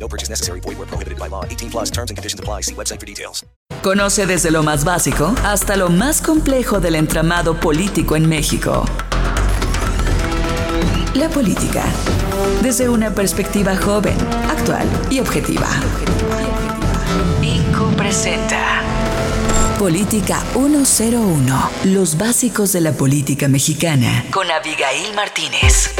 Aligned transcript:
No 0.00 0.08
purchase 0.08 0.30
necessary. 0.30 0.60
Void 0.60 0.78
where 0.78 0.86
prohibited 0.88 1.18
by 1.18 1.28
law. 1.28 1.44
18 1.44 1.70
plus 1.70 1.90
terms 1.90 2.10
and 2.10 2.16
conditions 2.16 2.40
apply. 2.40 2.62
See 2.62 2.74
website 2.74 2.98
for 2.98 3.06
details. 3.06 3.44
Conoce 3.82 4.26
desde 4.26 4.50
lo 4.50 4.62
más 4.62 4.84
básico 4.84 5.34
hasta 5.44 5.76
lo 5.76 5.88
más 5.88 6.20
complejo 6.20 6.80
del 6.80 6.96
entramado 6.96 7.58
político 7.60 8.16
en 8.16 8.28
México. 8.28 8.84
La 11.14 11.28
política. 11.28 11.84
Desde 12.62 12.88
una 12.88 13.10
perspectiva 13.14 13.76
joven, 13.76 14.16
actual 14.48 14.86
y 15.10 15.20
objetiva. 15.20 15.68
IQ 17.42 17.96
presenta. 17.96 18.82
Política 19.78 20.42
101. 20.52 21.70
Los 21.84 22.16
básicos 22.16 22.72
de 22.72 22.80
la 22.80 22.92
política 22.92 23.48
mexicana. 23.48 24.24
Con 24.30 24.50
Abigail 24.50 25.14
Martínez. 25.14 25.90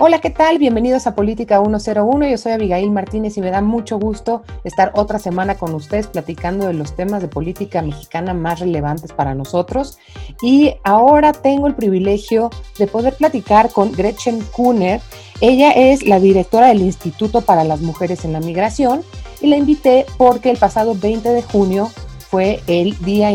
Hola, 0.00 0.20
¿qué 0.20 0.30
tal? 0.30 0.58
Bienvenidos 0.58 1.08
a 1.08 1.16
Política 1.16 1.60
101. 1.60 2.28
Yo 2.28 2.38
soy 2.38 2.52
Abigail 2.52 2.88
Martínez 2.92 3.36
y 3.36 3.40
me 3.40 3.50
da 3.50 3.60
mucho 3.60 3.98
gusto 3.98 4.44
estar 4.62 4.92
otra 4.94 5.18
semana 5.18 5.56
con 5.56 5.74
ustedes 5.74 6.06
platicando 6.06 6.68
de 6.68 6.72
los 6.72 6.94
temas 6.94 7.20
de 7.20 7.26
política 7.26 7.82
mexicana 7.82 8.32
más 8.32 8.60
relevantes 8.60 9.12
para 9.12 9.34
nosotros. 9.34 9.98
Y 10.40 10.76
ahora 10.84 11.32
tengo 11.32 11.66
el 11.66 11.74
privilegio 11.74 12.48
de 12.78 12.86
poder 12.86 13.16
platicar 13.16 13.72
con 13.72 13.90
Gretchen 13.90 14.40
Kuhner. 14.52 15.00
Ella 15.40 15.72
es 15.72 16.04
la 16.06 16.20
directora 16.20 16.68
del 16.68 16.82
Instituto 16.82 17.40
para 17.40 17.64
las 17.64 17.80
Mujeres 17.80 18.24
en 18.24 18.34
la 18.34 18.38
Migración 18.38 19.02
y 19.40 19.48
la 19.48 19.56
invité 19.56 20.06
porque 20.16 20.50
el 20.50 20.58
pasado 20.58 20.94
20 20.94 21.28
de 21.28 21.42
junio 21.42 21.90
fue 22.30 22.62
el 22.68 22.96
Día, 23.04 23.32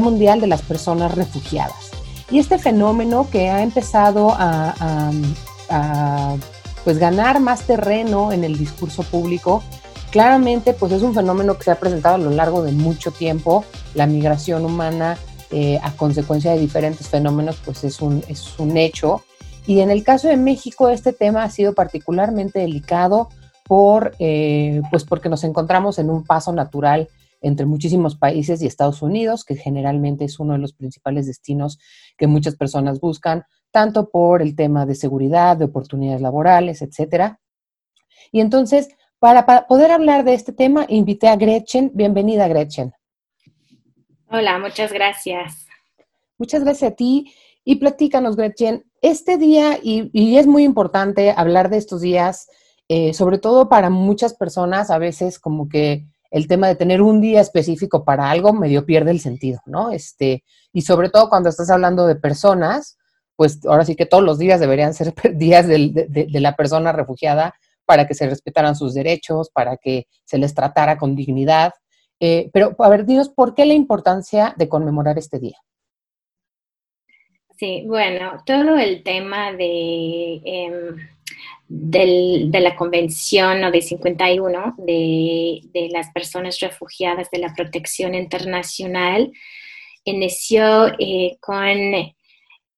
Mundial 0.00 0.40
de 0.40 0.46
las 0.46 0.62
Personas 0.62 1.14
Refugiadas. 1.14 1.90
Y 2.30 2.38
este 2.38 2.58
fenómeno 2.58 3.28
que 3.30 3.50
ha 3.50 3.62
empezado 3.62 4.34
a 4.34 5.10
a 5.70 6.36
pues 6.84 6.98
ganar 6.98 7.40
más 7.40 7.62
terreno 7.62 8.32
en 8.32 8.44
el 8.44 8.56
discurso 8.56 9.02
público. 9.02 9.62
Claramente, 10.10 10.72
pues 10.72 10.92
es 10.92 11.02
un 11.02 11.14
fenómeno 11.14 11.58
que 11.58 11.64
se 11.64 11.70
ha 11.72 11.80
presentado 11.80 12.14
a 12.14 12.18
lo 12.18 12.30
largo 12.30 12.62
de 12.62 12.72
mucho 12.72 13.10
tiempo. 13.10 13.64
La 13.94 14.06
migración 14.06 14.64
humana, 14.64 15.18
eh, 15.50 15.78
a 15.82 15.90
consecuencia 15.92 16.52
de 16.52 16.60
diferentes 16.60 17.08
fenómenos, 17.08 17.56
pues 17.64 17.82
es 17.84 18.00
un, 18.00 18.22
es 18.28 18.58
un 18.58 18.76
hecho. 18.76 19.24
Y 19.66 19.80
en 19.80 19.90
el 19.90 20.04
caso 20.04 20.28
de 20.28 20.36
México, 20.36 20.88
este 20.88 21.12
tema 21.12 21.42
ha 21.42 21.50
sido 21.50 21.74
particularmente 21.74 22.60
delicado 22.60 23.30
por, 23.64 24.14
eh, 24.20 24.80
pues 24.90 25.04
porque 25.04 25.28
nos 25.28 25.42
encontramos 25.42 25.98
en 25.98 26.08
un 26.08 26.24
paso 26.24 26.52
natural 26.52 27.08
entre 27.40 27.66
muchísimos 27.66 28.16
países 28.16 28.62
y 28.62 28.66
Estados 28.66 29.02
Unidos, 29.02 29.44
que 29.44 29.56
generalmente 29.56 30.24
es 30.24 30.38
uno 30.38 30.54
de 30.54 30.58
los 30.58 30.72
principales 30.72 31.26
destinos 31.26 31.78
que 32.16 32.26
muchas 32.26 32.56
personas 32.56 33.00
buscan 33.00 33.44
tanto 33.76 34.08
por 34.08 34.40
el 34.40 34.56
tema 34.56 34.86
de 34.86 34.94
seguridad, 34.94 35.54
de 35.58 35.66
oportunidades 35.66 36.22
laborales, 36.22 36.80
etcétera. 36.80 37.40
Y 38.32 38.40
entonces, 38.40 38.88
para, 39.18 39.66
poder 39.66 39.90
hablar 39.90 40.24
de 40.24 40.32
este 40.32 40.54
tema, 40.54 40.86
invité 40.88 41.28
a 41.28 41.36
Gretchen. 41.36 41.90
Bienvenida, 41.92 42.48
Gretchen. 42.48 42.94
Hola, 44.30 44.58
muchas 44.58 44.94
gracias. 44.94 45.66
Muchas 46.38 46.64
gracias 46.64 46.92
a 46.92 46.94
ti. 46.94 47.34
Y 47.64 47.74
platícanos, 47.76 48.36
Gretchen, 48.36 48.82
este 49.02 49.36
día, 49.36 49.78
y, 49.82 50.38
es 50.38 50.46
muy 50.46 50.64
importante 50.64 51.34
hablar 51.36 51.68
de 51.68 51.76
estos 51.76 52.00
días, 52.00 52.48
eh, 52.88 53.12
sobre 53.12 53.36
todo 53.36 53.68
para 53.68 53.90
muchas 53.90 54.32
personas, 54.32 54.90
a 54.90 54.96
veces 54.96 55.38
como 55.38 55.68
que 55.68 56.06
el 56.30 56.48
tema 56.48 56.66
de 56.68 56.76
tener 56.76 57.02
un 57.02 57.20
día 57.20 57.42
específico 57.42 58.06
para 58.06 58.30
algo 58.30 58.54
medio 58.54 58.86
pierde 58.86 59.10
el 59.10 59.20
sentido, 59.20 59.60
¿no? 59.66 59.90
Este, 59.90 60.44
y 60.72 60.80
sobre 60.80 61.10
todo 61.10 61.28
cuando 61.28 61.50
estás 61.50 61.68
hablando 61.68 62.06
de 62.06 62.16
personas, 62.16 62.96
pues 63.36 63.64
ahora 63.66 63.84
sí 63.84 63.94
que 63.94 64.06
todos 64.06 64.24
los 64.24 64.38
días 64.38 64.60
deberían 64.60 64.94
ser 64.94 65.14
días 65.34 65.66
de, 65.66 66.26
la 66.32 66.56
persona 66.56 66.92
refugiada 66.92 67.54
para 67.84 68.06
que 68.06 68.14
se 68.14 68.28
respetaran 68.28 68.74
sus 68.74 68.94
derechos, 68.94 69.50
para 69.50 69.76
que 69.76 70.06
se 70.24 70.38
les 70.38 70.54
tratara 70.54 70.98
con 70.98 71.14
dignidad. 71.14 71.72
Eh, 72.18 72.50
pero, 72.52 72.74
a 72.78 72.88
ver, 72.88 73.04
dinos, 73.04 73.28
¿por 73.28 73.54
qué 73.54 73.64
la 73.66 73.74
importancia 73.74 74.54
de 74.56 74.68
conmemorar 74.68 75.18
este 75.18 75.38
día? 75.38 75.58
Sí, 77.56 77.84
bueno, 77.86 78.42
todo 78.44 78.76
el 78.76 79.02
tema 79.02 79.52
de, 79.52 80.40
em, 80.44 80.96
de 81.68 82.60
la 82.60 82.74
Convención 82.76 83.64
o 83.64 83.70
de 83.70 83.80
51 83.80 84.74
de, 84.78 85.60
de 85.72 85.88
las 85.90 86.10
personas 86.10 86.58
refugiadas 86.60 87.30
de 87.30 87.38
la 87.38 87.54
protección 87.54 88.14
internacional 88.14 89.32
inició 90.06 90.86
eh, 90.98 91.36
con 91.40 92.14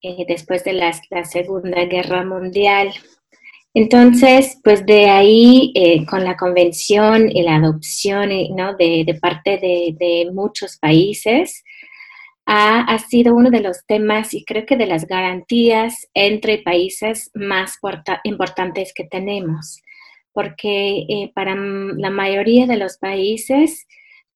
eh, 0.01 0.25
después 0.29 0.63
de 0.65 0.75
la, 0.75 0.93
Segunda 1.25 1.85
Guerra 1.87 2.25
Mundial. 2.25 2.93
Entonces, 3.75 4.59
pues 4.63 4.87
de 4.87 5.07
ahí, 5.07 5.73
eh, 5.75 6.07
con 6.07 6.25
la 6.25 6.37
convención 6.37 7.31
y 7.31 7.43
la 7.43 7.57
adopción 7.57 8.31
¿no? 8.57 8.77
de, 8.77 9.19
parte 9.21 9.59
de, 9.59 10.31
muchos 10.33 10.79
países, 10.79 11.65
ha, 12.47 12.99
sido 13.11 13.35
uno 13.35 13.51
de 13.51 13.61
los 13.61 13.85
temas 13.87 14.33
y 14.35 14.45
creo 14.45 14.65
que 14.65 14.77
de 14.77 14.87
las 14.87 15.07
garantías 15.07 16.09
entre 16.15 16.59
países 16.59 17.31
más 17.35 17.79
importantes 18.25 18.93
que 18.95 19.05
tenemos, 19.05 19.83
porque 20.33 21.05
eh, 21.09 21.31
para 21.35 21.55
la 21.55 22.11
mayoría 22.11 22.67
de 22.67 22.79
los 22.79 22.97
países, 22.99 23.87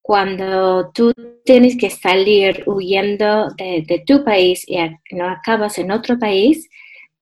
cuando 0.02 0.90
tú 0.92 1.12
tienes 1.44 1.76
que 1.76 1.88
salir 1.88 2.64
huyendo 2.66 3.48
de, 3.56 4.02
tu 4.04 4.24
país 4.24 4.64
y 4.66 4.76
no 5.12 5.28
acabas 5.28 5.78
en 5.78 5.92
otro 5.92 6.18
país, 6.18 6.68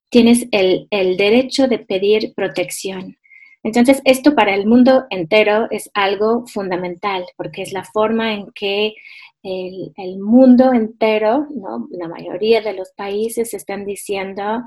tienes 0.08 0.46
el, 0.50 0.88
derecho 0.90 1.68
de 1.68 1.78
pedir 1.78 2.32
protección. 2.34 3.18
Entonces, 3.62 4.00
esto 4.04 4.34
para 4.34 4.54
el 4.54 4.66
mundo 4.66 5.04
entero 5.10 5.68
es 5.70 5.90
algo 5.92 6.46
fundamental, 6.46 7.26
porque 7.36 7.62
es 7.62 7.72
la 7.72 7.84
forma 7.84 8.32
en 8.32 8.50
que 8.54 8.94
el, 9.42 9.92
el 9.96 10.18
mundo 10.18 10.72
entero, 10.72 11.46
¿no? 11.54 11.86
la 11.90 12.08
mayoría 12.08 12.62
de 12.62 12.72
los 12.72 12.90
países 12.92 13.52
están 13.52 13.84
diciendo, 13.84 14.62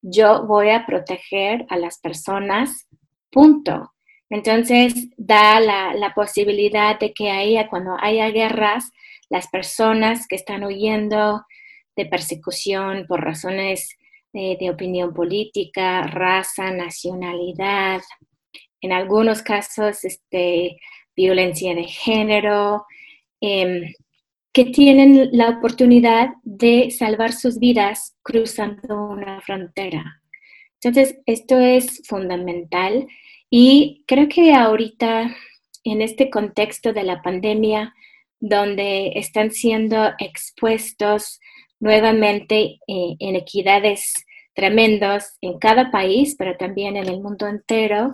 yo 0.00 0.46
voy 0.46 0.70
a 0.70 0.86
proteger 0.86 1.66
a 1.68 1.76
las 1.76 1.98
personas, 1.98 2.86
punto. 3.30 3.93
Entonces, 4.34 5.10
da 5.16 5.60
la, 5.60 6.12
posibilidad 6.12 6.98
de 6.98 7.14
que 7.14 7.30
ahí, 7.30 7.56
cuando 7.70 7.96
haya 8.00 8.30
guerras, 8.30 8.90
las 9.30 9.46
personas 9.46 10.26
que 10.26 10.34
están 10.34 10.64
huyendo 10.64 11.44
de 11.94 12.06
persecución 12.06 13.06
por 13.06 13.22
razones 13.22 13.96
de, 14.32 14.70
opinión 14.70 15.14
política, 15.14 16.02
raza, 16.08 16.72
nacionalidad, 16.72 18.00
en 18.80 18.90
algunos 18.90 19.40
casos 19.42 20.04
este, 20.04 20.80
violencia 21.14 21.72
de 21.72 21.84
género, 21.84 22.86
em, 23.40 23.94
que 24.52 24.64
tienen 24.64 25.28
la 25.30 25.50
oportunidad 25.50 26.30
de 26.42 26.90
salvar 26.90 27.32
sus 27.32 27.60
vidas 27.60 28.16
cruzando 28.24 29.10
una 29.10 29.40
frontera. 29.42 30.20
Entonces, 30.82 31.20
esto 31.24 31.60
es 31.60 32.02
fundamental 32.08 33.06
y 33.56 34.02
creo 34.08 34.28
que 34.28 34.52
ahorita, 34.52 35.32
en 35.84 36.02
este 36.02 36.28
contexto 36.28 36.92
de 36.92 37.04
la 37.04 37.22
pandemia, 37.22 37.94
donde 38.40 39.12
están 39.14 39.52
siendo 39.52 40.10
expuestos 40.18 41.38
nuevamente 41.78 42.80
eh, 42.88 43.14
en 43.20 43.44
tremendos 44.54 45.36
en 45.40 45.60
cada 45.60 45.92
país, 45.92 46.34
pero 46.36 46.56
también 46.56 46.96
en 46.96 47.06
el 47.08 47.20
mundo 47.20 47.46
entero, 47.46 48.12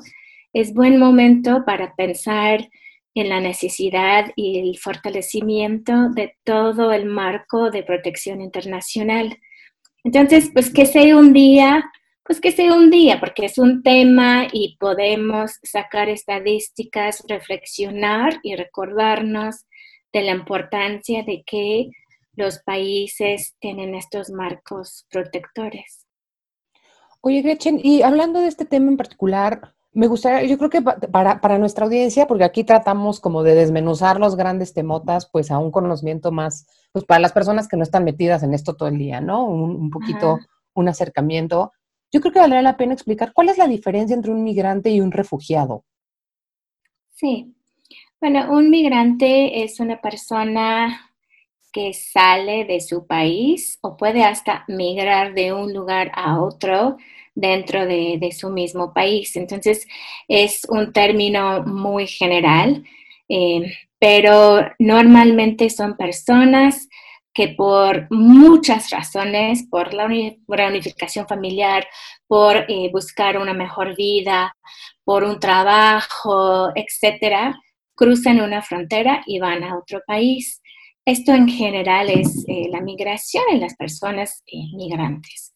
es 0.53 0.75
buen 0.75 0.99
momento 0.99 1.65
para 1.65 1.95
pensar 1.95 2.69
en 3.15 3.31
la 3.31 3.41
necesidad 3.41 4.33
y 4.37 4.59
el 4.59 4.77
fortalecimiento 4.77 6.11
de 6.11 6.37
todo 6.45 6.93
el 6.93 7.07
marco 7.07 7.71
de 7.71 7.83
protección 7.83 8.43
internacional. 8.43 9.39
Entonces, 10.05 10.51
pues 10.53 10.71
que 10.71 10.85
sea 10.85 11.17
un 11.17 11.33
día 11.33 11.91
pues 12.31 12.41
que 12.41 12.53
sea 12.53 12.75
un 12.75 12.91
día, 12.93 13.19
porque 13.19 13.47
es 13.47 13.59
un 13.59 13.83
tema 13.83 14.47
y 14.53 14.77
podemos 14.79 15.59
sacar 15.65 16.09
estadísticas, 16.09 17.25
reflexionar 17.27 18.39
y 18.45 18.55
recordarnos 18.55 19.67
de 20.13 20.23
la 20.23 20.31
importancia 20.31 21.25
de 21.25 21.43
que 21.45 21.91
los 22.37 22.61
países 22.61 23.57
tienen 23.59 23.97
estos 23.97 24.31
marcos 24.31 25.09
protectores. 25.11 26.07
Oye, 27.21 27.43
Gretchen, 27.43 27.81
y 27.83 28.03
hablando 28.03 28.39
de 28.39 28.47
este 28.47 28.65
tema 28.65 28.93
en 28.93 28.97
particular, 28.97 29.75
Me 29.93 30.07
gustaría, 30.07 30.49
yo 30.49 30.57
creo 30.57 30.71
que 30.71 30.83
para, 30.83 31.41
para, 31.41 31.59
nuestra 31.59 31.85
audiencia, 31.85 32.29
porque 32.29 32.45
aquí 32.45 32.63
tratamos 32.63 33.19
como 33.19 33.43
de 33.43 33.57
desmenuzar 33.57 34.21
los 34.21 34.37
grandes 34.37 34.73
temotas, 34.73 35.29
pues 35.29 35.51
a 35.51 35.59
un 35.59 35.73
conocimiento 35.73 36.31
más, 36.31 36.69
pues 36.93 37.05
para 37.05 37.19
las 37.19 37.33
personas 37.33 37.67
que 37.67 37.77
no 37.77 37.83
están 37.83 38.05
metidas 38.05 38.45
en 38.45 38.55
esto 38.55 38.77
todo 38.77 38.89
el 38.89 38.99
día, 38.99 39.21
¿no? 39.21 39.45
Un, 39.47 39.91
poquito, 39.91 40.39
un 40.75 40.89
acercamiento. 40.89 41.73
Yo 42.13 42.21
creo 42.21 42.33
que 42.33 42.41
valdría 42.41 42.63
la 42.63 42.77
pena 42.77 42.95
explicar 42.95 43.33
cuál 43.33 43.49
es 43.49 43.59
la 43.59 43.69
diferencia 43.69 44.15
entre 44.15 44.33
un 44.33 44.43
migrante 44.43 44.91
y 44.91 45.01
un 45.01 45.13
refugiado. 45.13 45.85
Sí. 47.15 47.55
Bueno, 48.21 48.53
un 48.53 48.71
migrante 48.71 49.63
es 49.63 49.81
una 49.81 50.01
persona 50.01 51.11
que 51.73 51.93
sale 51.93 52.65
de 52.65 52.81
su 52.81 53.07
país 53.07 53.79
o 53.81 53.97
puede 53.97 54.25
hasta 54.25 54.65
migrar 54.69 55.35
de 55.35 55.53
un 55.53 55.73
lugar 55.73 56.11
a 56.15 56.41
otro 56.41 56.97
dentro 57.35 57.87
de, 57.87 58.31
su 58.37 58.51
mismo 58.51 58.93
país. 58.93 59.37
Entonces, 59.37 59.87
es 60.29 60.67
un 60.69 60.93
término 60.93 61.63
muy 61.63 62.07
general, 62.07 62.85
eh, 63.29 63.73
pero 63.99 64.61
normalmente 64.79 65.71
son 65.71 65.97
personas 65.97 66.89
que 67.33 67.49
por 67.49 68.07
muchas 68.11 68.91
razones, 68.91 69.67
por 69.71 69.95
la 69.95 70.07
unificación 70.69 71.27
familiar, 71.29 71.87
por 72.27 72.57
eh, 72.69 72.91
buscar 72.93 73.39
una 73.39 73.55
mejor 73.55 73.97
vida, 73.97 74.57
por 75.05 75.25
un 75.25 75.39
trabajo, 75.39 76.71
etcétera, 76.75 77.59
cruzan 77.95 78.41
una 78.41 78.63
frontera 78.63 79.23
y 79.27 79.39
van 79.39 79.63
a 79.63 79.77
otro 79.77 80.01
país. 80.07 80.61
Esto 81.05 81.33
en 81.33 81.49
general 81.49 82.11
es 82.11 82.45
eh, 82.49 82.69
la 82.71 82.81
migración 82.81 83.45
en 83.51 83.61
las 83.61 83.75
personas 83.77 84.43
migrantes. 84.75 85.55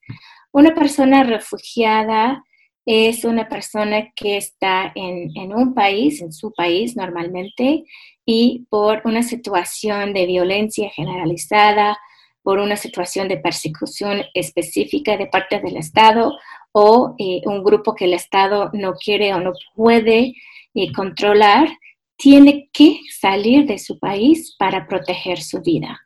Una 0.53 0.75
persona 0.75 1.23
refugiada 1.25 2.43
es 2.87 3.25
una 3.25 3.49
persona 3.49 4.13
que 4.15 4.37
está 4.37 4.93
en, 4.95 5.55
un 5.55 5.75
país, 5.75 6.21
en 6.21 6.33
su 6.33 6.53
país 6.53 6.97
normalmente, 6.97 7.85
y 8.27 8.67
por 8.69 9.03
una 9.05 9.23
situación 9.23 10.13
de 10.13 10.27
violencia 10.27 10.91
generalizada, 10.91 11.99
por 12.43 12.59
una 12.59 12.77
situación 12.77 13.29
de 13.29 13.39
persecución 13.39 14.23
específica 14.35 15.17
de 15.17 15.27
parte 15.27 15.61
del 15.61 15.77
Estado 15.77 16.33
o 16.73 17.15
eh, 17.19 17.41
un 17.47 17.65
grupo 17.65 17.95
que 17.95 18.05
el 18.05 18.15
Estado 18.15 18.71
no 18.75 18.95
quiere 18.95 19.33
o 19.33 19.41
no 19.41 19.53
puede 19.75 20.35
eh, 20.75 20.93
controlar, 20.93 21.69
tiene 22.17 22.69
que 22.73 23.01
salir 23.19 23.67
de 23.67 23.79
su 23.79 23.99
país 23.99 24.55
para 24.59 24.87
proteger 24.87 25.41
su 25.41 25.61
vida. 25.63 25.99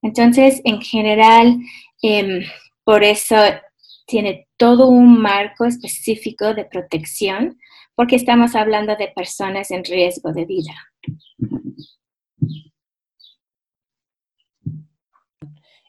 Entonces, 0.00 0.60
en 0.64 0.80
general, 0.80 1.58
em, 2.02 2.42
por 2.84 3.04
eso 3.04 3.36
tiene 4.12 4.46
todo 4.58 4.88
un 4.88 5.22
marco 5.22 5.64
específico 5.64 6.52
de 6.52 6.66
protección 6.66 7.58
porque 7.94 8.16
estamos 8.16 8.54
hablando 8.54 8.94
de 8.94 9.08
personas 9.08 9.70
en 9.70 9.84
riesgo 9.84 10.34
de 10.34 10.44
vida. 10.44 10.74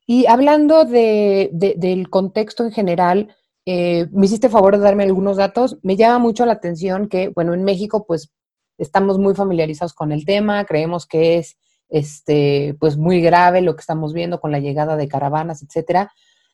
Y 0.08 0.26
hablando 0.26 0.86
del 0.86 2.10
contexto 2.10 2.64
en 2.64 2.72
general, 2.72 3.36
eh, 3.66 4.08
me 4.14 4.28
hiciste 4.28 4.48
favor 4.48 4.78
de 4.78 4.84
darme 4.84 5.04
algunos 5.04 5.36
datos. 5.36 5.78
Me 5.84 5.98
llama 5.98 6.20
mucho 6.20 6.46
la 6.46 6.54
atención 6.54 7.10
que, 7.10 7.28
bueno, 7.28 7.54
en 7.54 7.66
México, 7.66 8.06
pues 8.08 8.32
estamos 8.78 9.20
muy 9.20 9.36
familiarizados 9.36 9.94
con 9.94 10.14
el 10.14 10.24
tema, 10.24 10.64
creemos 10.64 11.06
que 11.06 11.40
es 11.40 11.58
este, 11.90 12.78
pues 12.80 12.96
muy 12.96 13.20
grave 13.20 13.60
lo 13.60 13.76
que 13.76 13.82
estamos 13.82 14.14
viendo 14.14 14.40
con 14.40 14.54
la 14.54 14.60
llegada 14.60 14.96
de 14.96 15.10
caravanas, 15.10 15.62
etcétera 15.62 16.14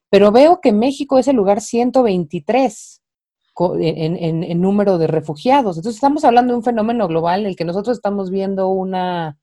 pero 0.09 0.31
veo 0.31 0.59
que 0.61 0.71
México 0.71 1.19
es 1.19 1.27
el 1.27 1.35
lugar 1.35 1.61
123 1.61 3.01
en, 3.79 4.43
en, 4.43 4.61
número 4.61 4.97
de 4.97 5.07
refugiados. 5.07 5.77
Entonces 5.77 5.97
estamos 5.97 6.23
hablando 6.23 6.53
de 6.53 6.57
un 6.57 6.63
fenómeno 6.63 7.07
global 7.07 7.41
en 7.41 7.47
el 7.47 7.55
que 7.55 7.65
nosotros 7.65 7.97
estamos 7.97 8.31
viendo 8.31 8.69
una, 8.69 9.37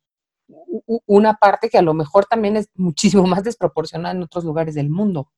una 1.06 1.34
parte 1.34 1.68
que 1.68 1.78
a 1.78 1.82
lo 1.82 1.94
mejor 1.94 2.26
también 2.26 2.56
es 2.56 2.70
muchísimo 2.74 3.24
más 3.26 3.44
desproporcionada 3.44 4.14
en 4.14 4.22
otros 4.22 4.44
lugares 4.44 4.74
del 4.74 4.88
mundo. 4.88 5.30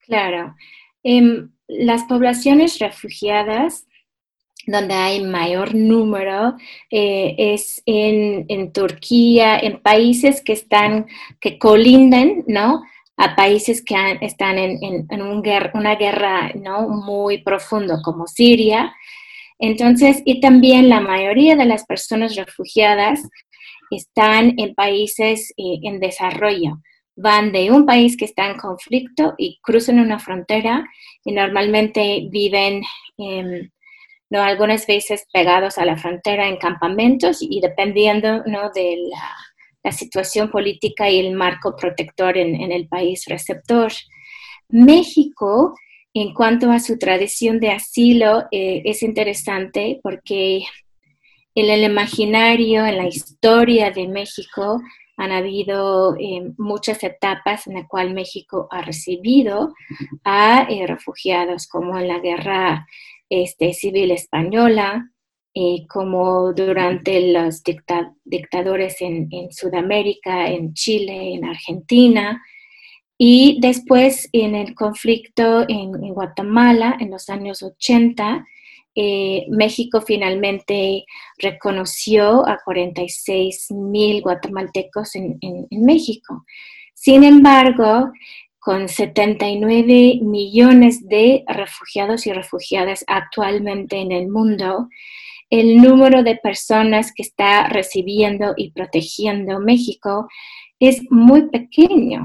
Claro. 0.00 0.54
Em, 1.02 1.50
las 1.66 2.04
poblaciones 2.04 2.78
refugiadas 2.78 3.86
donde 4.66 4.94
hay 4.94 5.22
mayor 5.22 5.74
número 5.74 6.56
es 6.90 7.78
eh, 7.78 7.82
en, 7.86 8.46
en, 8.48 8.72
Turquía, 8.72 9.58
en 9.58 9.80
países 9.80 10.42
que 10.42 10.52
están, 10.52 11.06
que 11.40 11.58
colindan, 11.58 12.44
¿no? 12.48 12.82
A 13.16 13.34
países 13.34 13.82
que 13.82 13.96
están 14.20 14.58
en, 14.58 15.06
una 15.10 15.94
guerra 15.96 16.52
¿no? 16.54 16.88
muy 16.88 17.38
profundo 17.38 18.00
como 18.02 18.26
Siria. 18.26 18.94
Entonces, 19.58 20.22
y 20.24 20.40
también 20.40 20.88
la 20.88 21.00
mayoría 21.00 21.56
de 21.56 21.64
las 21.64 21.86
personas 21.86 22.36
refugiadas 22.36 23.26
están 23.90 24.54
en 24.58 24.74
países 24.74 25.52
eh, 25.56 25.78
en 25.82 25.98
desarrollo. 25.98 26.82
Van 27.16 27.52
de 27.52 27.70
un 27.70 27.86
país 27.86 28.16
que 28.18 28.26
está 28.26 28.50
en 28.50 28.58
conflicto 28.58 29.34
y 29.38 29.58
cruzan 29.62 29.98
una 29.98 30.18
frontera 30.18 30.86
y 31.24 31.32
normalmente 31.32 32.28
viven 32.30 32.82
¿no? 34.28 34.42
algunas 34.42 34.86
veces 34.86 35.26
pegados 35.32 35.78
a 35.78 35.86
la 35.86 35.96
frontera 35.96 36.46
en 36.46 36.58
campamentos 36.58 37.38
y 37.40 37.60
dependiendo 37.60 38.42
¿no? 38.44 38.70
de 38.74 38.96
la 39.10 39.45
la 39.86 39.92
situación 39.92 40.50
política 40.50 41.08
y 41.08 41.20
el 41.20 41.32
marco 41.32 41.76
protector 41.76 42.36
en, 42.36 42.72
el 42.72 42.88
país 42.88 43.24
receptor. 43.28 43.92
México, 44.68 45.76
en 46.12 46.34
cuanto 46.34 46.72
a 46.72 46.80
su 46.80 46.98
tradición 46.98 47.60
de 47.60 47.70
asilo, 47.70 48.46
eh, 48.50 48.82
es 48.84 49.04
interesante 49.04 50.00
porque 50.02 50.64
en 51.54 51.70
el 51.70 51.84
imaginario, 51.84 52.84
en 52.84 52.96
la 52.96 53.06
historia 53.06 53.92
de 53.92 54.08
México, 54.08 54.82
han 55.16 55.30
habido 55.30 56.16
eh, 56.16 56.50
muchas 56.58 57.04
etapas 57.04 57.68
en 57.68 57.74
las 57.74 57.86
cuales 57.86 58.12
México 58.12 58.66
ha 58.72 58.82
recibido 58.82 59.72
a 60.24 60.66
eh, 60.68 60.84
refugiados, 60.88 61.68
como 61.68 61.96
en 61.96 62.08
la 62.08 62.18
guerra 62.18 62.88
este, 63.30 63.72
civil 63.72 64.10
española, 64.10 65.12
eh, 65.58 65.86
como 65.88 66.52
durante 66.52 67.32
los 67.32 67.62
dictadores 68.24 69.00
en, 69.00 69.50
Sudamérica, 69.50 70.50
en 70.50 70.74
Chile, 70.74 71.32
en 71.32 71.46
Argentina, 71.46 72.42
y 73.16 73.56
después 73.62 74.28
en 74.34 74.54
el 74.54 74.74
conflicto 74.74 75.64
en, 75.66 75.92
Guatemala 76.12 76.98
en 77.00 77.10
los 77.10 77.30
años 77.30 77.62
80, 77.62 78.46
eh, 78.96 79.46
México 79.48 80.02
finalmente 80.02 81.06
reconoció 81.38 82.46
a 82.46 82.58
46 82.62 83.70
mil 83.70 84.20
guatemaltecos 84.20 85.16
en, 85.16 85.38
en, 85.40 85.66
México. 85.86 86.44
Sin 86.92 87.24
embargo, 87.24 88.12
con 88.58 88.90
79 88.90 90.18
millones 90.20 91.08
de 91.08 91.44
refugiados 91.46 92.26
y 92.26 92.34
refugiadas 92.34 93.06
actualmente 93.06 93.96
en 93.96 94.12
el 94.12 94.28
mundo, 94.28 94.90
el 95.50 95.76
número 95.76 96.22
de 96.22 96.36
personas 96.36 97.12
que 97.14 97.22
está 97.22 97.68
recibiendo 97.68 98.54
y 98.56 98.72
protegiendo 98.72 99.60
México 99.60 100.28
es 100.80 101.02
muy 101.10 101.48
pequeño. 101.50 102.24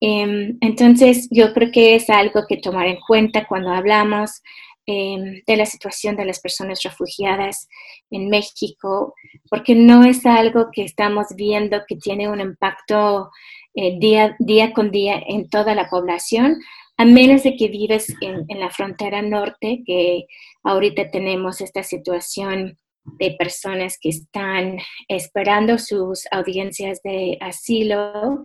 Em, 0.00 0.58
entonces, 0.60 1.28
yo 1.30 1.52
creo 1.54 1.70
que 1.70 1.94
es 1.94 2.10
algo 2.10 2.42
que 2.48 2.56
tomar 2.58 2.86
en 2.86 2.98
cuenta 3.06 3.46
cuando 3.46 3.70
hablamos 3.70 4.42
em, 4.86 5.42
de 5.46 5.56
la 5.56 5.64
situación 5.64 6.14
de 6.16 6.26
las 6.26 6.40
personas 6.40 6.82
refugiadas 6.82 7.68
en 8.10 8.28
México, 8.28 9.14
porque 9.48 9.74
no 9.74 10.04
es 10.04 10.26
algo 10.26 10.68
que 10.72 10.84
estamos 10.84 11.28
viendo 11.36 11.80
que 11.88 11.96
tiene 11.96 12.28
un 12.28 12.40
impacto 12.40 13.30
eh, 13.74 13.98
día, 13.98 14.36
día 14.38 14.72
con 14.74 14.90
día 14.90 15.22
en 15.26 15.48
toda 15.48 15.74
la 15.74 15.88
población, 15.88 16.58
a 16.96 17.04
menos 17.04 17.42
de 17.42 17.56
que 17.56 17.68
vives 17.68 18.14
en, 18.20 18.46
la 18.60 18.70
frontera 18.70 19.20
norte, 19.22 19.82
que 19.84 20.26
ahorita 20.62 21.10
tenemos 21.10 21.60
esta 21.60 21.82
situación 21.82 22.78
de 23.18 23.32
personas 23.32 23.98
que 24.00 24.10
están 24.10 24.78
esperando 25.08 25.78
sus 25.78 26.26
audiencias 26.30 27.02
de 27.02 27.36
asilo 27.40 28.42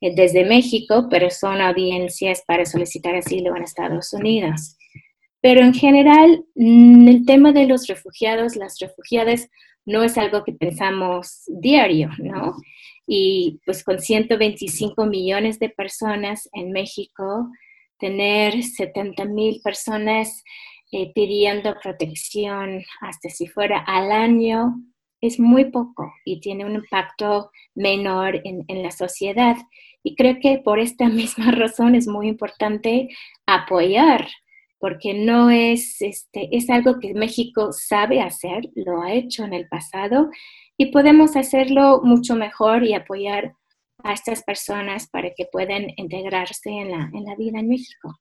eh, 0.00 0.14
desde 0.14 0.44
México, 0.44 1.08
pero 1.10 1.30
son 1.30 1.60
audiencias 1.60 2.42
para 2.46 2.64
solicitar 2.64 3.14
asilo 3.14 3.56
en 3.56 3.62
Estados 3.62 4.12
Unidos. 4.12 4.76
Pero 5.40 5.62
en 5.62 5.72
general, 5.72 6.44
mm, 6.54 7.08
el 7.08 7.24
tema 7.24 7.52
de 7.52 7.66
los 7.66 7.86
refugiados, 7.86 8.56
las 8.56 8.78
refugiadas, 8.80 9.48
no 9.86 10.02
es 10.02 10.18
algo 10.18 10.44
que 10.44 10.52
pensamos 10.52 11.44
diario, 11.46 12.10
¿no? 12.18 12.54
Y 13.06 13.58
pues 13.64 13.82
con 13.82 13.98
125 13.98 15.06
millones 15.06 15.58
de 15.58 15.70
personas 15.70 16.48
en 16.52 16.72
México, 16.72 17.48
tener 17.98 18.62
70 18.62 19.24
mil 19.26 19.60
personas 19.62 20.42
eh, 20.92 21.12
pidiendo 21.14 21.76
protección 21.82 22.82
hasta 23.00 23.28
si 23.28 23.46
fuera 23.46 23.78
al 23.78 24.10
año 24.10 24.74
es 25.20 25.38
muy 25.40 25.66
poco 25.66 26.12
y 26.24 26.40
tiene 26.40 26.64
un 26.64 26.76
impacto 26.76 27.50
menor 27.74 28.40
en, 28.44 28.64
en, 28.68 28.82
la 28.82 28.90
sociedad. 28.90 29.56
Y 30.02 30.14
creo 30.14 30.38
que 30.40 30.58
por 30.58 30.78
esta 30.78 31.08
misma 31.08 31.50
razón 31.50 31.94
es 31.94 32.06
muy 32.06 32.28
importante 32.28 33.08
apoyar 33.46 34.28
porque 34.78 35.14
no 35.14 35.50
es, 35.50 36.00
este, 36.00 36.48
es 36.56 36.70
algo 36.70 37.00
que 37.00 37.14
México 37.14 37.72
sabe 37.72 38.20
hacer, 38.20 38.70
lo 38.74 39.02
ha 39.02 39.12
hecho 39.12 39.44
en 39.44 39.52
el 39.52 39.68
pasado 39.68 40.30
y 40.76 40.86
podemos 40.86 41.36
hacerlo 41.36 42.00
mucho 42.04 42.36
mejor 42.36 42.84
y 42.84 42.94
apoyar 42.94 43.54
a 44.02 44.12
estas 44.12 44.42
personas 44.42 45.08
para 45.08 45.30
que 45.36 45.46
puedan 45.50 45.88
integrarse 45.96 46.70
en 46.70 46.90
la, 46.90 47.10
en 47.12 47.24
la 47.24 47.34
vida 47.36 47.58
en 47.58 47.68
México. 47.68 48.18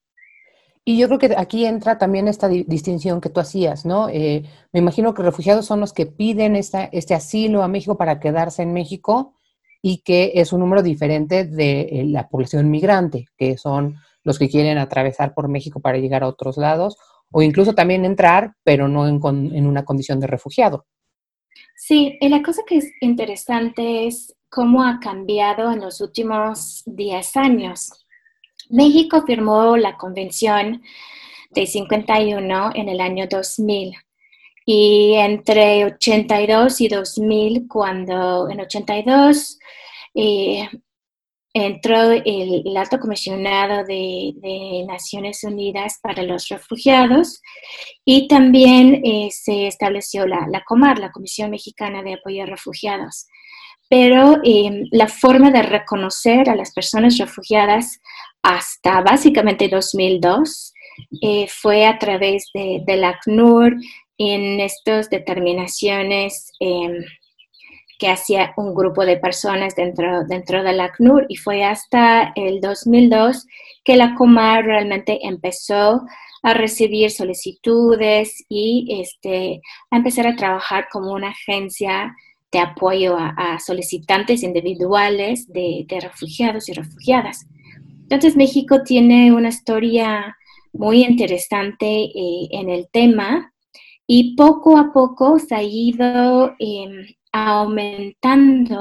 Y 0.83 0.97
yo 0.97 1.07
creo 1.07 1.19
que 1.19 1.35
aquí 1.37 1.65
entra 1.65 1.97
también 1.97 2.29
esta 2.29 2.47
distinción 2.47 3.19
que 3.19 3.29
tú 3.29 3.41
hacías, 3.41 3.85
¿no? 3.85 4.07
Eh, 4.07 4.43
me 4.71 4.79
imagino 4.79 5.13
que 5.13 5.21
refugiados 5.21 5.65
son 5.65 5.81
los 5.81 5.91
que 5.91 6.05
piden 6.05 6.55
esta, 6.55 6.85
este 6.85 7.13
asilo 7.13 7.61
a 7.61 7.67
México 7.67 7.97
para 7.97 8.21
quedarse 8.21 8.63
en 8.63 8.71
México 8.71 9.33
y 9.81 9.97
que 9.97 10.31
es 10.35 10.53
un 10.53 10.61
número 10.61 10.81
diferente 10.81 11.43
de 11.43 11.81
eh, 11.81 12.05
la 12.05 12.29
población 12.29 12.71
migrante, 12.71 13.25
que 13.37 13.57
son 13.57 13.97
los 14.23 14.39
que 14.39 14.47
quieren 14.47 14.77
atravesar 14.77 15.33
por 15.33 15.49
México 15.49 15.81
para 15.81 15.97
llegar 15.97 16.23
a 16.23 16.27
otros 16.27 16.55
lados, 16.55 16.95
o 17.31 17.41
incluso 17.41 17.75
también 17.75 18.05
entrar, 18.05 18.53
pero 18.63 18.87
no 18.87 19.07
en, 19.07 19.19
en 19.53 19.67
una 19.67 19.83
condición 19.83 20.21
de 20.21 20.27
refugiado. 20.27 20.85
Sí, 21.75 22.17
y 22.21 22.29
la 22.29 22.41
cosa 22.41 22.61
que 22.65 22.77
es 22.77 22.89
interesante 23.01 24.07
es 24.07 24.37
cómo 24.57 24.83
ha 24.83 24.99
cambiado 24.99 25.71
en 25.71 25.81
los 25.81 26.01
últimos 26.01 26.81
10 26.87 27.37
años. 27.37 27.91
México 28.71 29.21
firmó 29.23 29.77
la 29.77 29.97
Convención 29.97 30.81
de 31.51 31.67
51 31.67 32.71
en 32.73 32.89
el 32.89 32.99
año 32.99 33.27
2000 33.29 33.93
y 34.65 35.13
entre 35.13 35.85
82 35.85 36.81
y 36.81 36.87
2000, 36.87 37.67
cuando 37.67 38.49
en 38.49 38.61
82 38.61 39.59
eh, 40.15 40.67
entró 41.53 42.09
el, 42.09 42.75
alto 42.77 42.99
comisionado 42.99 43.83
de, 43.85 44.85
Naciones 44.87 45.43
Unidas 45.43 45.99
para 46.01 46.23
los 46.23 46.47
Refugiados 46.47 47.43
y 48.03 48.27
también 48.27 49.05
eh, 49.05 49.29
se 49.29 49.67
estableció 49.67 50.25
la, 50.25 50.47
la, 50.49 50.63
COMAR, 50.63 50.97
la 50.97 51.11
Comisión 51.11 51.51
Mexicana 51.51 52.01
de 52.01 52.15
Apoyo 52.15 52.41
a 52.41 52.47
Refugiados. 52.47 53.27
Pero 53.89 54.37
eh, 54.43 54.83
la 54.91 55.07
forma 55.07 55.51
de 55.51 55.63
reconocer 55.63 56.49
a 56.49 56.55
las 56.55 56.73
personas 56.73 57.17
refugiadas 57.17 57.99
hasta 58.41 59.01
básicamente 59.01 59.67
2002 59.67 60.73
fue 61.49 61.85
a 61.85 61.99
través 61.99 62.49
de, 62.53 62.81
del 62.85 63.03
ACNUR 63.03 63.75
en 64.17 64.59
estas 64.59 65.09
determinaciones 65.09 66.51
em, 66.59 67.03
que 67.99 68.09
hacía 68.09 68.53
un 68.57 68.75
grupo 68.75 69.05
de 69.05 69.17
personas 69.17 69.75
dentro, 69.75 70.23
dentro 70.25 70.63
del 70.63 70.79
ACNUR 70.79 71.25
y 71.29 71.35
fue 71.35 71.63
hasta 71.63 72.31
el 72.35 72.61
2002 72.61 73.45
que 73.83 73.97
la 73.97 74.15
Comar 74.15 74.65
realmente 74.65 75.19
empezó 75.25 76.03
a 76.43 76.53
recibir 76.53 77.09
solicitudes 77.09 78.45
y 78.49 79.01
este, 79.01 79.61
a 79.89 79.97
empezar 79.97 80.27
a 80.27 80.35
trabajar 80.35 80.87
como 80.91 81.11
una 81.11 81.29
agencia 81.29 82.13
de 82.51 82.59
apoyo 82.59 83.17
a, 83.17 83.59
solicitantes 83.59 84.43
individuales 84.43 85.47
de, 85.51 85.85
refugiados 86.01 86.69
y 86.69 86.73
refugiadas. 86.73 87.47
Entonces 88.03 88.35
México 88.35 88.83
tiene 88.83 89.33
una 89.33 89.49
historia 89.49 90.37
muy 90.73 91.03
interesante 91.03 91.85
eh, 91.87 92.47
en 92.51 92.69
el 92.69 92.87
tema 92.91 93.53
y 94.05 94.35
poco 94.35 94.77
a 94.77 94.93
poco 94.93 95.39
se 95.39 95.55
ha 95.55 95.63
ido 95.63 96.55
em, 96.59 97.07
aumentando 97.33 98.79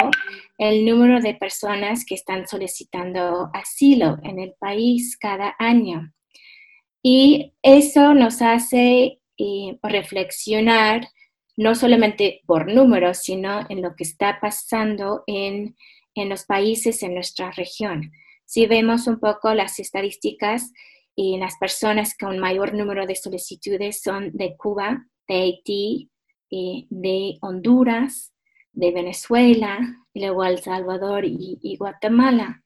el 0.58 0.86
número 0.86 1.20
de 1.20 1.34
personas 1.34 2.04
que 2.06 2.14
están 2.14 2.46
solicitando 2.46 3.50
asilo 3.52 4.18
en 4.22 4.38
el 4.38 4.54
país 4.58 5.16
cada 5.18 5.54
año. 5.58 6.12
Y 7.02 7.52
eso 7.62 8.14
nos 8.14 8.40
hace 8.40 9.20
eh, 9.38 9.78
reflexionar 9.82 11.06
no 11.56 11.74
solamente 11.74 12.42
por 12.46 12.72
números, 12.72 13.18
sino 13.18 13.66
en 13.68 13.82
lo 13.82 13.94
que 13.96 14.04
está 14.04 14.38
pasando 14.40 15.24
en, 15.26 15.76
en 16.14 16.28
los 16.28 16.44
países 16.44 17.02
en 17.02 17.14
nuestra 17.14 17.50
región. 17.50 18.12
Si 18.44 18.66
vemos 18.66 19.06
un 19.06 19.18
poco 19.18 19.54
las 19.54 19.78
estadísticas, 19.78 20.70
las 21.16 21.56
personas 21.56 22.16
con 22.16 22.38
mayor 22.38 22.74
número 22.74 23.06
de 23.06 23.14
solicitudes 23.14 24.02
son 24.02 24.30
de 24.34 24.56
Cuba, 24.56 25.06
de 25.26 25.34
Haití, 25.34 26.10
eh, 26.50 26.86
de 26.90 27.38
Honduras, 27.40 28.32
de 28.72 28.92
Venezuela, 28.92 29.78
y 30.12 30.20
luego 30.20 30.44
El 30.44 30.58
Salvador 30.58 31.24
y, 31.24 31.76
Guatemala. 31.78 32.62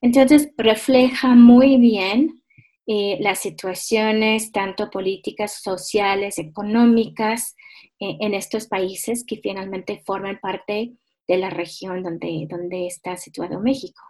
Entonces, 0.00 0.50
refleja 0.56 1.34
muy 1.34 1.76
bien 1.76 2.42
eh, 2.86 3.18
las 3.20 3.40
situaciones, 3.40 4.52
tanto 4.52 4.90
políticas, 4.90 5.60
sociales, 5.60 6.38
económicas, 6.38 7.56
en 7.98 8.34
estos 8.34 8.66
países 8.66 9.24
que 9.26 9.36
finalmente 9.36 10.02
forman 10.04 10.38
parte 10.40 10.94
de 11.26 11.36
la 11.36 11.50
región 11.50 12.02
donde, 12.02 12.46
donde 12.48 12.86
está 12.86 13.16
situado 13.16 13.60
México. 13.60 14.02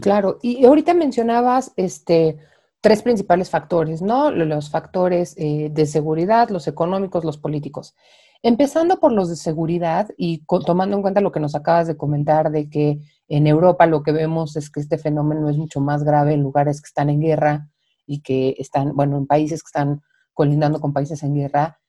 Claro, 0.00 0.38
y 0.42 0.64
ahorita 0.64 0.94
mencionabas 0.94 1.72
este, 1.76 2.38
tres 2.80 3.02
principales 3.02 3.50
factores, 3.50 4.02
¿no? 4.02 4.30
Los 4.30 4.70
factores 4.70 5.34
eh, 5.36 5.68
de 5.70 5.86
seguridad, 5.86 6.48
los 6.48 6.66
económicos, 6.66 7.24
los 7.24 7.38
políticos. 7.38 7.94
Empezando 8.42 8.98
por 8.98 9.12
los 9.12 9.28
de 9.28 9.36
seguridad 9.36 10.08
y 10.16 10.44
tomando 10.64 10.96
en 10.96 11.02
cuenta 11.02 11.20
lo 11.20 11.30
que 11.30 11.40
nos 11.40 11.54
acabas 11.54 11.86
de 11.86 11.98
comentar 11.98 12.50
de 12.50 12.70
que 12.70 13.00
en 13.28 13.46
Europa 13.46 13.86
lo 13.86 14.02
que 14.02 14.12
vemos 14.12 14.56
es 14.56 14.70
que 14.70 14.80
este 14.80 14.96
fenómeno 14.96 15.50
es 15.50 15.58
mucho 15.58 15.80
más 15.80 16.04
grave 16.04 16.32
en 16.32 16.42
lugares 16.42 16.80
que 16.80 16.86
están 16.86 17.10
en 17.10 17.20
guerra 17.20 17.68
y 18.06 18.22
que 18.22 18.56
están, 18.58 18.96
bueno, 18.96 19.18
en 19.18 19.26
países 19.26 19.62
que 19.62 19.68
están 19.68 20.00
colindando 20.32 20.80
con 20.80 20.94
países 20.94 21.22
en 21.22 21.34
guerra. 21.34 21.79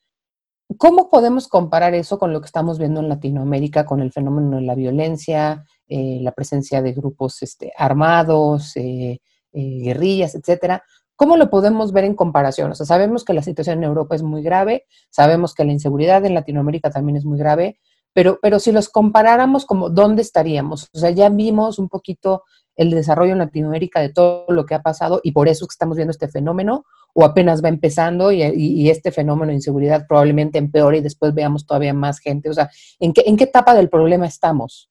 ¿Cómo 0.77 1.09
podemos 1.09 1.47
comparar 1.47 1.95
eso 1.95 2.19
con 2.19 2.33
lo 2.33 2.39
que 2.39 2.45
estamos 2.45 2.77
viendo 2.77 2.99
en 2.99 3.09
Latinoamérica, 3.09 3.85
con 3.85 4.01
el 4.01 4.11
fenómeno 4.11 4.57
de 4.57 4.63
la 4.63 4.75
violencia, 4.75 5.65
eh, 5.87 6.19
la 6.21 6.31
presencia 6.31 6.81
de 6.81 6.93
grupos 6.93 7.41
este, 7.41 7.73
armados, 7.77 8.75
eh, 8.77 9.21
eh, 9.53 9.79
guerrillas, 9.83 10.35
etcétera. 10.35 10.83
¿Cómo 11.15 11.35
lo 11.35 11.49
podemos 11.49 11.91
ver 11.91 12.05
en 12.05 12.15
comparación? 12.15 12.71
O 12.71 12.75
sea, 12.75 12.85
sabemos 12.85 13.25
que 13.25 13.33
la 13.33 13.41
situación 13.41 13.79
en 13.79 13.85
Europa 13.85 14.15
es 14.15 14.23
muy 14.23 14.43
grave, 14.43 14.85
sabemos 15.09 15.53
que 15.53 15.65
la 15.65 15.71
inseguridad 15.71 16.25
en 16.25 16.33
Latinoamérica 16.33 16.89
también 16.89 17.17
es 17.17 17.25
muy 17.25 17.37
grave, 17.37 17.79
pero, 18.13 18.39
pero 18.41 18.59
si 18.59 18.71
los 18.71 18.89
comparáramos 18.89 19.65
como 19.65 19.89
dónde 19.89 20.21
estaríamos, 20.21 20.89
o 20.93 20.99
sea, 20.99 21.11
ya 21.11 21.29
vimos 21.29 21.79
un 21.79 21.89
poquito 21.89 22.43
el 22.75 22.91
desarrollo 22.91 23.33
en 23.33 23.39
Latinoamérica 23.39 23.99
de 24.01 24.09
todo 24.09 24.45
lo 24.49 24.65
que 24.65 24.75
ha 24.75 24.81
pasado 24.81 25.19
y 25.23 25.31
por 25.31 25.47
eso 25.47 25.65
estamos 25.69 25.97
viendo 25.97 26.11
este 26.11 26.27
fenómeno, 26.27 26.85
o 27.13 27.25
apenas 27.25 27.63
va 27.63 27.69
empezando 27.69 28.31
y, 28.31 28.89
este 28.89 29.11
fenómeno 29.11 29.49
de 29.49 29.55
inseguridad 29.55 30.05
probablemente 30.07 30.57
empeore 30.57 30.99
y 30.99 31.01
después 31.01 31.33
veamos 31.33 31.65
todavía 31.65 31.93
más 31.93 32.19
gente. 32.19 32.49
O 32.49 32.53
sea, 32.53 32.69
¿en 32.99 33.13
qué, 33.13 33.23
en 33.25 33.37
qué 33.37 33.45
etapa 33.45 33.75
del 33.75 33.89
problema 33.89 34.25
estamos? 34.25 34.89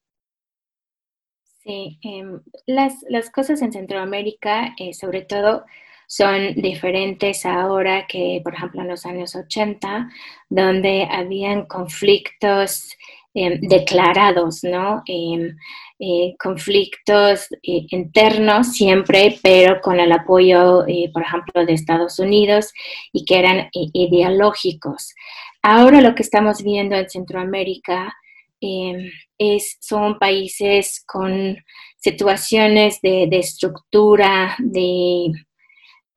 Sí, 1.63 1.99
em, 2.03 2.41
las, 2.67 2.95
las, 3.09 3.31
cosas 3.31 3.61
en 3.63 3.73
Centroamérica, 3.73 4.75
eh, 4.79 4.95
sobre 4.95 5.23
todo, 5.23 5.65
son 6.11 6.55
diferentes 6.57 7.47
ahora 7.47 8.05
que, 8.09 8.41
por 8.43 8.55
ejemplo, 8.55 8.81
en 8.81 8.89
los 8.89 9.07
años 9.07 9.37
80, 9.37 10.11
donde 10.49 11.07
habían 11.09 11.67
conflictos 11.67 12.97
em, 13.33 13.61
declarados, 13.61 14.65
¿no? 14.65 15.05
Em, 15.07 15.57
eh, 16.01 16.35
conflictos 16.37 17.47
eh, 17.63 17.87
internos 17.91 18.73
siempre, 18.73 19.39
pero 19.41 19.81
con 19.81 20.01
el 20.01 20.11
apoyo, 20.11 20.85
por 21.13 21.23
ejemplo, 21.23 21.65
de 21.65 21.75
Estados 21.75 22.19
Unidos 22.19 22.73
y 23.13 23.25
que 23.25 23.39
eran 23.39 23.69
ideológicos. 23.73 25.15
Ahora 25.63 26.01
lo 26.01 26.17
que 26.17 26.23
estamos 26.23 26.65
viendo 26.65 26.97
en 26.97 27.09
Centroamérica 27.09 28.13
Em, 28.61 29.11
es, 29.39 29.79
son 29.81 30.19
países 30.19 31.03
con 31.07 31.57
situaciones 31.97 33.01
de, 33.01 33.29
estructura, 33.33 34.55
de, 34.59 35.33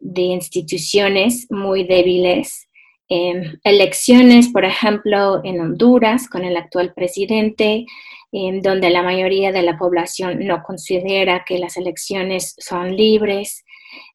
instituciones 0.03 1.47
muy 1.49 1.83
débiles. 1.83 2.67
Em, 3.09 3.59
elecciones, 3.63 4.49
por 4.49 4.65
ejemplo, 4.65 5.41
en 5.43 5.59
Honduras 5.59 6.27
con 6.29 6.45
el 6.45 6.57
actual 6.57 6.93
presidente, 6.93 7.85
en 8.31 8.61
donde 8.61 8.89
la 8.89 9.03
mayoría 9.03 9.51
de 9.51 9.61
la 9.61 9.77
población 9.77 10.45
no 10.45 10.63
considera 10.63 11.43
que 11.45 11.59
las 11.59 11.77
elecciones 11.77 12.55
son 12.57 12.95
libres. 12.95 13.63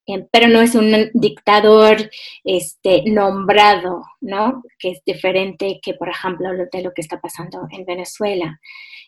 Eh, 0.07 0.27
pero 0.33 0.49
no 0.49 0.61
es 0.63 0.75
un 0.75 1.11
dictador 1.13 2.11
este, 2.43 3.03
nombrado, 3.05 4.03
¿no? 4.21 4.63
Que 4.79 4.91
es 4.93 5.03
diferente 5.05 5.81
que, 5.83 5.95
por 5.95 6.09
ejemplo, 6.09 6.49
de 6.73 6.83
lo 6.83 6.93
que 6.93 7.03
está 7.03 7.21
pasando 7.21 7.69
en 7.71 7.85
Venezuela. 7.85 8.59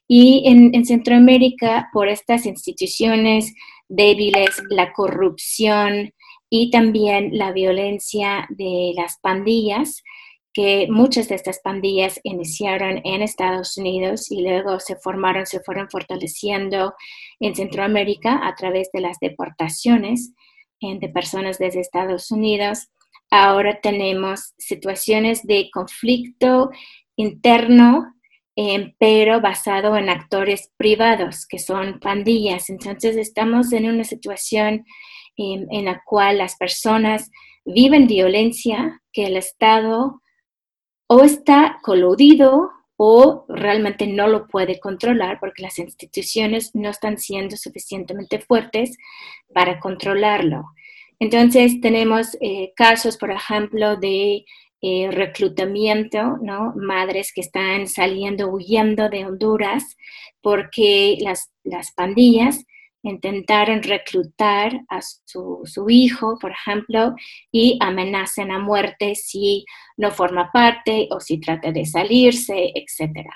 Y 0.07 0.43
en, 0.47 0.85
Centroamérica, 0.85 1.89
por 1.93 2.09
estas 2.09 2.45
instituciones 2.45 3.55
débiles, 3.89 4.61
la 4.69 4.93
corrupción 4.93 6.13
y 6.50 6.71
también 6.71 7.38
la 7.38 7.52
violencia 7.52 8.47
de 8.50 8.92
las 8.97 9.19
pandillas, 9.23 10.02
que 10.52 10.88
muchas 10.90 11.28
de 11.28 11.37
estas 11.37 11.61
pandillas 11.61 12.21
iniciaron 12.25 13.00
en 13.04 13.23
Estados 13.23 13.78
Unidos 13.78 14.30
y 14.30 14.42
luego 14.42 14.80
se 14.80 14.97
formaron, 14.97 15.47
se 15.47 15.61
fueron 15.61 15.88
fortaleciendo 15.88 16.95
en 17.38 17.54
Centroamérica 17.54 18.47
a 18.47 18.54
través 18.57 18.90
de 18.92 19.00
las 19.00 19.19
deportaciones 19.21 20.35
de 20.80 21.09
personas 21.11 21.59
desde 21.59 21.80
Estados 21.80 22.30
Unidos 22.30 22.88
ahora 23.30 23.80
tenemos 23.80 24.54
situaciones 24.59 25.47
de 25.47 25.71
conflicto 25.73 26.71
interno, 27.16 28.14
eh, 28.57 28.95
pero 28.99 29.40
basado 29.40 29.97
en 29.97 30.09
actores 30.09 30.73
privados, 30.76 31.47
que 31.47 31.59
son 31.59 32.00
pandillas. 32.00 32.69
Entonces 32.69 33.16
estamos 33.16 33.73
en 33.73 33.87
una 33.87 34.04
situación 34.04 34.85
en 35.37 35.85
la 35.85 36.03
cual 36.05 36.39
las 36.39 36.57
personas 36.57 37.31
viven 37.65 38.07
violencia 38.07 39.01
que 39.13 39.27
el 39.27 39.37
Estado 39.37 40.21
o 41.07 41.23
está 41.23 41.79
coludido 41.83 42.71
o 42.97 43.47
realmente 43.49 44.07
no 44.07 44.27
lo 44.27 44.47
puede 44.47 44.79
controlar 44.79 45.41
porque 45.41 45.63
las 45.63 45.79
instituciones 45.79 46.75
no 46.75 46.91
están 46.91 47.19
siendo 47.19 47.57
suficientemente 47.57 48.41
fuertes 48.41 48.99
para 49.55 49.81
controlarlo. 49.81 50.65
Entonces 51.19 51.81
tenemos 51.81 52.37
eh, 52.41 52.73
casos, 52.77 53.17
por 53.17 53.31
ejemplo, 53.31 53.97
de 53.97 54.45
eh, 54.83 55.11
reclutamiento, 55.11 56.39
¿no? 56.43 56.73
Madres 56.77 57.33
que 57.35 57.41
están 57.41 57.87
saliendo, 57.87 58.49
huyendo 58.49 59.09
de 59.09 59.27
Honduras 59.27 59.97
porque 60.43 61.19
las, 61.21 61.51
las 61.65 61.93
pandillas 61.93 62.65
intentaron 63.02 63.83
reclutar 63.83 64.80
a 64.88 65.00
su, 65.02 65.64
hijo, 65.88 66.38
por 66.38 66.52
ejemplo, 66.52 67.14
y 67.50 67.78
amenacen 67.80 68.50
a 68.50 68.59
muerte 68.59 69.14
si 69.14 69.64
no 69.97 70.11
forma 70.11 70.50
parte 70.52 71.09
o 71.11 71.21
si 71.21 71.38
trata 71.40 71.73
de 71.73 71.87
salirse, 71.87 72.73
etc. 72.75 73.26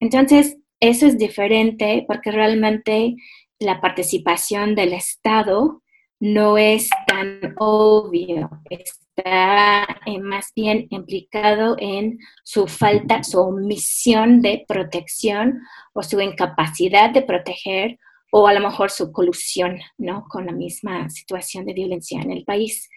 Entonces, 0.00 0.56
eso 0.80 1.06
es 1.06 1.18
diferente 1.18 2.04
porque 2.06 2.30
realmente 2.30 3.14
la 3.58 3.80
participación 3.80 4.74
del 4.74 4.92
Estado 4.92 5.82
no 6.18 6.56
es 6.56 6.88
tan 7.06 7.54
obvio, 7.58 8.50
está 8.70 9.86
eh, 10.06 10.18
más 10.18 10.52
bien 10.54 10.86
implicado 10.90 11.76
en 11.78 12.18
su 12.42 12.66
falta, 12.66 13.22
su 13.22 13.38
omisión 13.40 14.40
de 14.40 14.64
protección 14.66 15.60
o 15.92 16.02
su 16.02 16.20
incapacidad 16.20 17.10
de 17.10 17.22
proteger 17.22 17.98
o 18.30 18.46
a 18.46 18.54
lo 18.54 18.60
mejor 18.60 18.90
su 18.90 19.12
colusión 19.12 19.78
¿no? 19.98 20.24
con 20.28 20.46
la 20.46 20.52
misma 20.52 21.08
situación 21.10 21.64
de 21.64 21.74
violencia 21.74 22.20
en 22.20 22.32
el 22.32 22.44
país. 22.44 22.88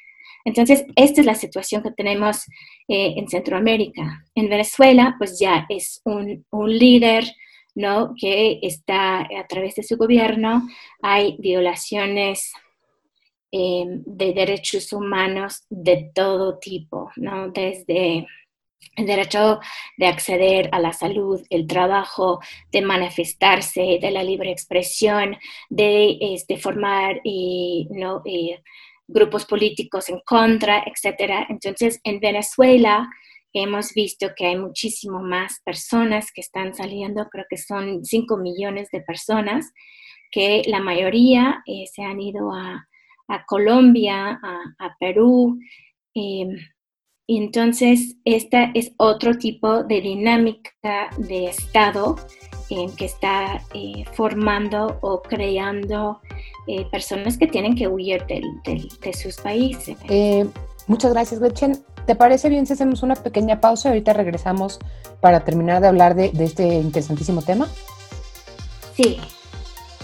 Entonces, 0.45 0.85
esta 0.95 1.21
es 1.21 1.25
la 1.25 1.35
situación 1.35 1.83
que 1.83 1.91
tenemos 1.91 2.45
eh, 2.87 3.13
en 3.17 3.27
Centroamérica. 3.27 4.23
En 4.35 4.49
Venezuela, 4.49 5.15
pues 5.17 5.39
ya 5.39 5.65
es 5.69 6.01
un, 6.05 6.45
un 6.49 6.77
líder 6.77 7.25
¿no? 7.75 8.13
que 8.19 8.59
está 8.61 9.21
a 9.21 9.47
través 9.47 9.75
de 9.75 9.83
su 9.83 9.97
gobierno, 9.97 10.67
hay 11.01 11.35
violaciones 11.39 12.51
eh, 13.51 13.85
de 13.87 14.33
derechos 14.33 14.93
humanos 14.93 15.65
de 15.69 16.11
todo 16.13 16.59
tipo, 16.59 17.09
¿no? 17.15 17.49
desde 17.49 18.27
el 18.95 19.05
derecho 19.05 19.59
de 19.97 20.07
acceder 20.07 20.69
a 20.71 20.79
la 20.79 20.93
salud, 20.93 21.41
el 21.49 21.67
trabajo, 21.67 22.39
de 22.71 22.81
manifestarse, 22.81 23.97
de 24.01 24.11
la 24.11 24.23
libre 24.23 24.51
expresión, 24.51 25.37
de 25.69 26.17
este, 26.19 26.57
formar 26.57 27.21
grupos 29.07 29.45
políticos 29.45 30.09
en 30.09 30.19
contra, 30.25 30.83
etc. 30.85 31.45
Entonces, 31.49 31.99
en 32.03 32.19
Venezuela 32.19 33.09
hemos 33.53 33.93
visto 33.93 34.27
que 34.35 34.47
hay 34.47 34.57
muchísimo 34.57 35.21
más 35.21 35.59
personas 35.65 36.31
que 36.31 36.41
están 36.41 36.75
saliendo, 36.75 37.27
creo 37.29 37.45
que 37.49 37.57
son 37.57 38.05
5 38.05 38.37
millones 38.37 38.89
de 38.91 39.01
personas, 39.01 39.71
que 40.29 40.61
la 40.67 40.79
mayoría 40.79 41.63
eh, 41.65 41.85
se 41.91 42.03
han 42.03 42.21
ido 42.21 42.51
a, 42.53 42.85
Colombia, 43.47 44.39
a, 44.41 44.95
Perú. 44.99 45.59
Eh, 46.15 46.47
y 47.29 47.37
entonces, 47.37 48.15
esta 48.25 48.71
es 48.73 48.91
otro 48.97 49.37
tipo 49.37 49.83
de 49.83 50.01
dinámica 50.01 50.71
de 51.19 51.45
Estado 51.45 52.15
en 52.71 52.89
que 52.95 53.05
está 53.05 53.61
eh, 53.75 54.03
formando 54.13 54.97
o 55.01 55.21
creando 55.21 56.21
eh, 56.65 56.87
personas 56.89 57.37
que 57.37 57.45
tienen 57.45 57.75
que 57.75 57.87
huir 57.87 58.25
de 58.25 59.13
sus 59.13 59.35
países. 59.35 59.95
Eh, 60.09 60.43
muchas 60.87 61.13
gracias, 61.13 61.39
Gretchen. 61.39 61.77
¿Te 62.07 62.15
parece 62.15 62.49
bien 62.49 62.65
si 62.65 62.73
hacemos 62.73 63.03
una 63.03 63.13
pequeña 63.13 63.61
pausa 63.61 63.89
y 63.89 63.91
ahorita 63.91 64.13
regresamos 64.13 64.79
para 65.21 65.45
terminar 65.45 65.83
de 65.83 65.87
hablar 65.87 66.15
de, 66.15 66.29
de 66.29 66.45
este 66.45 66.65
interesantísimo 66.65 67.43
tema? 67.43 67.67
Sí. 68.95 69.19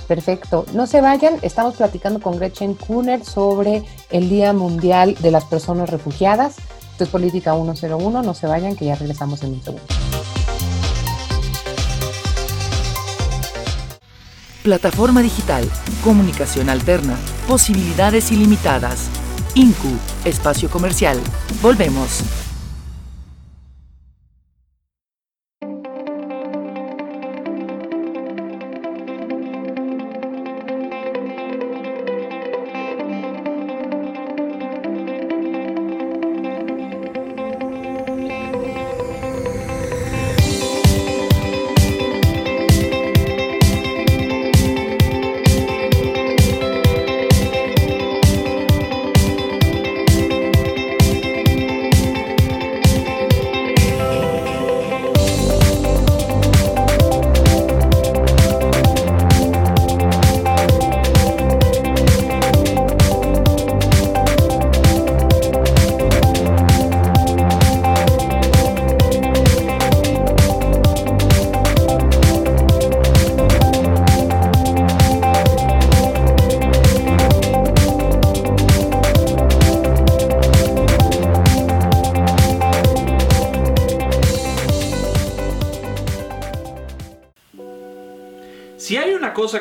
Perfecto. 0.08 0.68
No 0.74 0.86
se 0.86 1.02
vayan, 1.02 1.40
estamos 1.42 1.78
platicando 1.78 2.22
con 2.22 2.38
Gretchen 2.38 2.76
Kuhner 2.76 3.26
sobre 3.26 3.82
el 4.12 4.30
Día 4.30 4.54
Mundial 4.54 5.16
de 5.22 5.32
las 5.32 5.46
Personas 5.46 5.90
Refugiadas. 5.90 6.58
Esto 6.96 7.04
es 7.04 7.10
Política 7.10 7.54
101, 7.54 8.24
no 8.24 8.34
se 8.34 8.48
vayan 8.48 8.78
que 8.78 8.86
ya 8.86 8.96
regresamos 8.96 9.44
en 9.44 9.52
un 9.52 9.62
segundo. 9.62 9.86
Plataforma 14.64 15.22
digital, 15.22 15.70
comunicación 16.06 16.70
alterna, 16.70 17.18
posibilidades 17.50 18.32
ilimitadas. 18.32 19.10
INCU, 19.56 19.90
espacio 20.24 20.70
comercial. 20.70 21.20
Volvemos. 21.62 22.45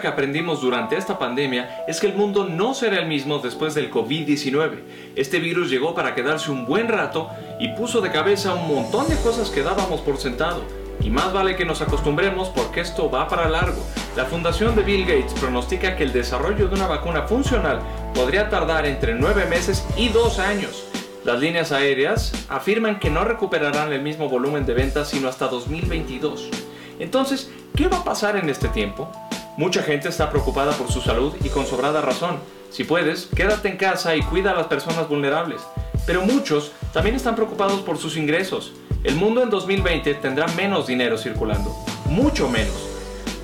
Que 0.01 0.09
aprendimos 0.09 0.61
durante 0.61 0.97
esta 0.97 1.19
pandemia 1.19 1.85
es 1.87 2.01
que 2.01 2.07
el 2.07 2.15
mundo 2.15 2.45
no 2.45 2.75
será 2.75 2.99
el 2.99 3.07
mismo 3.07 3.39
después 3.39 3.75
del 3.75 3.91
COVID-19. 3.91 4.81
Este 5.17 5.39
virus 5.39 5.71
llegó 5.71 5.95
para 5.95 6.15
quedarse 6.15 6.51
un 6.51 6.67
buen 6.67 6.89
rato 6.89 7.31
y 7.59 7.69
puso 7.69 8.01
de 8.01 8.11
cabeza 8.11 8.55
un 8.55 8.69
montón 8.69 9.09
de 9.09 9.17
cosas 9.17 9.51
que 9.51 9.63
dábamos 9.63 10.01
por 10.01 10.19
sentado. 10.19 10.63
Y 11.01 11.11
más 11.11 11.33
vale 11.33 11.57
que 11.57 11.65
nos 11.65 11.83
acostumbremos 11.83 12.49
porque 12.51 12.81
esto 12.81 13.11
va 13.11 13.29
para 13.29 13.49
largo. 13.49 13.85
La 14.17 14.25
fundación 14.25 14.75
de 14.77 14.83
Bill 14.83 15.05
Gates 15.05 15.35
pronostica 15.35 15.97
que 15.97 16.05
el 16.05 16.13
desarrollo 16.13 16.69
de 16.69 16.75
una 16.75 16.87
vacuna 16.87 17.23
funcional 17.23 17.81
podría 18.15 18.49
tardar 18.49 18.87
entre 18.87 19.15
9 19.15 19.47
meses 19.47 19.85
y 19.97 20.09
2 20.09 20.39
años. 20.39 20.85
Las 21.25 21.41
líneas 21.41 21.73
aéreas 21.73 22.33
afirman 22.49 23.01
que 23.01 23.11
no 23.11 23.25
recuperarán 23.25 23.93
el 23.93 24.03
mismo 24.03 24.29
volumen 24.29 24.67
de 24.67 24.75
ventas 24.75 25.09
sino 25.09 25.29
hasta 25.29 25.49
2022. 25.49 26.51
Entonces, 26.99 27.51
¿qué 27.75 27.89
va 27.89 27.99
a 27.99 28.05
pasar 28.05 28.37
en 28.37 28.49
este 28.49 28.69
tiempo? 28.69 29.11
Mucha 29.57 29.85
gente 29.85 30.09
está 30.09 30.31
preocupada 30.31 30.73
por 30.73 30.91
su 30.91 31.01
salud 31.01 31.33
y 31.45 31.49
con 31.49 31.65
sobrada 31.65 32.01
razón. 32.01 32.41
Si 32.71 32.83
puedes, 32.83 33.27
quédate 33.27 33.69
en 33.69 33.77
casa 33.77 34.17
y 34.17 34.23
cuida 34.23 34.51
a 34.51 34.55
las 34.55 34.67
personas 34.67 35.09
vulnerables. 35.09 35.61
Pero 36.07 36.23
muchos 36.23 36.73
también 36.93 37.15
están 37.15 37.37
preocupados 37.37 37.81
por 37.83 37.97
sus 37.97 38.17
ingresos. 38.17 38.73
El 39.05 39.15
mundo 39.15 39.45
en 39.45 39.51
2020 39.51 40.15
tendrá 40.15 40.49
menos 40.49 40.89
dinero 40.89 41.17
circulando, 41.17 41.73
mucho 42.07 42.49
menos. 42.49 42.75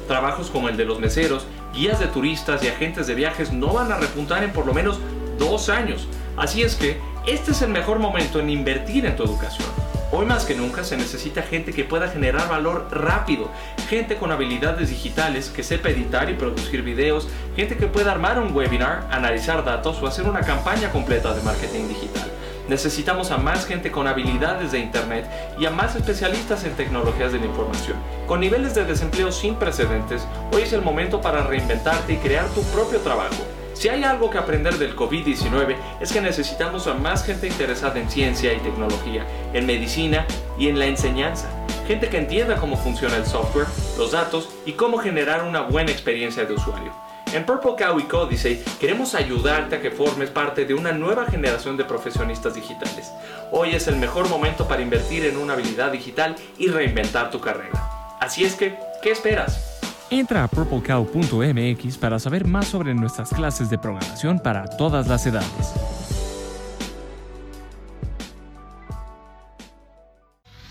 Trabajos 0.09 0.51
como 0.51 0.69
el 0.69 0.77
de 0.77 0.85
los 0.85 0.99
meseros, 0.99 1.47
guías 1.73 2.01
de 2.01 2.09
turistas 2.09 2.65
y 2.65 2.69
agentes 2.69 3.07
de 3.07 3.15
viajes 3.15 3.53
no 3.53 3.73
van 3.73 3.93
a 3.93 3.97
repuntar 3.97 4.43
en 4.43 4.53
por 4.53 4.67
lo 4.67 4.75
menos 4.75 4.99
dos 5.39 5.69
años. 5.69 6.09
Así 6.37 6.63
es 6.63 6.75
que 6.75 6.99
este 7.25 7.53
es 7.53 7.63
el 7.63 7.71
mejor 7.71 8.01
momento 8.01 8.41
en 8.41 8.51
invertir 8.51 9.07
en 9.07 9.15
tu 9.15 9.23
educación. 9.23 9.69
Hoy 10.13 10.27
más 10.27 10.45
que 10.45 10.57
nunca 10.57 10.83
se 10.83 10.97
necesita 10.97 11.41
gente 11.41 11.73
que 11.73 11.85
pueda 11.85 12.09
generar 12.09 12.49
valor 12.49 12.89
rápido, 12.91 13.49
gente 13.89 14.17
con 14.17 14.33
habilidades 14.33 14.89
digitales 14.89 15.51
que 15.51 15.63
sepa 15.63 15.91
editar 15.91 16.29
y 16.29 16.35
producir 16.35 16.83
videos, 16.83 17.29
gente 17.55 17.77
que 17.77 17.87
pueda 17.87 18.11
armar 18.11 18.41
un 18.41 18.53
webinar, 18.53 19.07
analizar 19.13 19.65
datos 19.65 20.03
o 20.03 20.09
hacer 20.09 20.27
una 20.27 20.41
campaña 20.41 20.91
completa 20.91 21.33
de 21.33 21.43
marketing 21.43 21.87
digital. 21.87 22.29
Necesitamos 22.69 23.31
a 23.31 23.37
más 23.37 23.67
gente 23.67 23.93
con 23.93 24.09
habilidades 24.09 24.73
de 24.73 24.81
Internet 24.81 25.31
y 25.61 25.67
a 25.67 25.71
más 25.71 25.95
especialistas 25.95 26.65
en 26.65 26.73
tecnologías 26.73 27.31
de 27.31 27.39
la 27.39 27.47
información. 27.47 27.97
Con 28.27 28.41
niveles 28.41 28.75
de 28.75 28.85
desempleo 28.85 29.31
sin 29.31 29.55
precedentes, 29.55 30.27
hoy 30.53 30.63
es 30.63 30.73
el 30.73 30.83
momento 30.83 31.21
para 31.21 31.47
reinventarte 31.47 32.15
y 32.15 32.17
crear 32.17 32.49
tu 32.49 32.65
propio 32.65 32.99
trabajo. 32.99 33.45
Si 33.81 33.89
hay 33.89 34.05
algo 34.05 34.29
que 34.29 34.37
aprender 34.37 34.77
del 34.77 34.95
COVID-19 34.95 35.75
es 36.03 36.13
que 36.13 36.21
necesitamos 36.21 36.87
a 36.87 36.93
más 36.93 37.25
gente 37.25 37.47
interesada 37.47 37.99
en 37.99 38.11
ciencia 38.11 38.53
y 38.53 38.59
tecnología, 38.59 39.27
en 39.55 39.65
medicina 39.65 40.27
y 40.59 40.69
en 40.69 40.79
la 40.79 40.85
enseñanza. 40.85 41.49
Gente 41.87 42.11
que 42.11 42.19
entienda 42.19 42.57
cómo 42.57 42.77
funciona 42.77 43.17
el 43.17 43.25
software, 43.25 43.65
los 43.97 44.13
datos 44.13 44.51
y 44.67 44.73
cómo 44.73 44.99
generar 44.99 45.45
una 45.45 45.63
buena 45.63 45.93
experiencia 45.93 46.45
de 46.45 46.53
usuario. 46.53 46.93
En 47.33 47.47
Purple 47.47 47.77
Cow 47.79 47.99
y 47.99 48.03
Códice 48.03 48.63
queremos 48.79 49.15
ayudarte 49.15 49.77
a 49.77 49.81
que 49.81 49.91
formes 49.91 50.29
parte 50.29 50.67
de 50.67 50.75
una 50.75 50.93
nueva 50.93 51.25
generación 51.25 51.79
de 51.79 51.87
profesionistas 51.87 52.57
digitales. 52.57 53.11
Hoy 53.51 53.75
es 53.75 53.89
el 53.89 53.97
mejor 53.97 54.29
momento 54.29 54.69
para 54.69 54.83
invertir 54.83 55.25
en 55.25 55.39
una 55.39 55.55
habilidad 55.55 55.91
digital 55.91 56.37
y 56.59 56.69
reinventar 56.69 57.31
tu 57.31 57.41
carrera. 57.41 58.19
Así 58.21 58.45
es 58.45 58.57
que, 58.57 58.77
¿qué 59.03 59.11
esperas? 59.11 59.70
Entra 60.13 60.43
a 60.43 60.49
purplecow.mx 60.49 61.97
para 61.99 62.19
saber 62.19 62.45
más 62.45 62.67
sobre 62.67 62.95
nuestras 62.95 63.31
clases 63.31 63.71
de 63.71 63.79
programación 63.79 64.41
para 64.41 64.65
todas 64.65 65.07
las 65.07 65.25
edades. 65.25 65.73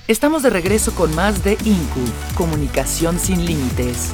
Estamos 0.10 0.43
de 0.43 0.49
regreso 0.49 0.93
con 0.93 1.15
más 1.15 1.41
de 1.45 1.54
INCU, 1.54 2.36
Comunicación 2.36 3.17
sin 3.17 3.45
Límites. 3.45 4.12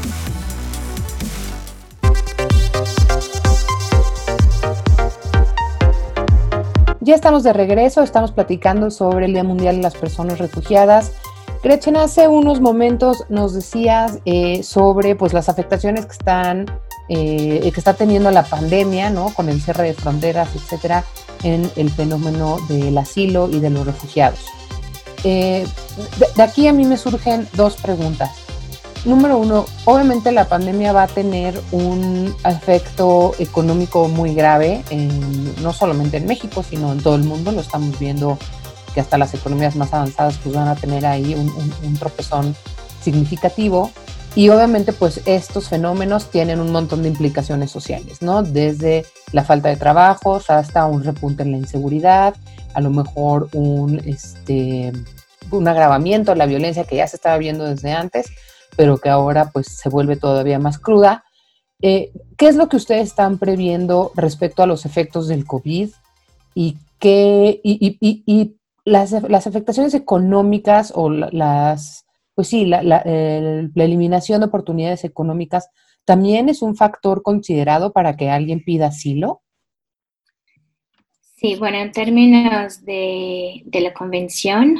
Ya 6.99 7.15
estamos 7.15 7.43
de 7.43 7.53
regreso, 7.53 8.03
estamos 8.03 8.31
platicando 8.31 8.91
sobre 8.91 9.25
el 9.25 9.33
Día 9.33 9.43
Mundial 9.43 9.77
de 9.77 9.81
las 9.83 9.95
Personas 9.95 10.37
Refugiadas. 10.37 11.13
Gretchen, 11.65 11.97
hace 11.97 12.27
unos 12.27 12.61
momentos 12.61 13.23
nos 13.27 13.55
decías 13.55 14.19
eh, 14.25 14.61
sobre 14.61 15.15
pues, 15.15 15.33
las 15.33 15.49
afectaciones 15.49 16.05
que 16.05 16.11
están 16.11 16.67
eh, 17.09 17.71
que 17.73 17.79
está 17.79 17.95
teniendo 17.95 18.29
la 18.29 18.43
pandemia, 18.43 19.09
¿no? 19.09 19.33
Con 19.33 19.49
el 19.49 19.59
cierre 19.59 19.85
de 19.85 19.93
fronteras, 19.95 20.49
etcétera, 20.53 21.03
en 21.41 21.67
el 21.75 21.89
fenómeno 21.89 22.57
del 22.69 22.95
asilo 22.99 23.49
y 23.49 23.59
de 23.59 23.71
los 23.71 23.83
refugiados. 23.83 24.41
Eh, 25.23 25.65
de, 26.35 26.43
aquí 26.43 26.67
a 26.67 26.71
mí 26.71 26.85
me 26.85 26.97
surgen 26.97 27.47
dos 27.53 27.77
preguntas. 27.77 28.29
Número 29.03 29.39
uno, 29.39 29.65
obviamente 29.85 30.31
la 30.31 30.47
pandemia 30.47 30.93
va 30.93 31.03
a 31.03 31.07
tener 31.07 31.59
un 31.71 32.35
efecto 32.45 33.33
económico 33.39 34.07
muy 34.07 34.35
grave, 34.35 34.83
no 35.63 35.73
solamente 35.73 36.17
en 36.17 36.27
México, 36.27 36.61
sino 36.61 36.91
en 36.91 37.01
todo 37.01 37.15
el 37.15 37.23
mundo. 37.23 37.51
Lo 37.51 37.61
estamos 37.61 37.97
viendo 37.97 38.37
que 38.95 39.01
hasta 39.01 39.19
las 39.19 39.35
economías 39.35 39.75
más 39.75 39.93
avanzadas 39.93 40.39
pues 40.41 40.55
van 40.55 40.67
a 40.67 40.75
tener 40.75 41.05
ahí 41.05 41.35
un, 41.35 41.97
tropezón 41.99 42.55
significativo. 43.01 43.91
Y 44.33 44.49
obviamente 44.49 44.91
pues 44.91 45.21
estos 45.25 45.69
fenómenos 45.69 46.31
tienen 46.31 46.59
un 46.59 46.71
montón 46.71 47.03
de 47.03 47.09
implicaciones 47.09 47.69
sociales, 47.69 48.23
¿no? 48.23 48.41
Desde 48.41 49.05
la 49.31 49.43
falta 49.43 49.69
de 49.69 49.77
trabajos 49.77 50.49
hasta 50.49 50.85
un 50.87 51.03
repunte 51.03 51.43
en 51.43 51.51
la 51.51 51.57
inseguridad, 51.57 52.35
a 52.73 52.81
lo 52.81 52.89
mejor 52.89 53.49
un, 53.53 54.01
este, 54.05 54.91
un 55.51 55.67
agravamiento 55.67 56.31
de 56.31 56.37
la 56.37 56.47
violencia 56.47 56.85
que 56.85 56.95
ya 56.95 57.07
se 57.07 57.17
estaba 57.17 57.37
viendo 57.37 57.65
desde 57.65 57.91
antes 57.91 58.31
pero 58.75 58.97
que 58.97 59.09
ahora 59.09 59.51
pues 59.51 59.67
se 59.67 59.89
vuelve 59.89 60.15
todavía 60.15 60.59
más 60.59 60.79
cruda. 60.79 61.23
Eh, 61.81 62.11
¿Qué 62.37 62.47
es 62.47 62.55
lo 62.55 62.69
que 62.69 62.77
ustedes 62.77 63.07
están 63.07 63.37
previendo 63.37 64.11
respecto 64.15 64.63
a 64.63 64.67
los 64.67 64.85
efectos 64.85 65.27
del 65.27 65.45
COVID 65.45 65.89
y, 66.53 66.77
qué, 66.99 67.61
las, 68.85 69.13
afectaciones 69.13 69.93
económicas 69.93 70.93
o 70.95 71.09
las, 71.09 72.05
pues 72.33 72.47
sí, 72.47 72.65
la, 72.65 72.83
la, 72.83 73.01
eliminación 73.01 74.39
de 74.39 74.47
oportunidades 74.47 75.03
económicas 75.03 75.69
también 76.05 76.49
es 76.49 76.61
un 76.61 76.75
factor 76.75 77.23
considerado 77.23 77.91
para 77.91 78.15
que 78.15 78.29
alguien 78.29 78.63
pida 78.63 78.87
asilo? 78.87 79.41
Sí, 81.35 81.55
bueno, 81.55 81.77
en 81.77 81.91
términos 81.91 82.85
de, 82.85 83.63
de 83.65 83.81
la 83.81 83.93
convención, 83.93 84.77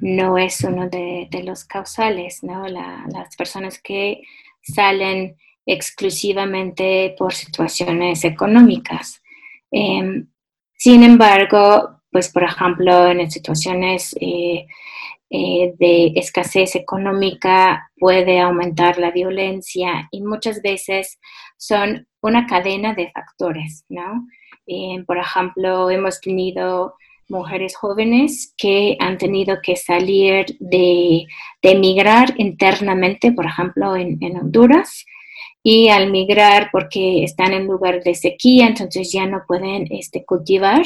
no 0.00 0.38
es 0.38 0.62
uno 0.62 0.88
de, 0.88 1.28
los 1.44 1.64
causales, 1.64 2.42
¿no? 2.42 2.66
las 2.68 3.36
personas 3.36 3.80
que 3.80 4.22
salen 4.62 5.36
exclusivamente 5.66 7.14
por 7.18 7.34
situaciones 7.34 8.24
económicas. 8.24 9.22
Em, 9.70 10.28
sin 10.76 11.02
embargo, 11.02 12.01
pues 12.12 12.28
por 12.30 12.44
ejemplo, 12.44 13.08
en 13.08 13.30
situaciones 13.30 14.14
eh, 14.20 14.66
eh, 15.30 15.72
de 15.78 16.12
escasez 16.14 16.76
económica 16.76 17.90
puede 17.98 18.38
aumentar 18.38 18.98
la 18.98 19.10
violencia 19.10 20.08
y 20.10 20.20
muchas 20.20 20.60
veces 20.60 21.18
son 21.56 22.06
una 22.20 22.46
cadena 22.46 22.94
de 22.94 23.10
factores, 23.10 23.84
¿no? 23.88 24.26
Em, 24.66 25.04
por 25.06 25.16
ejemplo, 25.18 25.90
hemos 25.90 26.20
tenido 26.20 26.94
mujeres 27.28 27.76
jóvenes 27.76 28.52
que 28.56 28.96
han 29.00 29.16
tenido 29.18 29.56
que 29.62 29.76
salir 29.76 30.46
de, 30.60 31.26
emigrar 31.62 32.34
internamente, 32.36 33.32
por 33.32 33.46
ejemplo, 33.46 33.96
en, 33.96 34.18
Honduras, 34.36 35.06
y 35.62 35.88
al 35.88 36.10
migrar 36.10 36.68
porque 36.72 37.24
están 37.24 37.52
en 37.52 37.66
lugar 37.66 38.02
de 38.02 38.14
sequía, 38.14 38.66
entonces 38.66 39.12
ya 39.12 39.26
no 39.26 39.44
pueden 39.46 39.86
este, 39.90 40.24
cultivar, 40.24 40.82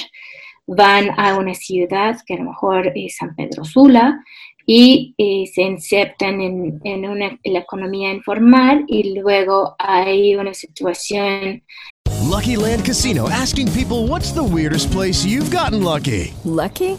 van 0.66 1.10
a 1.16 1.36
una 1.36 1.54
ciudad 1.54 2.18
que 2.26 2.34
a 2.34 2.38
lo 2.38 2.44
mejor 2.50 2.92
es 2.94 3.16
San 3.16 3.34
Pedro 3.34 3.64
Sula 3.64 4.20
y 4.66 5.14
eh, 5.16 5.46
se 5.54 5.62
insertan 5.62 6.40
en, 6.40 6.80
en, 6.82 7.08
una, 7.08 7.38
en 7.42 7.52
la 7.52 7.60
economía 7.60 8.12
informal 8.12 8.84
y 8.88 9.14
luego 9.18 9.76
hay 9.78 10.34
una 10.34 10.54
situación 10.54 11.62
Lucky 12.28 12.56
Land 12.56 12.84
Casino 12.84 13.28
asking 13.28 13.70
people 13.72 14.08
what's 14.08 14.32
the 14.32 14.42
weirdest 14.42 14.90
place 14.90 15.24
you've 15.24 15.50
gotten 15.50 15.82
lucky? 15.84 16.34
Lucky? 16.44 16.98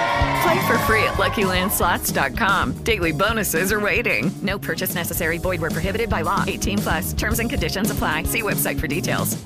Play 0.41 0.67
for 0.67 0.77
free 0.79 1.03
at 1.03 1.17
LuckyLandSlots.com. 1.17 2.83
Daily 2.83 3.11
bonuses 3.11 3.71
are 3.71 3.79
waiting. 3.79 4.31
No 4.41 4.57
purchase 4.57 4.95
necessary. 4.95 5.37
Void 5.37 5.61
where 5.61 5.69
prohibited 5.69 6.09
by 6.09 6.21
law. 6.21 6.43
18 6.47 6.79
plus. 6.79 7.13
Terms 7.13 7.39
and 7.39 7.49
conditions 7.49 7.91
apply. 7.91 8.23
See 8.23 8.41
website 8.41 8.79
for 8.79 8.87
details. 8.87 9.37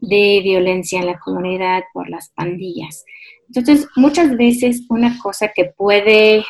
De 0.00 0.40
violencia 0.40 1.00
en 1.00 1.06
la 1.06 1.18
comunidad 1.18 1.82
por 1.92 2.08
las 2.08 2.30
pandillas. 2.36 3.04
Entonces, 3.48 3.88
muchas 3.96 4.36
veces 4.36 4.82
una 4.90 5.18
cosa 5.18 5.48
que 5.48 5.72
puede 5.76 6.44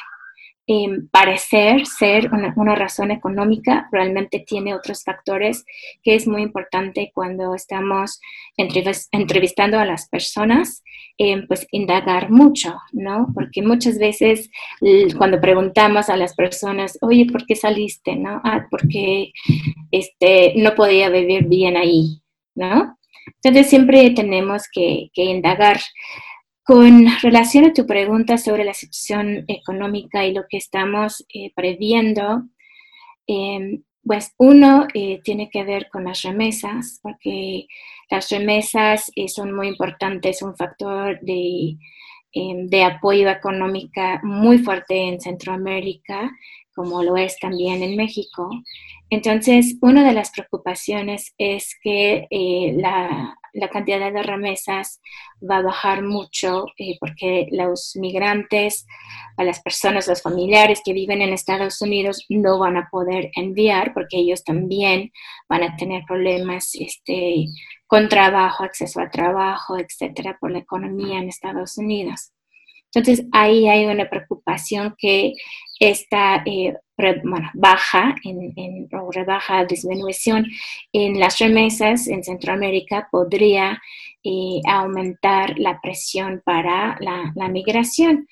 Em, 0.70 1.08
parecer 1.08 1.86
ser 1.86 2.30
una, 2.30 2.74
razón 2.74 3.10
económica, 3.10 3.88
realmente 3.90 4.44
tiene 4.46 4.74
otros 4.74 5.02
factores 5.02 5.64
que 6.02 6.14
es 6.14 6.28
muy 6.28 6.42
importante 6.42 7.10
cuando 7.14 7.54
estamos 7.54 8.20
entrevistando 8.58 9.78
a 9.78 9.86
las 9.86 10.10
personas, 10.10 10.84
em, 11.16 11.46
pues 11.46 11.66
indagar 11.70 12.30
mucho, 12.30 12.76
¿no? 12.92 13.28
Porque 13.34 13.62
muchas 13.62 13.98
veces 13.98 14.50
cuando 15.16 15.40
preguntamos 15.40 16.10
a 16.10 16.18
las 16.18 16.34
personas, 16.34 16.98
oye, 17.00 17.24
¿por 17.24 17.46
qué 17.46 17.56
saliste? 17.56 18.14
¿No? 18.14 18.42
Ah, 18.44 18.66
porque 18.70 19.32
este, 19.90 20.52
no 20.56 20.74
podía 20.74 21.08
vivir 21.08 21.46
bien 21.48 21.78
ahí, 21.78 22.20
¿no? 22.54 22.98
Entonces 23.42 23.70
siempre 23.70 24.10
tenemos 24.10 24.64
que, 24.70 25.08
que 25.14 25.24
indagar. 25.24 25.80
Con 26.68 27.06
relación 27.22 27.64
a 27.64 27.72
tu 27.72 27.86
pregunta 27.86 28.36
sobre 28.36 28.62
la 28.62 28.74
situación 28.74 29.46
económica 29.48 30.26
y 30.26 30.34
lo 30.34 30.42
que 30.46 30.58
estamos 30.58 31.24
eh, 31.32 31.50
previendo, 31.56 32.42
em, 33.26 33.84
pues 34.04 34.34
uno 34.36 34.86
eh, 34.92 35.22
tiene 35.24 35.48
que 35.48 35.64
ver 35.64 35.88
con 35.88 36.04
las 36.04 36.20
remesas, 36.20 37.00
porque 37.02 37.68
las 38.10 38.28
remesas 38.28 39.10
eh, 39.16 39.28
son 39.28 39.56
muy 39.56 39.68
importantes, 39.68 40.42
un 40.42 40.54
factor 40.56 41.18
de, 41.22 41.78
em, 42.32 42.66
de 42.66 42.84
apoyo 42.84 43.30
económico 43.30 44.02
muy 44.22 44.58
fuerte 44.58 45.08
en 45.08 45.22
Centroamérica, 45.22 46.30
como 46.74 47.02
lo 47.02 47.16
es 47.16 47.38
también 47.38 47.82
en 47.82 47.96
México. 47.96 48.50
Entonces, 49.10 49.76
una 49.80 50.04
de 50.06 50.12
las 50.12 50.30
preocupaciones 50.30 51.34
es 51.38 51.74
que 51.82 52.26
eh, 52.30 52.74
la, 52.76 53.34
cantidad 53.72 54.12
de 54.12 54.22
remesas 54.22 55.00
va 55.42 55.56
a 55.56 55.62
bajar 55.62 56.02
mucho 56.02 56.66
eh, 56.76 56.96
porque 57.00 57.48
los 57.50 57.96
migrantes, 57.96 58.86
las 59.36 59.60
personas, 59.62 60.06
los 60.06 60.22
familiares 60.22 60.80
que 60.84 60.92
viven 60.92 61.22
en 61.22 61.32
Estados 61.32 61.80
Unidos 61.80 62.24
no 62.28 62.58
van 62.58 62.76
a 62.76 62.88
poder 62.90 63.30
enviar 63.34 63.94
porque 63.94 64.18
ellos 64.18 64.44
también 64.44 65.10
van 65.48 65.62
a 65.62 65.76
tener 65.76 66.04
problemas 66.06 66.74
este, 66.74 67.46
con 67.86 68.08
trabajo, 68.08 68.62
acceso 68.62 69.00
a 69.00 69.10
trabajo, 69.10 69.78
etcétera, 69.78 70.36
por 70.38 70.50
la 70.50 70.58
economía 70.58 71.18
en 71.18 71.28
Estados 71.28 71.78
Unidos. 71.78 72.32
Entonces, 72.92 73.26
ahí 73.32 73.68
hay 73.68 73.86
una 73.86 74.08
preocupación 74.08 74.94
que 74.98 75.34
esta 75.80 76.42
eh, 76.46 76.74
baja 77.54 78.14
en, 78.24 78.88
o 78.92 79.10
rebaja, 79.10 79.64
disminución 79.64 80.46
en 80.92 81.18
las 81.20 81.38
remesas 81.38 82.08
en 82.08 82.24
Centroamérica 82.24 83.08
podría 83.10 83.80
eh, 84.24 84.60
aumentar 84.66 85.58
la 85.58 85.80
presión 85.80 86.42
para 86.44 86.98
la, 87.00 87.48
migración. 87.48 88.28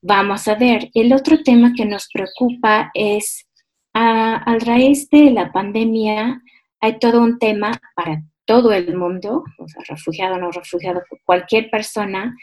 Vamos 0.00 0.48
a 0.48 0.54
ver, 0.54 0.90
el 0.94 1.12
otro 1.12 1.42
tema 1.42 1.72
que 1.76 1.84
nos 1.84 2.08
preocupa 2.12 2.90
es, 2.94 3.46
a, 3.92 4.36
al 4.36 4.60
raíz 4.60 5.08
de 5.10 5.30
la 5.30 5.52
pandemia, 5.52 6.42
hay 6.80 6.98
todo 6.98 7.20
un 7.20 7.38
tema 7.38 7.72
para 7.94 8.22
todo 8.44 8.72
el 8.72 8.96
mundo, 8.96 9.44
o 9.58 9.68
sea, 9.68 9.82
refugiado 9.88 10.38
no 10.38 10.50
refugiado, 10.50 11.02
cualquier 11.24 11.68
persona, 11.70 12.34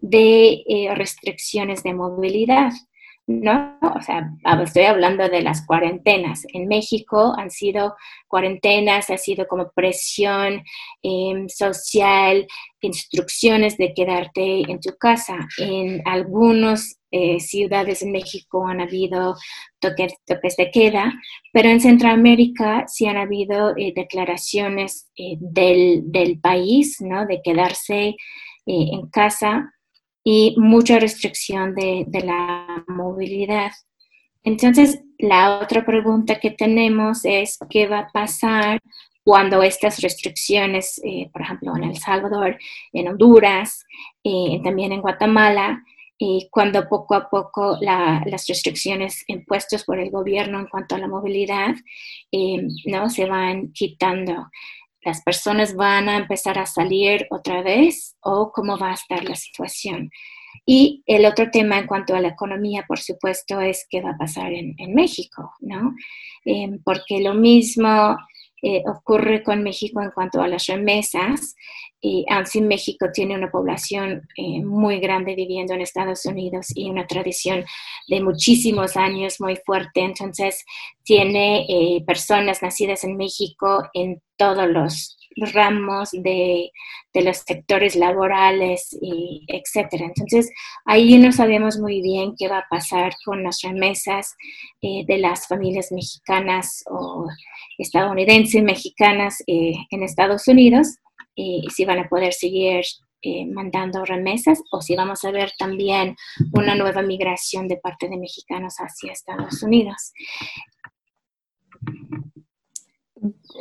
de 0.00 0.62
eh, 0.66 0.94
restricciones 0.94 1.82
de 1.82 1.94
movilidad. 1.94 2.72
¿No? 3.28 3.78
O 3.82 4.00
sea, 4.00 4.32
estoy 4.64 4.84
hablando 4.84 5.28
de 5.28 5.42
las 5.42 5.64
cuarentenas. 5.66 6.46
En 6.54 6.66
México 6.66 7.34
han 7.36 7.50
sido 7.50 7.94
cuarentenas, 8.26 9.10
ha 9.10 9.18
sido 9.18 9.46
como 9.46 9.70
presión 9.72 10.62
em, 11.02 11.46
social, 11.50 12.46
instrucciones 12.80 13.76
de 13.76 13.92
quedarte 13.92 14.62
en 14.70 14.80
tu 14.80 14.96
casa. 14.96 15.46
En 15.58 16.00
algunas 16.06 17.00
eh, 17.10 17.38
ciudades 17.38 18.00
en 18.02 18.12
México 18.12 18.66
han 18.66 18.80
habido 18.80 19.36
toques, 19.78 20.14
de 20.56 20.70
queda, 20.70 21.12
pero 21.52 21.68
en 21.68 21.80
Centroamérica 21.80 22.86
sí 22.88 23.06
han 23.06 23.18
habido 23.18 23.76
eh, 23.76 23.92
declaraciones 23.94 25.10
del, 25.16 26.02
del, 26.06 26.40
país, 26.40 26.96
¿no? 27.00 27.26
De 27.26 27.42
quedarse 27.42 28.16
en 28.66 29.08
casa 29.08 29.72
y 30.30 30.54
mucha 30.58 30.98
restricción 30.98 31.74
de, 31.74 32.06
la 32.22 32.84
movilidad. 32.86 33.72
Entonces, 34.44 35.00
la 35.18 35.58
otra 35.60 35.86
pregunta 35.86 36.38
que 36.38 36.50
tenemos 36.50 37.24
es 37.24 37.56
qué 37.70 37.86
va 37.86 38.00
a 38.00 38.12
pasar 38.12 38.78
cuando 39.24 39.62
estas 39.62 40.02
restricciones, 40.02 41.00
eh, 41.02 41.30
por 41.32 41.40
ejemplo, 41.40 41.74
en 41.74 41.84
El 41.84 41.96
Salvador, 41.96 42.58
en 42.92 43.08
Honduras, 43.08 43.86
eh, 44.22 44.60
también 44.62 44.92
en 44.92 45.00
Guatemala, 45.00 45.82
y 46.18 46.48
cuando 46.50 46.86
poco 46.90 47.14
a 47.14 47.30
poco 47.30 47.78
las 47.80 48.22
restricciones 48.46 49.24
impuestas 49.28 49.82
por 49.84 49.98
el 49.98 50.10
gobierno 50.10 50.60
en 50.60 50.66
cuanto 50.66 50.94
a 50.94 50.98
la 50.98 51.08
movilidad 51.08 51.74
eh, 52.32 52.66
no 52.84 53.08
se 53.08 53.24
van 53.24 53.72
quitando 53.72 54.50
las 55.02 55.22
personas 55.22 55.74
van 55.74 56.08
a 56.08 56.16
empezar 56.16 56.58
a 56.58 56.66
salir 56.66 57.26
otra 57.30 57.62
vez 57.62 58.16
o 58.20 58.50
cómo 58.52 58.78
va 58.78 58.90
a 58.90 58.94
estar 58.94 59.24
la 59.24 59.36
situación. 59.36 60.10
Y 60.66 61.02
el 61.06 61.24
otro 61.24 61.50
tema 61.50 61.78
en 61.78 61.86
cuanto 61.86 62.14
a 62.14 62.20
la 62.20 62.28
economía, 62.28 62.84
por 62.86 62.98
supuesto, 62.98 63.60
es 63.60 63.86
qué 63.88 64.02
va 64.02 64.10
a 64.10 64.18
pasar 64.18 64.52
en, 64.52 64.94
México, 64.94 65.52
¿no? 65.60 65.94
Em, 66.44 66.82
porque 66.84 67.20
lo 67.20 67.34
mismo 67.34 68.16
eh, 68.62 68.82
ocurre 68.86 69.42
con 69.42 69.62
México 69.62 70.02
en 70.02 70.10
cuanto 70.10 70.40
a 70.40 70.48
las 70.48 70.66
remesas. 70.66 71.54
Y 72.00 72.24
así 72.28 72.60
México 72.60 73.06
tiene 73.12 73.34
una 73.34 73.50
población 73.50 74.22
eh, 74.36 74.62
muy 74.64 75.00
grande 75.00 75.34
viviendo 75.34 75.74
en 75.74 75.80
Estados 75.80 76.24
Unidos 76.26 76.68
y 76.74 76.88
una 76.88 77.06
tradición 77.06 77.64
de 78.06 78.20
muchísimos 78.20 78.96
años 78.96 79.40
muy 79.40 79.56
fuerte. 79.66 80.00
Entonces, 80.00 80.64
tiene 81.02 81.66
eh, 81.68 82.04
personas 82.06 82.62
nacidas 82.62 83.02
en 83.02 83.16
México 83.16 83.88
en 83.94 84.22
todos 84.36 84.68
los 84.68 85.17
ramos 85.52 86.10
de, 86.12 86.70
los 87.14 87.38
sectores 87.38 87.96
laborales, 87.96 88.96
y 89.02 89.44
etcétera. 89.48 90.06
Entonces, 90.06 90.50
ahí 90.84 91.18
no 91.18 91.32
sabemos 91.32 91.78
muy 91.78 92.00
bien 92.00 92.34
qué 92.38 92.46
va 92.46 92.58
a 92.58 92.68
pasar 92.70 93.12
con 93.24 93.42
las 93.42 93.60
remesas 93.62 94.36
eh, 94.82 95.04
de 95.06 95.18
las 95.18 95.48
familias 95.48 95.90
mexicanas 95.90 96.84
o 96.88 97.26
estadounidenses 97.76 98.62
mexicanas 98.62 99.42
eh, 99.48 99.72
en 99.90 100.02
Estados 100.04 100.46
Unidos, 100.46 100.98
y 101.34 101.68
si 101.74 101.84
van 101.84 102.00
a 102.00 102.08
poder 102.08 102.32
seguir 102.32 102.84
eh, 103.20 103.46
mandando 103.46 104.04
remesas 104.04 104.62
o 104.70 104.80
si 104.80 104.94
vamos 104.94 105.24
a 105.24 105.32
ver 105.32 105.50
también 105.58 106.14
una 106.52 106.76
nueva 106.76 107.02
migración 107.02 107.66
de 107.66 107.76
parte 107.76 108.08
de 108.08 108.16
mexicanos 108.16 108.76
hacia 108.76 109.10
Estados 109.10 109.60
Unidos. 109.60 110.12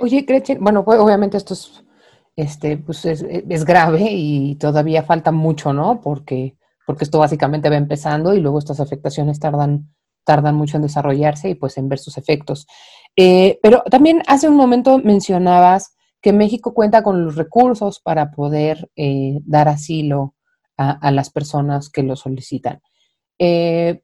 Oye, 0.01 0.21
Gretchen, 0.21 0.63
bueno, 0.63 0.83
pues, 0.83 0.99
obviamente 0.99 1.37
esto 1.37 1.53
es, 1.53 1.83
este, 2.35 2.77
pues 2.77 3.05
es, 3.05 3.65
grave 3.65 4.07
y 4.11 4.55
todavía 4.55 5.03
falta 5.03 5.31
mucho, 5.31 5.73
¿no? 5.73 6.01
Porque, 6.01 6.57
porque 6.85 7.03
esto 7.03 7.19
básicamente 7.19 7.69
va 7.69 7.77
empezando 7.77 8.33
y 8.33 8.39
luego 8.39 8.59
estas 8.59 8.79
afectaciones 8.79 9.39
tardan, 9.39 9.93
tardan 10.23 10.55
mucho 10.55 10.77
en 10.77 10.83
desarrollarse 10.83 11.49
y 11.49 11.55
pues 11.55 11.77
en 11.77 11.89
ver 11.89 11.99
sus 11.99 12.17
efectos. 12.17 12.67
Eh, 13.15 13.59
pero 13.63 13.83
también 13.89 14.21
hace 14.27 14.47
un 14.47 14.55
momento 14.55 14.99
mencionabas 14.99 15.95
que 16.21 16.33
México 16.33 16.73
cuenta 16.73 17.03
con 17.03 17.25
los 17.25 17.35
recursos 17.35 17.99
para 17.99 18.31
poder 18.31 18.89
eh, 18.95 19.39
dar 19.45 19.67
asilo 19.67 20.35
a, 20.77 21.11
las 21.11 21.31
personas 21.31 21.89
que 21.89 22.03
lo 22.03 22.15
solicitan. 22.15 22.81
Eh, 23.39 24.03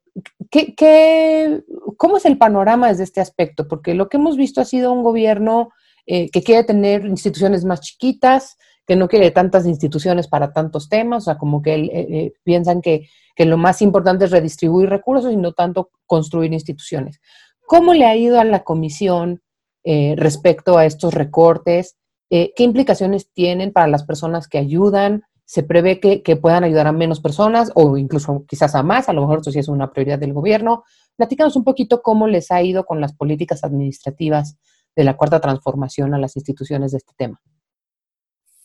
¿qué, 0.50 1.64
cómo 1.98 2.18
es 2.18 2.26
el 2.26 2.38
panorama 2.38 2.90
desde 2.90 3.04
este 3.04 3.22
aspecto? 3.22 3.68
Porque 3.68 3.94
lo 3.94 4.10
que 4.10 4.18
hemos 4.18 4.38
visto 4.38 4.62
ha 4.62 4.66
sido 4.66 4.92
un 4.92 5.04
gobierno 5.04 5.70
eh, 6.06 6.30
que 6.30 6.44
quiere 6.44 6.66
tener 6.66 7.06
instituciones 7.06 7.64
más 7.64 7.80
chiquitas, 7.80 8.58
que 8.86 8.98
no 8.98 9.08
quiere 9.08 9.32
tantas 9.32 9.66
instituciones 9.66 10.28
para 10.28 10.52
tantos 10.52 10.90
temas, 10.90 11.24
o 11.24 11.26
sea, 11.26 11.38
como 11.38 11.62
que 11.62 11.76
eh, 11.76 11.90
eh, 11.94 12.34
piensan 12.44 12.82
que, 12.82 13.08
lo 13.38 13.58
más 13.58 13.82
importante 13.82 14.26
es 14.26 14.32
redistribuir 14.32 14.90
recursos 14.90 15.32
y 15.32 15.38
no 15.38 15.54
tanto 15.54 15.90
construir 16.06 16.52
instituciones. 16.52 17.20
¿Cómo 17.66 17.94
le 17.94 18.06
ha 18.06 18.16
ido 18.16 18.40
a 18.40 18.44
la 18.44 18.64
comisión 18.64 19.42
respecto 19.84 20.78
a 20.78 20.86
estos 20.86 21.14
recortes? 21.14 21.98
¿Qué 22.30 22.54
implicaciones 22.58 23.32
tienen 23.34 23.74
para 23.74 23.88
las 23.88 24.04
personas 24.04 24.48
que 24.48 24.60
ayudan? 24.60 25.24
¿Se 25.46 25.64
prevé 25.64 26.00
que, 26.00 26.22
que, 26.22 26.36
puedan 26.36 26.64
ayudar 26.64 26.86
a 26.86 26.92
menos 26.92 27.22
personas 27.22 27.72
o 27.74 27.98
incluso 27.98 28.46
quizás 28.48 28.76
a 28.76 28.84
más? 28.84 29.10
A 29.10 29.14
lo 29.14 29.22
mejor 29.22 29.40
esto 29.40 29.52
sí 29.52 29.58
es 29.58 29.68
una 29.68 29.92
prioridad 29.92 30.20
del 30.20 30.34
gobierno. 30.34 30.84
Platícanos 31.16 31.56
un 31.56 31.64
poquito 31.64 32.02
cómo 32.02 32.28
les 32.28 32.52
ha 32.52 32.62
ido 32.62 32.86
con 32.86 33.02
las 33.02 33.14
políticas 33.14 33.64
administrativas 33.64 34.58
de 34.96 35.04
la 35.04 35.16
cuarta 35.16 35.40
transformación 35.40 36.14
a 36.14 36.20
las 36.20 36.36
instituciones 36.36 36.92
de 36.92 36.98
este 37.00 37.14
tema? 37.18 37.42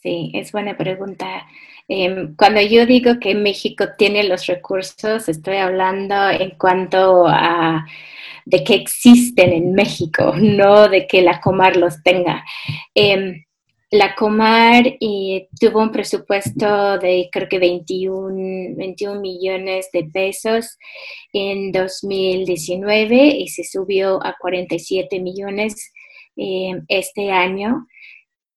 Sí, 0.00 0.30
es 0.34 0.52
buena 0.52 0.76
pregunta. 0.76 1.46
Em, 1.88 2.36
cuando 2.36 2.60
yo 2.60 2.86
digo 2.86 3.18
que 3.18 3.34
México 3.34 3.84
tiene 3.96 4.22
los 4.24 4.46
recursos, 4.46 5.28
estoy 5.28 5.56
hablando 5.56 6.30
en 6.30 6.50
cuanto 6.50 7.26
a 7.26 7.84
de 8.44 8.64
que 8.64 8.74
existen 8.74 9.52
en 9.52 9.72
México, 9.72 10.34
no 10.36 10.88
de 10.88 11.06
que 11.06 11.20
la 11.20 11.40
Comar 11.40 11.76
los 11.76 12.02
tenga. 12.02 12.44
Em, 12.94 13.44
la 13.90 14.14
Comar 14.14 14.86
eh, 15.00 15.48
tuvo 15.58 15.80
un 15.80 15.90
presupuesto 15.90 16.98
de 16.98 17.28
creo 17.32 17.48
que 17.48 17.58
21, 17.58 18.76
21 18.76 19.20
millones 19.20 19.88
de 19.92 20.04
pesos 20.04 20.76
en 21.32 21.72
2019 21.72 23.16
y 23.38 23.48
se 23.48 23.64
subió 23.64 24.24
a 24.24 24.36
47 24.38 25.20
millones 25.20 25.92
eh, 26.36 26.72
este 26.88 27.30
año, 27.30 27.86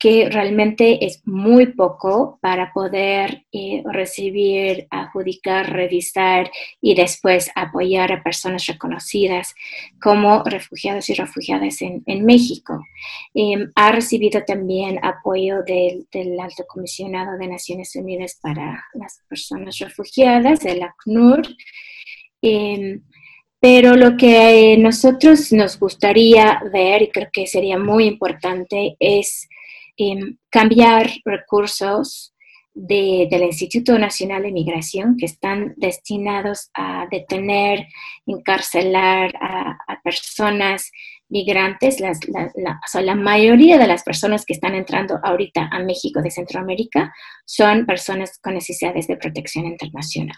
que 0.01 0.29
realmente 0.31 1.05
es 1.05 1.21
muy 1.27 1.67
poco 1.73 2.39
para 2.41 2.73
poder 2.73 3.45
eh, 3.51 3.83
recibir, 3.85 4.87
adjudicar, 4.89 5.71
revisar 5.71 6.49
y 6.81 6.95
después 6.95 7.51
apoyar 7.53 8.11
a 8.11 8.23
personas 8.23 8.65
reconocidas 8.65 9.53
como 10.01 10.43
refugiados 10.43 11.07
y 11.11 11.13
refugiadas 11.13 11.83
en, 11.83 12.25
México. 12.25 12.83
Em, 13.35 13.71
ha 13.75 13.91
recibido 13.91 14.43
también 14.43 14.99
apoyo 15.03 15.61
del, 15.61 16.07
Alto 16.39 16.65
Comisionado 16.67 17.37
de 17.37 17.47
Naciones 17.47 17.95
Unidas 17.95 18.39
para 18.41 18.83
las 18.95 19.21
Personas 19.29 19.77
Refugiadas, 19.77 20.65
el 20.65 20.81
ACNUR. 20.81 21.43
Em, 22.41 23.03
Pero 23.59 23.95
lo 23.95 24.17
que 24.17 24.75
nosotros 24.79 25.51
nos 25.51 25.77
gustaría 25.77 26.59
ver, 26.73 27.03
y 27.03 27.09
creo 27.11 27.29
que 27.31 27.45
sería 27.45 27.77
muy 27.77 28.05
importante, 28.05 28.95
es 28.99 29.47
cambiar 30.49 31.12
recursos 31.25 32.34
del 32.73 33.43
Instituto 33.43 33.97
Nacional 33.99 34.43
de 34.43 34.51
Migración 34.51 35.17
que 35.17 35.25
están 35.25 35.73
destinados 35.75 36.69
a 36.73 37.06
detener, 37.12 37.86
encarcelar 38.25 39.34
a, 39.41 39.77
personas 40.04 40.89
migrantes. 41.27 41.99
la, 41.99 42.13
la, 43.01 43.15
mayoría 43.15 43.77
de 43.77 43.88
las 43.88 44.04
personas 44.04 44.45
que 44.45 44.54
están 44.54 44.73
entrando 44.73 45.19
ahorita 45.21 45.69
a 45.71 45.80
México 45.80 46.21
de 46.21 46.32
Centroamérica 46.32 47.13
son 47.45 47.86
personas 47.86 48.39
con 48.41 48.54
necesidades 48.54 49.08
de 49.08 49.17
protección 49.17 49.65
internacional. 49.65 50.38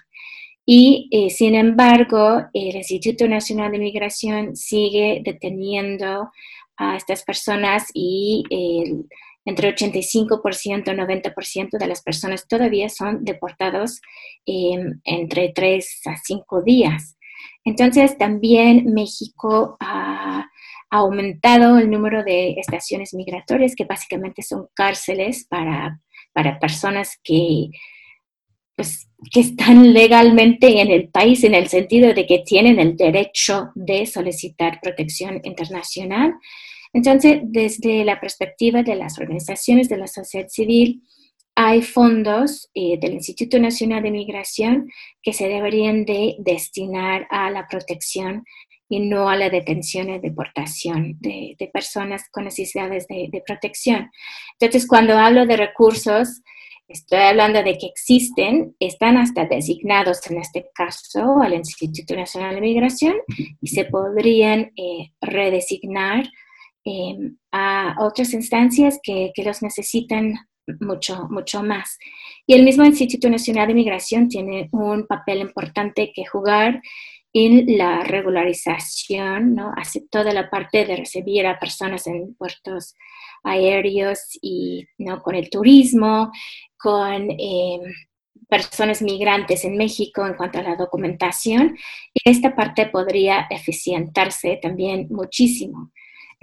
Y 0.66 1.10
eh, 1.12 1.30
sin 1.30 1.56
embargo, 1.56 2.44
el 2.54 2.76
Instituto 2.76 3.28
Nacional 3.28 3.72
de 3.72 3.80
Migración 3.80 4.56
sigue 4.56 5.22
deteniendo 5.24 6.32
a 6.78 6.96
estas 6.96 7.24
personas 7.24 7.90
y 7.94 8.44
el 8.50 9.06
entre 9.46 9.76
85% 9.76 10.94
y 10.94 10.98
90% 10.98 11.78
de 11.78 11.88
las 11.88 12.02
personas 12.02 12.48
todavía 12.48 12.90
son 12.90 13.24
deportados 13.24 14.02
em, 14.46 15.02
entre 15.04 15.50
3 15.50 16.02
a 16.06 16.18
5 16.18 16.62
días. 16.62 17.18
Entonces, 17.66 18.18
también 18.18 18.94
México 18.94 19.78
ha 19.80 20.48
aumentado 20.90 21.80
el 21.80 21.90
número 21.90 22.24
de 22.24 22.52
estaciones 22.52 23.14
migratorias, 23.14 23.76
que 23.76 23.86
básicamente 23.86 24.44
son 24.44 24.68
cárceles 24.76 25.46
para, 25.50 26.00
para 26.34 26.60
personas 26.60 27.20
que, 27.24 27.70
pues, 28.76 29.10
que 29.32 29.40
están 29.40 29.94
legalmente 29.94 30.82
en 30.82 30.92
el 30.92 31.10
país 31.10 31.44
en 31.44 31.56
el 31.56 31.68
sentido 31.68 32.14
de 32.14 32.26
que 32.26 32.44
tienen 32.46 32.80
el 32.80 32.96
derecho 32.96 33.72
de 33.76 34.06
solicitar 34.06 34.80
protección 34.82 35.42
internacional. 35.44 36.36
Entonces, 36.94 37.42
desde 37.44 38.06
la 38.06 38.20
perspectiva 38.20 38.84
de 38.84 38.96
las 38.96 39.18
organizaciones 39.20 39.90
de 39.90 39.98
la 39.98 40.08
sociedad 40.08 40.48
civil, 40.48 41.04
hay 41.56 41.82
fondos 41.82 42.70
eh, 42.74 42.98
del 43.00 43.14
Instituto 43.14 43.60
Nacional 43.60 44.04
de 44.04 44.12
Migración 44.12 44.90
que 45.22 45.34
se 45.34 45.48
deberían 45.48 46.06
de 46.06 46.36
destinar 46.40 47.28
a 47.30 47.50
la 47.52 47.68
protección 47.68 48.44
y 48.90 49.00
no 49.00 49.30
a 49.30 49.36
la 49.36 49.50
detención 49.50 50.10
y 50.10 50.20
deportación 50.20 51.18
de, 51.20 51.56
personas 51.74 52.30
con 52.32 52.44
necesidades 52.46 53.08
de, 53.08 53.28
de, 53.32 53.42
protección. 53.46 54.12
Entonces, 54.60 54.88
cuando 54.88 55.18
hablo 55.18 55.46
de 55.46 55.58
recursos, 55.58 56.42
estoy 56.88 57.20
hablando 57.20 57.64
de 57.64 57.78
que 57.78 57.88
existen, 57.88 58.76
están 58.80 59.18
hasta 59.18 59.46
designados 59.46 60.20
en 60.30 60.38
este 60.40 60.70
caso 60.76 61.42
al 61.42 61.54
Instituto 61.54 62.16
Nacional 62.16 62.56
de 62.56 62.62
Migración 62.62 63.16
y 63.62 63.68
se 63.68 63.86
podrían 63.86 64.72
eh, 64.76 65.12
redesignar 65.22 66.30
Em, 66.86 67.38
a 67.52 67.96
otras 68.00 68.34
instancias 68.34 69.00
que, 69.02 69.32
que, 69.34 69.44
los 69.44 69.62
necesitan 69.62 70.34
mucho, 70.82 71.28
mucho 71.30 71.64
más. 71.64 71.98
Y 72.46 72.56
el 72.56 72.64
mismo 72.64 72.84
Instituto 72.84 73.30
Nacional 73.30 73.70
de 73.70 73.74
Migración 73.74 74.28
tiene 74.28 74.68
un 74.74 75.08
papel 75.08 75.40
importante 75.40 76.12
que 76.14 76.26
jugar 76.26 76.82
en 77.32 77.78
la 77.78 78.04
regularización, 78.04 79.56
¿no? 79.56 79.72
Hace 79.78 80.02
toda 80.10 80.34
la 80.34 80.50
parte 80.50 80.86
de 80.86 80.98
recibir 80.98 81.48
a 81.48 81.58
personas 81.58 82.06
en 82.08 82.36
puertos 82.36 82.96
aéreos 83.44 84.38
y, 84.42 84.86
¿no? 84.98 85.22
Con 85.24 85.36
el 85.36 85.50
turismo, 85.50 86.32
con 86.78 87.30
em, 87.32 87.82
personas 88.50 89.02
migrantes 89.02 89.64
en 89.64 89.78
México 89.78 90.28
en 90.28 90.36
cuanto 90.36 90.60
a 90.60 90.64
la 90.64 90.76
documentación. 90.76 91.78
Y 92.14 92.30
esta 92.30 92.56
parte 92.56 92.88
podría 92.88 93.48
eficientarse 93.50 94.60
también 94.62 95.08
muchísimo. 95.10 95.92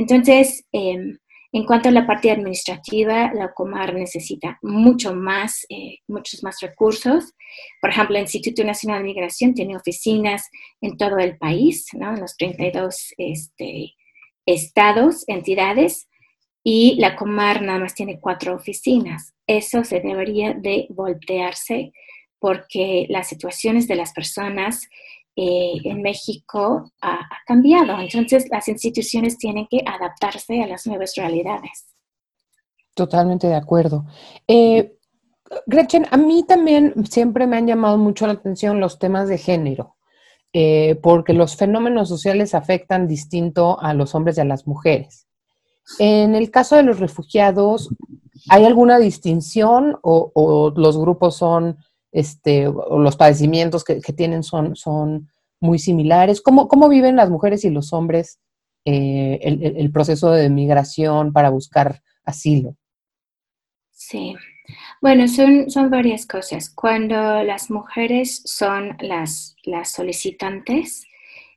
Entonces, 0.00 0.64
em, 0.72 1.18
en 1.52 1.66
cuanto 1.66 1.90
a 1.90 1.92
la 1.92 2.06
parte 2.06 2.30
administrativa, 2.30 3.34
la 3.34 3.52
Comar 3.52 3.92
necesita 3.92 4.58
mucho 4.62 5.14
más, 5.14 5.66
eh, 5.68 5.98
muchos 6.08 6.42
más 6.42 6.58
recursos. 6.62 7.34
Por 7.82 7.90
ejemplo, 7.90 8.16
el 8.16 8.22
Instituto 8.22 8.64
Nacional 8.64 9.02
de 9.02 9.08
Migración 9.08 9.52
tiene 9.52 9.76
oficinas 9.76 10.48
en 10.80 10.96
todo 10.96 11.18
el 11.18 11.36
país, 11.36 11.92
en 11.92 12.18
los 12.18 12.34
32 12.38 13.12
este, 13.18 13.92
estados, 14.46 15.24
entidades, 15.26 16.08
y 16.64 16.94
la 16.98 17.14
Comar 17.14 17.60
nada 17.60 17.80
más 17.80 17.94
tiene 17.94 18.20
cuatro 18.20 18.54
oficinas. 18.54 19.34
Eso 19.46 19.84
se 19.84 20.00
debería 20.00 20.54
de 20.54 20.86
voltearse 20.88 21.92
porque 22.38 23.04
las 23.10 23.28
situaciones 23.28 23.86
de 23.86 23.96
las 23.96 24.14
personas 24.14 24.88
eh, 25.42 25.80
en 25.84 26.02
México 26.02 26.92
ha, 27.00 27.26
cambiado. 27.46 27.98
Entonces, 27.98 28.46
las 28.50 28.68
instituciones 28.68 29.38
tienen 29.38 29.66
que 29.70 29.82
adaptarse 29.86 30.62
a 30.62 30.66
las 30.66 30.86
nuevas 30.86 31.14
realidades. 31.16 31.86
Totalmente 32.92 33.46
de 33.46 33.54
acuerdo. 33.54 34.04
Eh, 34.46 34.98
Gretchen, 35.64 36.06
a 36.10 36.18
mí 36.18 36.44
también 36.46 36.92
siempre 37.06 37.46
me 37.46 37.56
han 37.56 37.66
llamado 37.66 37.96
mucho 37.96 38.26
la 38.26 38.34
atención 38.34 38.80
los 38.80 38.98
temas 38.98 39.28
de 39.28 39.38
género, 39.38 39.96
eh, 40.52 41.00
porque 41.02 41.32
los 41.32 41.56
fenómenos 41.56 42.10
sociales 42.10 42.54
afectan 42.54 43.08
distinto 43.08 43.80
a 43.80 43.94
los 43.94 44.14
hombres 44.14 44.36
y 44.36 44.42
a 44.42 44.44
las 44.44 44.66
mujeres. 44.66 45.26
En 45.98 46.34
el 46.34 46.50
caso 46.50 46.76
de 46.76 46.82
los 46.82 47.00
refugiados, 47.00 47.88
¿hay 48.50 48.66
alguna 48.66 48.98
distinción 48.98 49.96
o 50.02 50.74
los 50.76 50.98
grupos 50.98 51.38
son 51.38 51.78
este, 52.12 52.64
los 52.64 53.16
padecimientos 53.16 53.84
que, 53.84 54.00
tienen 54.00 54.42
son, 54.42 54.76
son 54.76 55.30
muy 55.60 55.78
similares. 55.78 56.40
¿Cómo, 56.40 56.68
¿Cómo, 56.68 56.88
viven 56.88 57.16
las 57.16 57.30
mujeres 57.30 57.64
y 57.64 57.70
los 57.70 57.92
hombres 57.92 58.40
eh, 58.84 59.38
el, 59.42 59.92
proceso 59.92 60.30
de 60.30 60.48
migración 60.48 61.32
para 61.32 61.50
buscar 61.50 62.02
asilo? 62.24 62.76
Sí, 63.90 64.34
bueno, 65.00 65.28
son, 65.28 65.70
son 65.70 65.90
varias 65.90 66.26
cosas. 66.26 66.70
Cuando 66.70 67.42
las 67.42 67.70
mujeres 67.70 68.42
son 68.44 68.96
las, 69.00 69.56
las 69.64 69.92
solicitantes, 69.92 71.06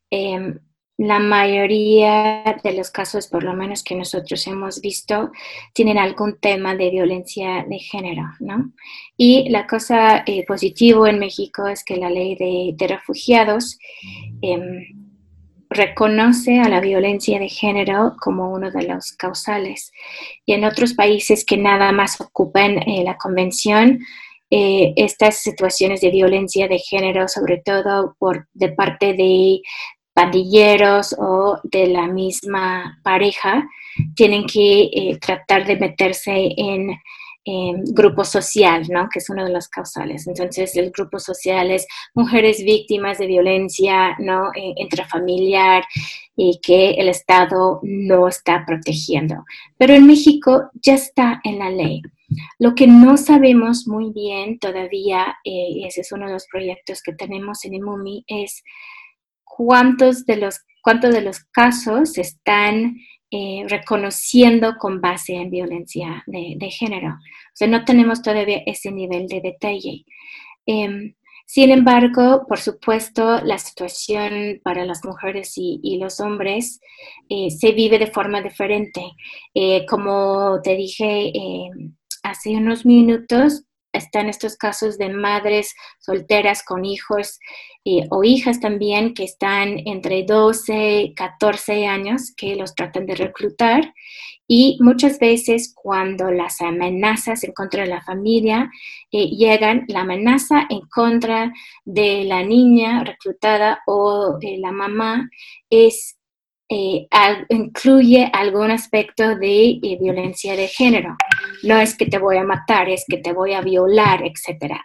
em, 0.10 0.60
la 1.08 1.20
mayoría 1.20 2.58
de 2.64 2.74
los 2.74 2.90
casos, 2.90 3.28
por 3.28 3.44
lo 3.44 3.54
menos 3.54 3.84
que 3.84 3.94
nosotros 3.94 4.48
hemos 4.48 4.80
visto, 4.80 5.32
tienen 5.74 5.98
algún 5.98 6.40
tema 6.40 6.76
de 6.76 6.90
violencia 6.92 7.66
de 7.68 7.78
género, 7.78 8.24
¿no? 8.40 8.72
Y 9.18 9.50
la 9.50 9.68
cosa 9.68 10.24
eh, 10.26 10.46
positiva 10.46 11.10
en 11.10 11.20
México 11.20 11.68
es 11.68 11.84
que 11.84 11.98
la 11.98 12.10
ley 12.10 12.36
de, 12.36 12.88
refugiados 12.88 13.78
em, 14.42 14.86
reconoce 15.70 16.62
a 16.62 16.70
la 16.70 16.80
violencia 16.80 17.38
de 17.38 17.50
género 17.50 18.16
como 18.22 18.54
uno 18.54 18.72
de 18.72 18.84
los 18.84 19.12
causales. 19.12 19.92
Y 20.46 20.54
en 20.54 20.64
otros 20.64 20.94
países 20.94 21.44
que 21.44 21.58
nada 21.58 21.92
más 21.92 22.22
ocupan 22.22 22.78
eh, 22.78 23.04
la 23.04 23.18
convención, 23.18 24.00
eh, 24.50 24.94
estas 24.96 25.40
situaciones 25.40 26.00
de 26.00 26.12
violencia 26.12 26.70
de 26.70 26.80
género, 26.80 27.28
sobre 27.28 27.58
todo 27.58 28.16
por, 28.20 28.48
de 28.54 28.70
parte 28.70 29.14
de 29.14 29.62
pandilleros 30.14 31.16
o 31.18 31.60
de 31.64 31.88
la 31.88 32.08
misma 32.08 33.00
pareja 33.04 33.68
tienen 34.16 34.46
que 34.46 34.84
eh, 34.84 35.18
tratar 35.20 35.66
de 35.66 35.78
meterse 35.78 36.50
en, 36.58 36.96
grupo 37.92 38.24
social, 38.24 38.88
¿no? 38.90 39.10
Que 39.12 39.20
es 39.20 39.30
uno 39.30 39.44
de 39.44 39.52
los 39.52 39.68
causales. 39.68 40.28
Entonces, 40.28 40.78
el 40.78 40.92
grupo 40.92 41.20
social 41.20 41.72
es 41.72 41.86
mujeres 42.14 42.64
víctimas 42.64 43.18
de 43.18 43.28
violencia, 43.28 44.16
¿no? 44.18 44.46
Eh, 44.56 44.74
intrafamiliar 44.78 45.84
y 46.38 46.62
que 46.64 46.92
el 46.92 47.10
Estado 47.10 47.82
no 47.84 48.30
está 48.30 48.64
protegiendo. 48.66 49.44
Pero 49.78 49.94
en 49.94 50.08
México 50.08 50.70
ya 50.76 50.94
está 50.94 51.42
en 51.44 51.60
la 51.60 51.70
ley. 51.70 52.02
Lo 52.60 52.76
que 52.76 52.88
no 52.88 53.18
sabemos 53.18 53.88
muy 53.88 54.12
bien 54.12 54.58
todavía, 54.60 55.36
eh, 55.44 55.86
ese 55.86 56.02
es 56.02 56.12
uno 56.12 56.28
de 56.28 56.34
los 56.34 56.48
proyectos 56.48 57.02
que 57.04 57.14
tenemos 57.14 57.66
en 57.66 57.84
MUMI, 57.84 58.24
es 58.28 58.64
cuántos 59.56 60.26
de 60.26 60.38
los, 60.38 60.60
cuántos 60.82 61.14
de 61.14 61.22
los 61.22 61.40
casos 61.52 62.18
están 62.18 62.98
eh, 63.30 63.66
reconociendo 63.68 64.76
con 64.80 65.02
base 65.02 65.34
en 65.34 65.50
violencia 65.50 66.24
de, 66.28 66.70
género. 66.70 67.18
O 67.62 67.68
no 67.68 67.86
tenemos 67.86 68.22
todavía 68.22 68.64
ese 68.66 68.92
nivel 68.92 69.28
de 69.28 69.42
detalle. 69.42 70.06
Em, 70.66 71.16
sin 71.46 71.72
embargo, 71.72 72.46
por 72.48 72.60
supuesto, 72.60 73.42
la 73.44 73.58
situación 73.58 74.60
para 74.64 74.86
las 74.86 75.04
mujeres 75.04 75.54
y, 75.56 75.98
los 76.00 76.20
hombres 76.20 76.80
eh, 77.30 77.52
se 77.52 77.74
vive 77.74 78.00
de 78.00 78.08
forma 78.08 78.42
diferente. 78.42 79.02
Eh, 79.54 79.86
como 79.88 80.62
te 80.64 80.76
dije 80.76 81.32
em, 81.34 81.96
hace 82.24 82.52
unos 82.52 82.86
minutos, 82.86 83.66
están 83.94 84.28
estos 84.28 84.58
casos 84.58 84.98
de 84.98 85.10
madres 85.10 85.74
solteras 86.00 86.64
con 86.64 86.84
hijos 86.84 87.40
eh, 87.86 88.08
o 88.10 88.24
hijas 88.24 88.60
también 88.60 89.14
que 89.14 89.24
están 89.24 89.80
entre 89.86 90.24
12, 90.24 91.14
14 91.16 91.86
años 91.88 92.34
que 92.36 92.56
los 92.56 92.76
tratan 92.76 93.06
de 93.06 93.16
reclutar 93.16 93.94
y 94.48 94.78
muchas 94.82 95.20
veces 95.20 95.74
cuando 95.74 96.30
las 96.32 96.62
amenazas 96.62 97.44
en 97.44 97.54
contra 97.54 97.84
de 97.84 97.90
la 97.90 98.02
familia 98.02 98.70
eh, 99.12 99.28
llegan, 99.28 99.86
la 99.88 100.02
amenaza 100.02 100.68
en 100.70 100.82
contra 100.90 101.54
de 101.86 102.26
la 102.26 102.44
niña 102.44 103.04
reclutada 103.04 103.82
o 103.88 104.38
de 104.40 104.58
la 104.58 104.72
mamá 104.72 105.30
es 105.70 106.18
eh, 106.70 107.08
incluye 107.50 108.30
algún 108.34 108.72
aspecto 108.72 109.36
de 109.36 109.80
eh, 109.82 109.98
violencia 110.00 110.56
de 110.56 110.68
género. 110.68 111.16
No 111.64 111.78
es 111.80 111.96
que 111.98 112.06
te 112.06 112.18
voy 112.18 112.38
a 112.38 112.44
matar, 112.44 112.90
es 112.90 113.06
que 113.08 113.18
te 113.18 113.34
voy 113.34 113.54
a 113.54 113.62
violar, 113.62 114.24
etc. 114.24 114.76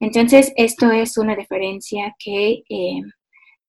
Entonces, 0.00 0.52
esto 0.56 0.90
es 0.90 1.18
una 1.18 1.36
diferencia 1.36 2.14
que, 2.18 2.62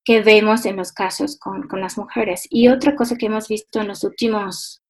que 0.03 0.21
vemos 0.21 0.65
en 0.65 0.77
los 0.77 0.91
casos 0.91 1.37
con, 1.39 1.67
con 1.67 1.81
las 1.81 1.97
mujeres. 1.97 2.47
Y 2.49 2.67
otra 2.67 2.95
cosa 2.95 3.15
que 3.17 3.25
hemos 3.25 3.47
visto 3.47 3.81
en 3.81 3.87
los 3.87 4.03
últimos 4.03 4.81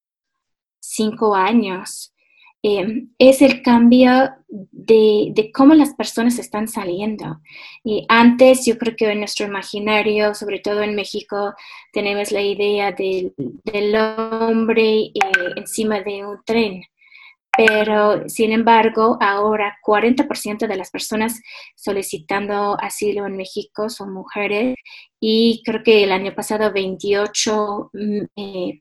cinco 0.85 1.35
años, 1.35 2.13
em, 2.61 3.09
es 3.19 3.41
el 3.41 3.61
cambio 3.61 4.31
de, 4.47 5.51
cómo 5.53 5.73
las 5.73 5.93
personas 5.93 6.39
están 6.39 6.67
saliendo. 6.67 7.41
Y 7.83 8.05
antes 8.09 8.65
yo 8.65 8.77
creo 8.77 8.95
que 8.95 9.11
en 9.11 9.19
nuestro 9.19 9.45
imaginario, 9.45 10.33
sobre 10.33 10.59
todo 10.59 10.81
en 10.81 10.95
México, 10.95 11.53
tenemos 11.93 12.31
la 12.31 12.41
idea 12.41 12.91
del, 12.91 13.33
hombre 13.95 15.05
eh, 15.05 15.11
encima 15.55 16.01
de 16.01 16.25
un 16.25 16.37
tren 16.45 16.83
pero 17.57 18.27
sin 18.27 18.51
embargo, 18.51 19.17
ahora 19.21 19.77
40% 19.85 20.67
de 20.67 20.75
las 20.75 20.91
personas 20.91 21.41
solicitando 21.75 22.77
asilo 22.79 23.25
en 23.25 23.37
México 23.37 23.89
son 23.89 24.13
mujeres 24.13 24.75
y 25.19 25.61
creo 25.65 25.83
que 25.83 26.03
el 26.03 26.11
año 26.11 26.35
pasado 26.35 26.71
28% 26.71 27.89
mm, 27.93 28.25
eh, 28.35 28.77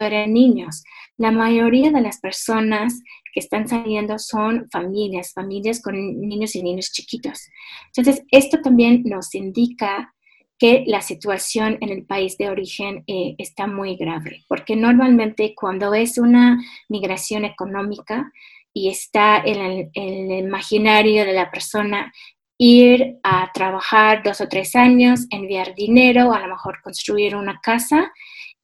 eran 0.00 0.32
niños. 0.32 0.82
La 1.16 1.30
mayoría 1.30 1.90
de 1.90 2.00
las 2.00 2.18
personas 2.20 3.00
que 3.32 3.40
están 3.40 3.68
saliendo 3.68 4.18
son 4.18 4.68
familias, 4.70 5.32
familias 5.32 5.82
con 5.82 5.94
niños 5.94 6.54
y 6.56 6.62
niños 6.62 6.90
chiquitos. 6.92 7.48
Entonces, 7.94 8.24
esto 8.30 8.60
también 8.62 9.02
nos 9.04 9.34
indica 9.34 10.14
que 10.58 10.84
la 10.86 11.02
situación 11.02 11.78
en 11.80 11.90
el 11.90 12.04
país 12.06 12.38
de 12.38 12.48
origen 12.48 13.04
eh, 13.06 13.34
está 13.38 13.66
muy 13.66 13.96
grave, 13.96 14.44
porque 14.48 14.76
normalmente 14.76 15.54
cuando 15.54 15.94
es 15.94 16.18
una 16.18 16.62
migración 16.88 17.44
económica 17.44 18.32
y 18.72 18.88
está 18.88 19.38
en 19.38 19.60
el, 19.60 19.90
en 19.94 20.30
el 20.30 20.44
imaginario 20.46 21.24
de 21.24 21.32
la 21.32 21.50
persona 21.50 22.12
ir 22.58 23.18
a 23.22 23.50
trabajar 23.52 24.22
dos 24.22 24.40
o 24.40 24.48
tres 24.48 24.74
años, 24.74 25.26
enviar 25.30 25.74
dinero, 25.74 26.32
a 26.32 26.40
lo 26.40 26.48
mejor 26.48 26.80
construir 26.82 27.36
una 27.36 27.60
casa 27.62 28.12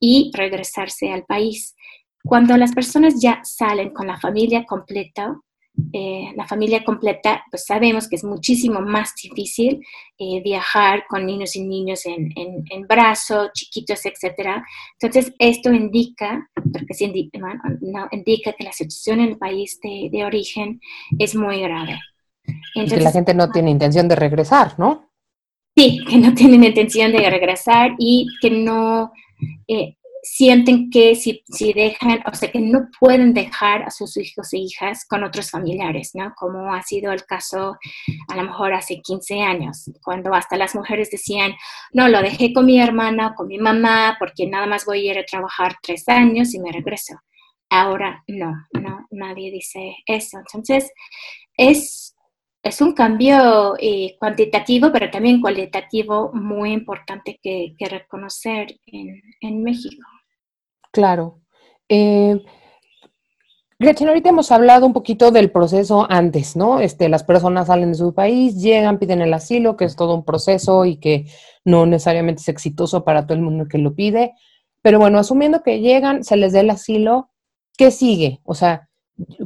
y 0.01 0.31
regresarse 0.35 1.13
al 1.13 1.25
país. 1.25 1.77
Cuando 2.25 2.57
las 2.57 2.73
personas 2.73 3.21
ya 3.21 3.41
salen 3.45 3.91
con 3.91 4.07
la 4.07 4.19
familia 4.19 4.65
completa, 4.65 5.37
eh, 5.93 6.33
la 6.37 6.47
familia 6.47 6.85
completa, 6.85 7.45
pues 7.51 7.65
sabemos 7.65 8.09
que 8.09 8.17
es 8.17 8.25
muchísimo 8.25 8.81
más 8.81 9.15
difícil 9.23 9.81
eh, 10.19 10.43
viajar 10.43 11.05
con 11.09 11.25
niños 11.25 11.57
y 11.57 11.65
niños 11.65 12.05
en, 12.05 12.31
en, 12.37 12.87
brazos, 12.87 13.51
chiquitos, 13.55 14.05
etc. 14.05 14.63
Entonces, 15.01 15.33
esto 15.39 15.73
indica, 15.73 16.47
porque 16.55 17.05
indica, 17.05 17.39
no, 17.81 18.07
indica 18.11 18.53
que 18.53 18.65
la 18.65 18.73
situación 18.73 19.21
en 19.21 19.31
el 19.31 19.39
país 19.39 19.81
de, 19.83 20.09
de 20.13 20.25
origen 20.25 20.81
es 21.19 21.35
muy 21.35 21.61
grave. 21.63 21.99
Entonces, 22.75 22.99
que 22.99 23.05
la 23.05 23.13
gente 23.13 23.35
no 23.35 23.51
tiene 23.51 23.71
intención 23.71 24.09
de 24.09 24.17
regresar, 24.17 24.79
¿no? 24.79 25.11
Sí, 25.75 26.05
que 26.07 26.19
no 26.19 26.35
tienen 26.35 26.65
intención 26.65 27.13
de 27.13 27.31
regresar 27.31 27.93
y 27.99 28.27
que 28.43 28.51
no, 28.51 29.11
eh, 29.67 29.97
sienten 30.23 30.89
que 30.89 31.17
si, 31.17 31.43
si, 31.47 31.73
dejan, 31.73 32.23
o 32.31 32.35
sea, 32.35 32.51
que 32.51 32.61
no 32.61 32.89
pueden 33.01 33.35
dejar 33.35 33.83
a 33.83 33.91
sus 33.91 34.17
hijos 34.17 34.53
e 34.53 34.59
hijas 34.59 35.05
con 35.05 35.25
otros 35.25 35.51
familiares, 35.51 36.13
¿no? 36.15 36.33
Como 36.37 36.73
ha 36.73 36.83
sido 36.83 37.13
el 37.13 37.25
caso 37.25 37.77
a 38.29 38.37
lo 38.37 38.45
mejor 38.45 38.73
hace 38.73 39.01
15 39.01 39.43
años, 39.43 39.91
cuando 40.03 40.33
hasta 40.33 40.57
las 40.57 40.77
mujeres 40.77 41.11
decían, 41.11 41.55
no, 41.93 42.09
lo 42.09 42.23
dejé 42.23 42.53
con 42.53 42.67
mi 42.67 42.81
hermana, 42.81 43.35
con 43.35 43.49
mi 43.49 43.59
mamá, 43.59 44.17
porque 44.21 44.47
nada 44.47 44.67
más 44.67 44.85
voy 44.85 45.09
a 45.09 45.13
ir 45.13 45.19
a 45.19 45.25
trabajar 45.25 45.77
tres 45.83 46.09
años 46.09 46.55
y 46.55 46.61
me 46.61 46.71
regreso. 46.71 47.15
Ahora 47.69 48.23
no, 48.29 48.53
no, 48.75 49.07
nadie 49.11 49.51
dice 49.51 49.97
eso. 50.07 50.39
Entonces, 50.39 50.93
es 51.57 52.15
es 52.63 52.81
un 52.81 52.93
cambio 52.93 53.75
eh, 53.79 54.17
cuantitativo, 54.19 54.93
pero 54.93 55.11
también 55.11 55.41
cualitativo 55.41 56.31
muy 56.33 56.73
importante 56.73 57.41
que, 57.43 57.75
reconocer 57.81 58.77
en, 58.87 59.63
México. 59.63 60.07
Claro. 60.93 61.41
Eh, 61.89 62.41
Gretchen, 63.81 64.07
ahorita 64.07 64.29
hemos 64.29 64.53
hablado 64.53 64.87
un 64.87 64.93
poquito 64.93 65.33
del 65.33 65.51
proceso 65.51 66.07
antes, 66.09 66.55
¿no? 66.55 66.79
Este, 66.79 67.09
las 67.09 67.25
personas 67.25 67.67
salen 67.67 67.91
de 67.91 67.99
su 67.99 68.15
país, 68.15 68.63
llegan, 68.63 69.01
piden 69.01 69.23
el 69.23 69.35
asilo, 69.35 69.77
que 69.77 69.85
es 69.85 69.97
todo 69.97 70.15
un 70.15 70.25
proceso 70.25 70.85
y 70.85 70.99
que 70.99 71.27
no 71.65 71.85
necesariamente 71.85 72.43
es 72.43 72.49
exitoso 72.49 73.03
para 73.03 73.27
todo 73.27 73.35
el 73.35 73.43
mundo 73.43 73.67
que 73.69 73.79
lo 73.79 73.97
pide. 73.97 74.35
Pero 74.83 75.01
bueno, 75.01 75.19
asumiendo 75.19 75.65
que 75.65 75.81
llegan, 75.81 76.23
se 76.23 76.37
les 76.37 76.53
dé 76.53 76.61
el 76.61 76.71
asilo, 76.71 77.31
¿qué 77.77 77.91
sigue? 77.91 78.41
O 78.45 78.55
sea, 78.55 78.89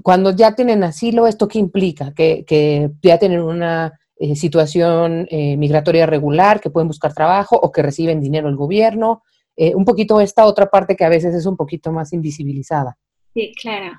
cuando 0.02 0.34
ya 0.34 0.54
tienen 0.54 0.84
asilo, 0.84 1.26
¿esto 1.26 1.48
qué 1.48 1.58
implica? 1.58 2.12
Que, 2.14 2.90
ya 3.02 3.18
tienen 3.18 3.40
una 3.40 3.98
eh, 4.18 4.36
situación 4.36 5.26
eh, 5.30 5.56
migratoria 5.56 6.06
regular, 6.06 6.60
que 6.60 6.70
pueden 6.70 6.88
buscar 6.88 7.12
trabajo 7.12 7.56
o 7.56 7.72
que 7.72 7.82
reciben 7.82 8.20
dinero 8.20 8.46
del 8.46 8.56
gobierno. 8.56 9.22
Eh, 9.56 9.74
un 9.74 9.84
poquito 9.84 10.20
esta 10.20 10.44
otra 10.44 10.66
parte 10.66 10.96
que 10.96 11.04
a 11.04 11.08
veces 11.08 11.34
es 11.34 11.46
un 11.46 11.56
poquito 11.56 11.92
más 11.92 12.12
invisibilizada. 12.12 12.96
Sí, 13.34 13.52
claro. 13.60 13.96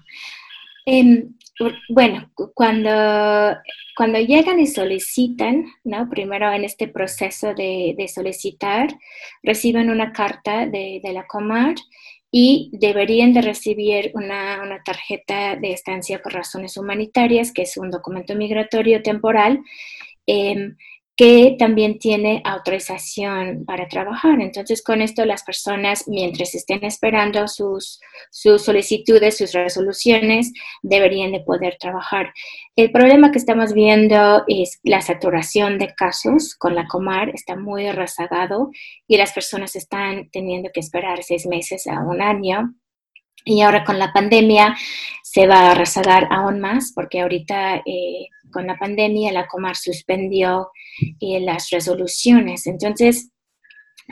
Em, 0.85 1.35
bueno, 1.89 2.31
cuando, 2.53 3.57
cuando 3.95 4.19
llegan 4.19 4.59
y 4.59 4.67
solicitan, 4.67 5.65
primero 6.09 6.51
en 6.53 6.63
este 6.63 6.87
proceso 6.87 7.53
de, 7.53 8.09
solicitar, 8.13 8.87
reciben 9.43 9.89
una 9.89 10.13
carta 10.13 10.65
de 10.65 11.01
la 11.11 11.25
Comar 11.27 11.75
y 12.31 12.69
deberían 12.73 13.33
de 13.33 13.41
recibir 13.41 14.11
una, 14.13 14.81
tarjeta 14.83 15.55
de 15.55 15.71
estancia 15.71 16.21
por 16.21 16.33
razones 16.33 16.77
humanitarias, 16.77 17.51
que 17.51 17.63
es 17.63 17.77
un 17.77 17.89
documento 17.89 18.35
migratorio 18.35 19.01
temporal, 19.01 19.61
em, 20.25 20.75
que 21.17 21.55
también 21.57 21.97
tiene 21.97 22.43
autorización 22.45 23.65
para 23.65 23.87
trabajar. 23.87 24.39
Entonces, 24.39 24.83
con 24.83 25.01
esto 25.01 25.25
las 25.25 25.41
personas, 25.41 26.07
mientras 26.07 26.53
estén 26.53 26.85
esperando 26.85 27.47
sus, 27.47 27.99
sus 28.29 28.63
solicitudes, 28.63 29.35
sus 29.35 29.51
resoluciones, 29.53 30.53
deberían 30.83 31.31
de 31.31 31.39
poder 31.39 31.77
trabajar. 31.79 32.31
El 32.75 32.91
problema 32.91 33.31
que 33.31 33.39
estamos 33.39 33.73
viendo 33.73 34.43
es 34.47 34.79
la 34.83 35.01
saturación 35.01 35.79
de 35.79 35.95
casos 35.95 36.55
con 36.55 36.75
la 36.75 36.85
Comar, 36.85 37.29
está 37.29 37.55
muy 37.55 37.89
rezagado 37.91 38.69
y 39.07 39.17
las 39.17 39.33
personas 39.33 39.75
están 39.75 40.29
teniendo 40.29 40.69
que 40.71 40.81
esperar 40.81 41.23
seis 41.23 41.47
meses 41.47 41.87
a 41.87 41.99
un 42.01 42.21
año. 42.21 42.75
Y 43.43 43.61
ahora 43.61 43.83
con 43.85 43.97
la 43.97 44.13
pandemia 44.13 44.75
se 45.23 45.47
va 45.47 45.71
a 45.71 45.73
rezagar 45.73 46.27
aún 46.31 46.59
más 46.59 46.91
porque 46.93 47.21
ahorita 47.21 47.77
eh, 47.77 48.27
con 48.51 48.67
la 48.67 48.77
pandemia 48.77 49.31
la 49.31 49.47
Comar 49.47 49.75
suspendió 49.75 50.71
eh, 51.19 51.39
las 51.39 51.69
resoluciones. 51.69 52.67
Entonces, 52.67 53.31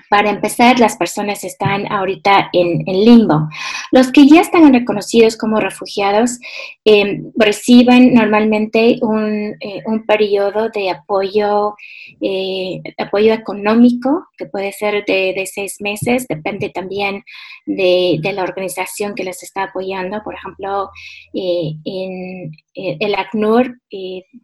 para 0.09 0.29
empezar, 0.29 0.79
las 0.79 0.97
personas 0.97 1.43
están 1.43 1.91
ahorita 1.91 2.49
en, 2.53 2.83
limbo. 2.85 3.47
Los 3.91 4.11
que 4.11 4.27
ya 4.27 4.41
están 4.41 4.73
reconocidos 4.73 5.37
como 5.37 5.59
refugiados 5.59 6.39
eh, 6.83 7.21
reciben 7.35 8.13
normalmente 8.13 8.97
un, 9.01 9.55
eh, 9.59 9.83
periodo 10.05 10.69
de 10.69 10.89
apoyo, 10.89 11.75
eh, 12.21 12.81
apoyo 12.97 13.33
económico, 13.33 14.27
que 14.37 14.45
puede 14.45 14.71
ser 14.73 15.05
de, 15.05 15.49
seis 15.51 15.77
meses, 15.79 16.27
depende 16.27 16.69
también 16.69 17.23
de, 17.65 18.19
la 18.33 18.43
organización 18.43 19.15
que 19.15 19.23
les 19.23 19.43
está 19.43 19.63
apoyando. 19.63 20.21
Por 20.23 20.35
ejemplo, 20.35 20.89
en, 21.33 22.51
el 22.73 23.15
ACNUR 23.15 23.79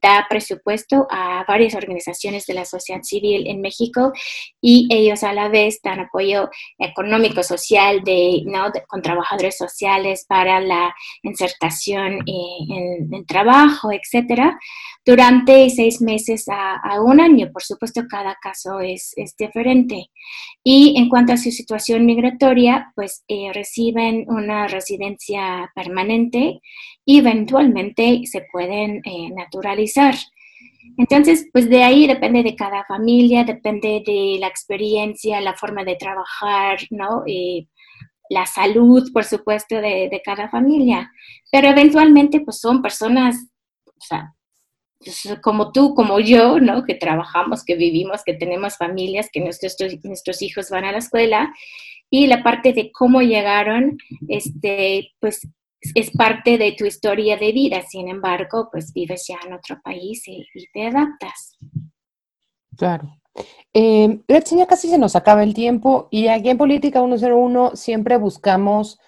da 0.02 0.26
presupuesto 0.30 1.06
a 1.10 1.44
varias 1.46 1.76
organizaciones 1.76 2.46
de 2.46 2.54
la 2.54 2.64
sociedad 2.64 3.02
civil 3.04 3.48
en 3.48 3.60
México 3.60 4.14
y 4.62 4.88
ellos 4.90 5.24
a 5.24 5.34
vez 5.50 5.80
dan 5.84 6.00
apoyo 6.00 6.50
económico, 6.78 7.44
social, 7.44 8.04
de, 8.04 8.44
¿no? 8.46 8.72
con 8.88 9.02
trabajadores 9.02 9.58
sociales 9.58 10.26
para 10.28 10.60
la 10.60 10.94
insertación 11.24 12.20
en, 12.26 13.14
en, 13.14 13.26
trabajo, 13.26 13.92
etcétera, 13.92 14.60
durante 15.06 15.70
seis 15.70 16.02
meses 16.02 16.46
a, 16.50 17.02
un 17.02 17.20
año. 17.20 17.52
Por 17.52 17.64
supuesto, 17.64 18.04
cada 18.10 18.36
caso 18.42 18.80
es, 18.80 19.14
es, 19.16 19.36
diferente. 19.36 20.12
Y 20.64 20.96
en 20.98 21.10
cuanto 21.10 21.34
a 21.34 21.38
su 21.38 21.52
situación 21.52 22.06
migratoria, 22.06 22.92
pues 22.96 23.24
eh, 23.28 23.52
reciben 23.54 24.26
una 24.28 24.68
residencia 24.68 25.72
permanente 25.74 26.62
y 27.06 27.20
eventualmente 27.20 28.22
se 28.26 28.46
pueden 28.52 29.02
eh, 29.06 29.30
naturalizar. 29.36 30.16
Entonces, 30.98 31.48
pues 31.52 31.70
de 31.70 31.84
ahí 31.84 32.08
depende 32.08 32.44
de 32.44 32.56
cada 32.56 32.84
familia, 32.86 33.44
depende 33.44 34.04
de 34.06 34.38
la 34.40 34.48
experiencia, 34.48 35.42
la 35.42 35.56
forma 35.56 35.84
de 35.84 35.96
trabajar, 35.96 36.80
¿no? 36.90 37.24
Eh, 37.28 37.68
la 38.30 38.46
salud, 38.46 39.12
por 39.12 39.24
supuesto, 39.26 39.76
de, 39.76 40.10
de, 40.10 40.22
cada 40.24 40.50
familia. 40.50 41.12
Pero 41.52 41.68
eventualmente, 41.68 42.40
pues 42.42 42.60
son 42.60 42.82
personas, 42.82 43.36
o 43.86 43.92
sea, 44.00 44.34
pues, 45.04 45.40
como 45.42 45.72
tú, 45.72 45.96
como 45.96 46.20
yo, 46.20 46.60
¿no? 46.60 46.84
Que 46.84 46.96
trabajamos, 46.96 47.66
que 47.66 47.76
vivimos, 47.76 48.24
que 48.24 48.34
tenemos 48.34 48.78
familias, 48.78 49.30
que 49.32 49.42
nuestros, 49.42 49.76
nuestros 50.04 50.42
hijos 50.42 50.70
van 50.70 50.86
a 50.86 50.92
la 50.92 51.00
escuela. 51.00 51.52
Y 52.10 52.28
la 52.28 52.44
parte 52.44 52.74
de 52.74 52.92
cómo 52.92 53.22
llegaron, 53.22 53.98
este, 54.28 55.12
pues 55.20 55.42
es 55.96 56.12
parte 56.12 56.58
de 56.58 56.74
tu 56.74 56.86
historia 56.86 57.38
de 57.38 57.52
vida. 57.52 57.82
Sin 57.88 58.08
embargo, 58.08 58.70
pues 58.72 58.94
vives 58.94 59.26
ya 59.28 59.38
en 59.46 59.54
otro 59.54 59.78
país 59.84 60.24
y, 60.28 60.46
te 60.74 60.88
adaptas. 60.88 61.58
Claro. 62.78 63.18
Eh, 63.74 64.20
ya 64.28 64.68
casi 64.68 64.90
se 64.90 64.98
nos 64.98 65.16
acaba 65.16 65.44
el 65.44 65.54
tiempo 65.54 66.10
y 66.12 66.28
aquí 66.28 66.50
en 66.50 66.58
Política 66.58 67.00
101 67.00 67.76
siempre 67.76 68.18
buscamos 68.18 69.00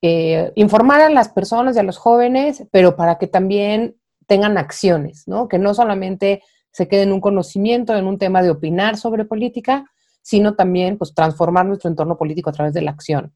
eh, 0.00 0.52
informar 0.54 1.02
a 1.02 1.10
las 1.10 1.28
personas 1.28 1.76
y 1.76 1.80
a 1.80 1.82
los 1.82 1.98
jóvenes, 1.98 2.64
pero 2.70 2.96
para 2.96 3.18
que 3.18 3.26
también 3.26 3.96
tengan 4.26 4.56
acciones, 4.56 5.24
¿no? 5.26 5.48
Que 5.48 5.58
no 5.58 5.74
solamente 5.74 6.42
se 6.70 6.88
quede 6.88 7.02
en 7.02 7.12
un 7.12 7.20
conocimiento, 7.20 7.94
en 7.94 8.06
un 8.06 8.18
tema 8.18 8.42
de 8.42 8.50
opinar 8.50 8.96
sobre 8.96 9.24
política, 9.24 9.84
sino 10.22 10.54
también 10.54 10.98
pues 10.98 11.14
transformar 11.14 11.66
nuestro 11.66 11.88
entorno 11.88 12.18
político 12.18 12.50
a 12.50 12.52
través 12.52 12.74
de 12.74 12.82
la 12.82 12.90
acción. 12.90 13.32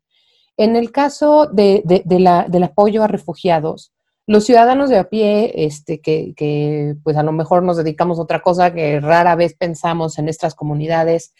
En 0.61 0.77
el 0.77 0.93
caso 0.93 1.47
de, 1.47 1.83
del 2.05 2.63
apoyo 2.63 3.03
a 3.03 3.07
refugiados, 3.07 3.95
los 4.27 4.45
ciudadanos 4.45 4.91
de 4.91 4.99
a 4.99 5.09
pie, 5.09 5.53
este, 5.65 6.03
que, 6.03 6.97
pues 7.03 7.17
a 7.17 7.23
lo 7.23 7.33
mejor 7.33 7.63
nos 7.63 7.79
dedicamos 7.79 8.19
a 8.19 8.23
otra 8.23 8.43
cosa 8.43 8.75
que 8.75 9.01
rara 9.01 9.37
vez 9.37 9.55
pensamos 9.55 10.19
en 10.19 10.27
nuestras 10.27 10.55
comunidades, 10.55 11.33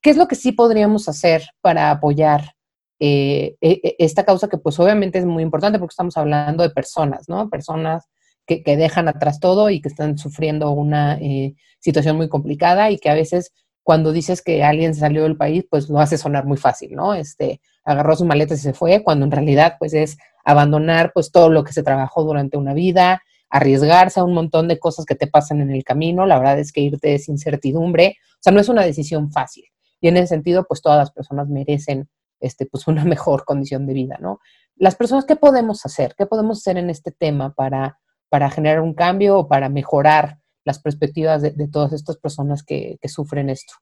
¿qué 0.00 0.10
es 0.10 0.16
lo 0.16 0.28
que 0.28 0.36
sí 0.36 0.52
podríamos 0.52 1.08
hacer 1.08 1.42
para 1.60 1.90
apoyar 1.90 2.54
eh, 3.00 3.56
e, 3.60 3.80
e, 3.82 3.96
esta 3.98 4.24
causa 4.24 4.46
que 4.48 4.58
pues 4.58 4.78
obviamente 4.78 5.18
es 5.18 5.26
muy 5.26 5.42
importante 5.42 5.80
porque 5.80 5.94
estamos 5.94 6.16
hablando 6.16 6.62
de 6.62 6.70
personas, 6.70 7.28
¿no? 7.28 7.50
Personas 7.50 8.04
que, 8.46 8.62
dejan 8.76 9.08
atrás 9.08 9.40
todo 9.40 9.70
y 9.70 9.80
que 9.80 9.88
están 9.88 10.18
sufriendo 10.18 10.70
una 10.70 11.18
eh, 11.20 11.56
situación 11.80 12.16
muy 12.16 12.28
complicada 12.28 12.92
y 12.92 12.98
que 12.98 13.10
a 13.10 13.14
veces 13.14 13.50
cuando 13.88 14.12
dices 14.12 14.42
que 14.42 14.62
alguien 14.62 14.94
salió 14.94 15.22
del 15.22 15.38
país, 15.38 15.64
pues 15.70 15.88
lo 15.88 15.98
hace 15.98 16.18
sonar 16.18 16.44
muy 16.44 16.58
fácil, 16.58 16.94
¿no? 16.94 17.14
Este, 17.14 17.62
agarró 17.84 18.14
sus 18.16 18.26
maletas 18.26 18.58
y 18.58 18.62
se 18.62 18.74
fue, 18.74 19.02
cuando 19.02 19.24
en 19.24 19.30
realidad 19.30 19.76
pues 19.78 19.94
es 19.94 20.18
abandonar 20.44 21.10
pues 21.14 21.32
todo 21.32 21.48
lo 21.48 21.64
que 21.64 21.72
se 21.72 21.82
trabajó 21.82 22.22
durante 22.22 22.58
una 22.58 22.74
vida, 22.74 23.22
arriesgarse 23.48 24.20
a 24.20 24.24
un 24.24 24.34
montón 24.34 24.68
de 24.68 24.78
cosas 24.78 25.06
que 25.06 25.14
te 25.14 25.26
pasan 25.26 25.62
en 25.62 25.70
el 25.70 25.84
camino, 25.84 26.26
la 26.26 26.38
verdad 26.38 26.58
es 26.58 26.70
que 26.70 26.82
irte 26.82 27.14
es 27.14 27.30
incertidumbre, 27.30 28.18
o 28.34 28.36
sea, 28.40 28.52
no 28.52 28.60
es 28.60 28.68
una 28.68 28.84
decisión 28.84 29.32
fácil. 29.32 29.64
Y 30.02 30.08
en 30.08 30.18
ese 30.18 30.26
sentido, 30.26 30.66
pues 30.68 30.82
todas 30.82 30.98
las 30.98 31.10
personas 31.10 31.48
merecen 31.48 32.10
este, 32.40 32.66
pues 32.66 32.88
una 32.88 33.04
mejor 33.06 33.46
condición 33.46 33.86
de 33.86 33.94
vida, 33.94 34.18
¿no? 34.20 34.38
Las 34.76 34.96
personas, 34.96 35.24
¿qué 35.24 35.36
podemos 35.36 35.86
hacer? 35.86 36.14
¿Qué 36.14 36.26
podemos 36.26 36.58
hacer 36.58 36.76
en 36.76 36.90
este 36.90 37.10
tema 37.10 37.54
para, 37.54 38.00
para 38.28 38.50
generar 38.50 38.82
un 38.82 38.92
cambio 38.92 39.38
o 39.38 39.48
para 39.48 39.70
mejorar 39.70 40.40
las 40.68 40.78
perspectivas 40.80 41.42
de, 41.42 41.68
todas 41.72 41.92
estas 41.92 42.16
personas 42.18 42.62
que 42.62 42.98
sufren 43.08 43.50
esto? 43.50 43.74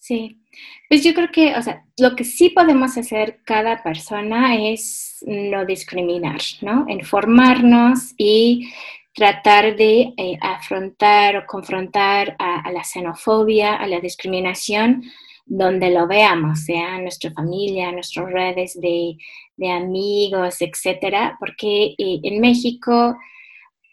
Sí, 0.00 0.40
pues 0.88 1.04
yo 1.04 1.12
creo 1.12 1.30
que, 1.30 1.54
o 1.56 1.62
sea, 1.62 1.84
lo 1.98 2.16
que 2.16 2.24
sí 2.24 2.48
podemos 2.48 2.96
hacer 2.96 3.40
cada 3.44 3.82
persona 3.82 4.56
es 4.56 5.22
no 5.26 5.66
discriminar, 5.66 6.40
¿no? 6.62 6.86
Informarnos 6.88 8.14
y 8.16 8.72
tratar 9.14 9.76
de 9.76 10.14
eh, 10.16 10.38
afrontar 10.40 11.36
o 11.36 11.46
confrontar 11.46 12.34
a, 12.38 12.72
la 12.72 12.82
xenofobia, 12.82 13.76
a 13.76 13.86
la 13.86 14.00
discriminación, 14.00 15.04
donde 15.44 15.90
lo 15.90 16.06
veamos, 16.06 16.60
sea 16.64 16.96
en 16.96 17.02
nuestra 17.02 17.30
familia, 17.32 17.90
en 17.90 17.96
nuestras 17.96 18.32
redes 18.32 18.80
de, 18.80 19.18
amigos, 19.70 20.62
etcétera, 20.62 21.36
porque 21.38 21.94
eh, 21.98 22.20
en 22.22 22.40
México 22.40 23.18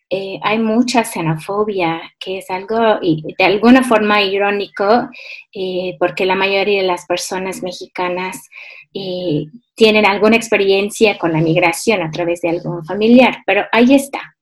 eh, 0.10 0.40
hay 0.42 0.60
mucha 0.60 1.04
xenofobia, 1.04 2.02
que 2.18 2.38
es 2.38 2.50
algo 2.50 3.00
de 3.02 3.44
alguna 3.44 3.84
forma 3.84 4.22
irónico, 4.22 5.10
eh, 5.54 5.96
porque 6.00 6.26
la 6.26 6.36
mayoría 6.36 6.82
de 6.82 6.88
las 6.88 7.06
personas 7.06 7.62
mexicanas 7.62 8.48
eh, 8.94 9.46
tienen 9.76 10.06
alguna 10.06 10.38
experiencia 10.38 11.18
con 11.18 11.34
la 11.34 11.42
migración 11.42 12.02
a 12.02 12.12
través 12.12 12.42
de 12.42 12.50
algún 12.50 12.86
familiar, 12.86 13.44
pero 13.46 13.66
ahí 13.72 13.94
está. 13.96 14.37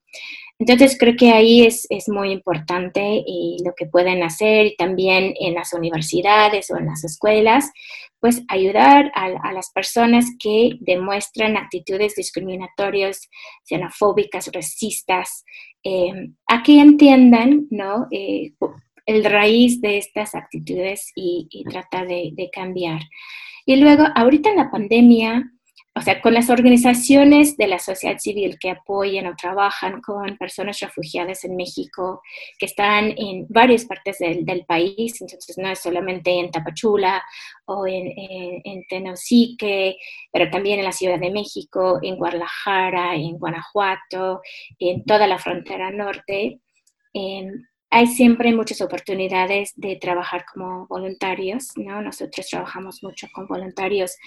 Entonces 0.57 0.97
creo 0.97 1.15
que 1.17 1.31
ahí 1.31 1.65
es, 1.65 1.85
es 1.89 2.07
muy 2.07 2.31
importante 2.31 3.23
y 3.25 3.57
lo 3.65 3.73
que 3.75 3.87
pueden 3.87 4.23
hacer 4.23 4.67
y 4.67 4.75
también 4.77 5.33
en 5.39 5.53
las 5.53 5.73
universidades 5.73 6.71
o 6.71 6.77
en 6.77 6.85
las 6.85 7.03
escuelas, 7.03 7.71
pues 8.21 8.43
ayudar 8.47 9.11
a, 9.15 9.51
las 9.51 9.71
personas 9.71 10.25
que 10.39 10.77
demuestran 10.79 11.57
actitudes 11.57 12.15
discriminatorias, 12.15 13.29
xenofóbicas, 13.65 14.49
racistas, 14.53 15.43
eh, 15.83 16.29
a 16.47 16.63
que 16.63 16.79
entiendan 16.79 17.67
¿no? 17.69 18.07
Eh, 18.09 18.53
el 19.05 19.25
raíz 19.25 19.81
de 19.81 19.97
estas 19.97 20.33
actitudes 20.33 21.11
y, 21.15 21.63
tratar 21.69 22.07
de, 22.07 22.31
de 22.33 22.49
cambiar. 22.49 23.01
Y 23.65 23.75
luego, 23.75 24.05
ahorita 24.15 24.49
en 24.49 24.55
la 24.55 24.71
pandemia, 24.71 25.51
o 25.97 26.01
sea, 26.01 26.21
con 26.21 26.33
las 26.33 26.49
organizaciones 26.49 27.55
de 27.55 27.67
la 27.67 27.79
sociedad 27.79 28.17
civil 28.19 28.57
que 28.59 28.69
apoyan 28.69 29.27
o 29.27 29.35
trabajan 29.37 30.01
con 30.01 30.37
personas 30.37 30.77
refugiadas 30.81 31.45
en 31.45 31.55
México, 31.55 32.21
que 32.59 32.65
están 32.65 33.13
en 33.17 33.45
varias 33.47 33.85
partes 33.85 34.17
del, 34.19 34.65
país, 34.67 35.21
entonces 35.21 35.57
no 35.57 35.69
es 35.69 35.79
solamente 35.79 36.31
en 36.31 36.51
Tapachula 36.51 37.23
o 37.65 37.87
en, 37.87 38.11
en, 38.65 38.83
Tenosique, 38.89 39.95
pero 40.33 40.49
también 40.49 40.79
en 40.79 40.85
la 40.85 40.91
Ciudad 40.91 41.19
de 41.19 41.31
México, 41.31 41.99
en 42.01 42.17
Guadalajara, 42.17 43.15
en 43.15 43.37
Guanajuato, 43.37 44.41
en 44.79 45.05
toda 45.05 45.27
la 45.27 45.37
frontera 45.37 45.91
norte. 45.91 46.59
hay 47.89 48.07
siempre 48.07 48.53
muchas 48.53 48.81
oportunidades 48.81 49.71
de 49.75 49.95
trabajar 49.95 50.43
como 50.51 50.87
voluntarios, 50.87 51.71
¿no? 51.77 52.01
Nosotros 52.01 52.47
trabajamos 52.49 53.01
mucho 53.01 53.27
con 53.33 53.47
voluntarios 53.47 54.17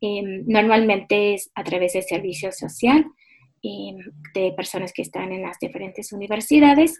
Em, 0.00 0.44
normalmente 0.46 1.34
es 1.34 1.50
a 1.54 1.64
través 1.64 1.94
de 1.94 2.02
servicio 2.02 2.52
social 2.52 3.06
em, 3.62 3.96
de 4.34 4.52
personas 4.52 4.92
que 4.92 5.02
están 5.02 5.32
en 5.32 5.42
las 5.42 5.58
diferentes 5.58 6.12
universidades. 6.12 6.98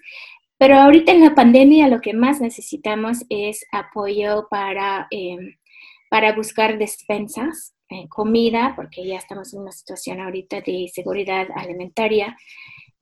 Pero 0.59 0.77
ahorita 0.77 1.13
en 1.13 1.23
la 1.23 1.35
pandemia 1.35 1.89
lo 1.89 2.01
que 2.01 2.15
más 2.15 2.41
necesitamos 2.41 3.19
es 3.29 3.65
apoyo 3.73 4.47
para, 4.51 5.07
em, 5.11 5.57
para 6.09 6.35
buscar 6.35 6.79
despensas, 6.79 7.75
eh, 7.91 8.09
comida, 8.09 8.73
porque 8.75 9.07
ya 9.07 9.17
estamos 9.17 9.53
en 9.53 9.61
una 9.61 9.73
situación 9.73 10.21
ahorita 10.21 10.61
de 10.63 10.89
seguridad 10.93 11.49
alimentaria. 11.55 12.37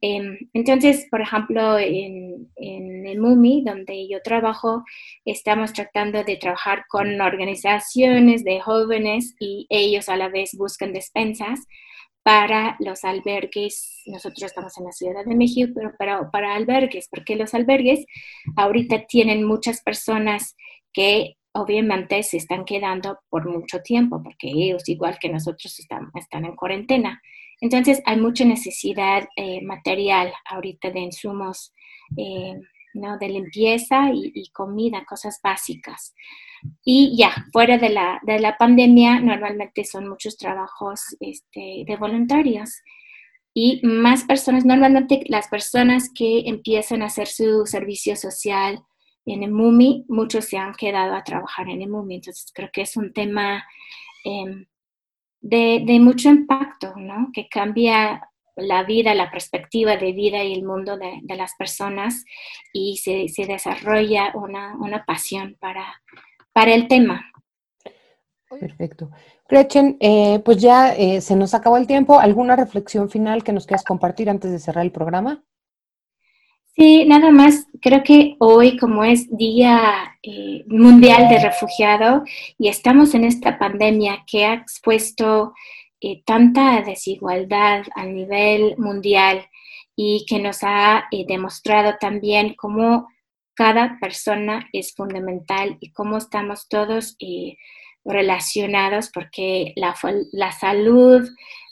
Em, 0.06 0.36
entonces, 0.52 1.06
por 1.10 1.22
ejemplo, 1.22 1.78
en, 1.78 2.50
el 2.56 3.18
MUMI, 3.20 3.64
donde 3.64 4.06
yo 4.06 4.20
trabajo, 4.20 4.84
estamos 5.24 5.72
tratando 5.72 6.22
de 6.24 6.36
trabajar 6.36 6.84
con 6.90 7.18
organizaciones 7.22 8.44
de 8.44 8.60
jóvenes 8.60 9.34
y 9.40 9.66
ellos 9.70 10.10
a 10.10 10.18
la 10.18 10.28
vez 10.28 10.50
buscan 10.58 10.92
despensas 10.92 11.60
para 12.22 12.76
los 12.80 13.02
albergues. 13.04 14.02
Nosotros 14.04 14.42
estamos 14.42 14.76
en 14.76 14.84
la 14.84 14.92
Ciudad 14.92 15.24
de 15.24 15.34
México, 15.34 15.80
pero 15.98 16.28
para, 16.30 16.54
albergues, 16.54 17.08
porque 17.10 17.36
los 17.36 17.54
albergues 17.54 18.04
ahorita 18.56 19.06
tienen 19.06 19.42
muchas 19.42 19.82
personas 19.82 20.54
que 20.92 21.36
obviamente 21.52 22.22
se 22.24 22.36
están 22.36 22.66
quedando 22.66 23.20
por 23.30 23.48
mucho 23.48 23.80
tiempo, 23.80 24.22
porque 24.22 24.48
ellos, 24.48 24.86
igual 24.86 25.16
que 25.18 25.30
nosotros, 25.30 25.78
están 25.78 26.44
en 26.44 26.56
cuarentena. 26.56 27.22
Entonces 27.60 28.02
hay 28.04 28.20
mucha 28.20 28.44
necesidad 28.44 29.28
eh, 29.36 29.62
material 29.62 30.32
ahorita 30.44 30.90
de 30.90 31.00
insumos 31.00 31.72
eh, 32.16 32.54
¿no? 32.94 33.18
de 33.18 33.28
limpieza 33.28 34.10
y, 34.12 34.50
comida, 34.52 35.04
cosas 35.04 35.40
básicas. 35.42 36.14
Y 36.84 37.16
ya, 37.16 37.32
fuera 37.52 37.76
de 37.76 37.90
la, 37.90 38.20
de 38.22 38.38
la 38.38 38.56
pandemia, 38.56 39.20
normalmente 39.20 39.84
son 39.84 40.08
muchos 40.08 40.36
trabajos 40.36 41.16
este, 41.20 41.84
de 41.86 41.96
voluntarios. 41.98 42.80
Y 43.52 43.80
más 43.84 44.24
personas, 44.24 44.64
normalmente 44.64 45.22
las 45.28 45.48
personas 45.48 46.10
que 46.12 46.40
empiezan 46.46 47.02
a 47.02 47.06
hacer 47.06 47.28
su 47.28 47.66
servicio 47.66 48.16
social 48.16 48.82
en 49.26 49.42
Emumi, 49.42 50.04
muchos 50.08 50.46
se 50.46 50.56
han 50.56 50.74
quedado 50.74 51.14
a 51.14 51.24
trabajar 51.24 51.68
en 51.68 51.82
Emumi. 51.82 52.16
Entonces 52.16 52.50
creo 52.54 52.70
que 52.72 52.82
es 52.82 52.96
un 52.96 53.12
tema 53.12 53.64
em, 54.24 54.66
de, 55.44 56.00
mucho 56.00 56.30
impacto, 56.30 56.94
¿no? 56.96 57.28
Que 57.32 57.48
cambia 57.48 58.28
la 58.56 58.82
vida, 58.84 59.14
la 59.14 59.30
perspectiva 59.30 59.96
de 59.96 60.12
vida 60.12 60.42
y 60.42 60.54
el 60.54 60.64
mundo 60.64 60.96
de, 60.96 61.20
las 61.36 61.54
personas 61.56 62.24
y 62.72 62.96
se, 62.96 63.46
desarrolla 63.46 64.32
una, 64.34 65.04
pasión 65.06 65.56
para, 65.60 66.00
para 66.52 66.74
el 66.74 66.88
tema. 66.88 67.30
Perfecto. 68.58 69.10
Gretchen, 69.48 69.96
eh, 70.00 70.40
pues 70.44 70.58
ya 70.58 70.94
eh, 70.94 71.20
se 71.20 71.36
nos 71.36 71.54
acabó 71.54 71.76
el 71.76 71.86
tiempo. 71.86 72.20
¿Alguna 72.20 72.56
reflexión 72.56 73.10
final 73.10 73.42
que 73.42 73.52
nos 73.52 73.66
quieras 73.66 73.84
compartir 73.84 74.30
antes 74.30 74.50
de 74.50 74.58
cerrar 74.58 74.84
el 74.84 74.92
programa? 74.92 75.44
Sí, 76.76 77.04
nada 77.04 77.30
más, 77.30 77.68
creo 77.80 78.02
que 78.02 78.34
hoy 78.40 78.76
como 78.76 79.04
es 79.04 79.28
Día 79.36 80.16
eh, 80.24 80.64
Mundial 80.66 81.28
de 81.28 81.38
Refugiado 81.38 82.24
y 82.58 82.66
estamos 82.66 83.14
en 83.14 83.22
esta 83.22 83.60
pandemia 83.60 84.24
que 84.26 84.44
ha 84.44 84.54
expuesto 84.54 85.54
eh, 86.00 86.24
tanta 86.24 86.82
desigualdad 86.82 87.84
a 87.94 88.06
nivel 88.06 88.74
mundial 88.76 89.46
y 89.94 90.26
que 90.28 90.40
nos 90.40 90.64
ha 90.64 91.06
eh, 91.12 91.24
demostrado 91.28 91.94
también 92.00 92.54
cómo 92.54 93.06
cada 93.54 93.96
persona 94.00 94.68
es 94.72 94.94
fundamental 94.96 95.76
y 95.78 95.92
cómo 95.92 96.16
estamos 96.16 96.66
todos 96.68 97.16
relacionados 98.04 99.10
porque 99.14 99.72
la, 99.76 99.94
la 100.32 100.50
salud 100.50 101.28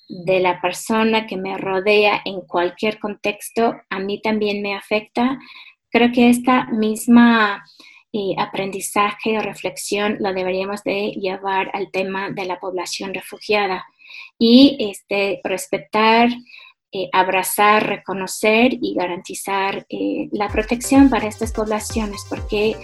de 0.09 0.41
la 0.41 0.61
persona 0.61 1.27
que 1.27 1.37
me 1.37 1.57
rodea 1.57 2.21
en 2.25 2.43
cualquier 2.43 2.99
contexto, 2.99 3.77
a 3.89 3.99
mí 3.99 4.21
también 4.21 4.63
me 4.63 4.75
afecta. 4.75 5.39
Creo 5.91 6.13
que 6.13 6.29
esta 6.29 6.67
misma 6.67 7.65
eh, 8.15 8.35
aprendizaje 8.37 9.39
o 9.39 9.41
reflexión 9.41 10.19
lo 10.21 10.35
deberíamos 10.35 10.85
de 10.85 11.13
llevar 11.13 11.71
al 11.73 11.91
tema 11.91 12.31
de 12.31 12.45
la 12.45 12.61
población 12.61 13.15
refugiada 13.15 13.87
y 14.39 14.77
este, 14.81 15.41
respetar, 15.45 16.29
eh, 16.93 17.09
abrazar, 17.13 17.87
reconocer 17.87 18.75
y 18.83 18.95
garantizar 18.95 19.87
eh, 19.89 20.29
la 20.31 20.49
protección 20.49 21.09
para 21.09 21.27
estas 21.27 21.53
poblaciones, 21.53 22.27
porque 22.29 22.77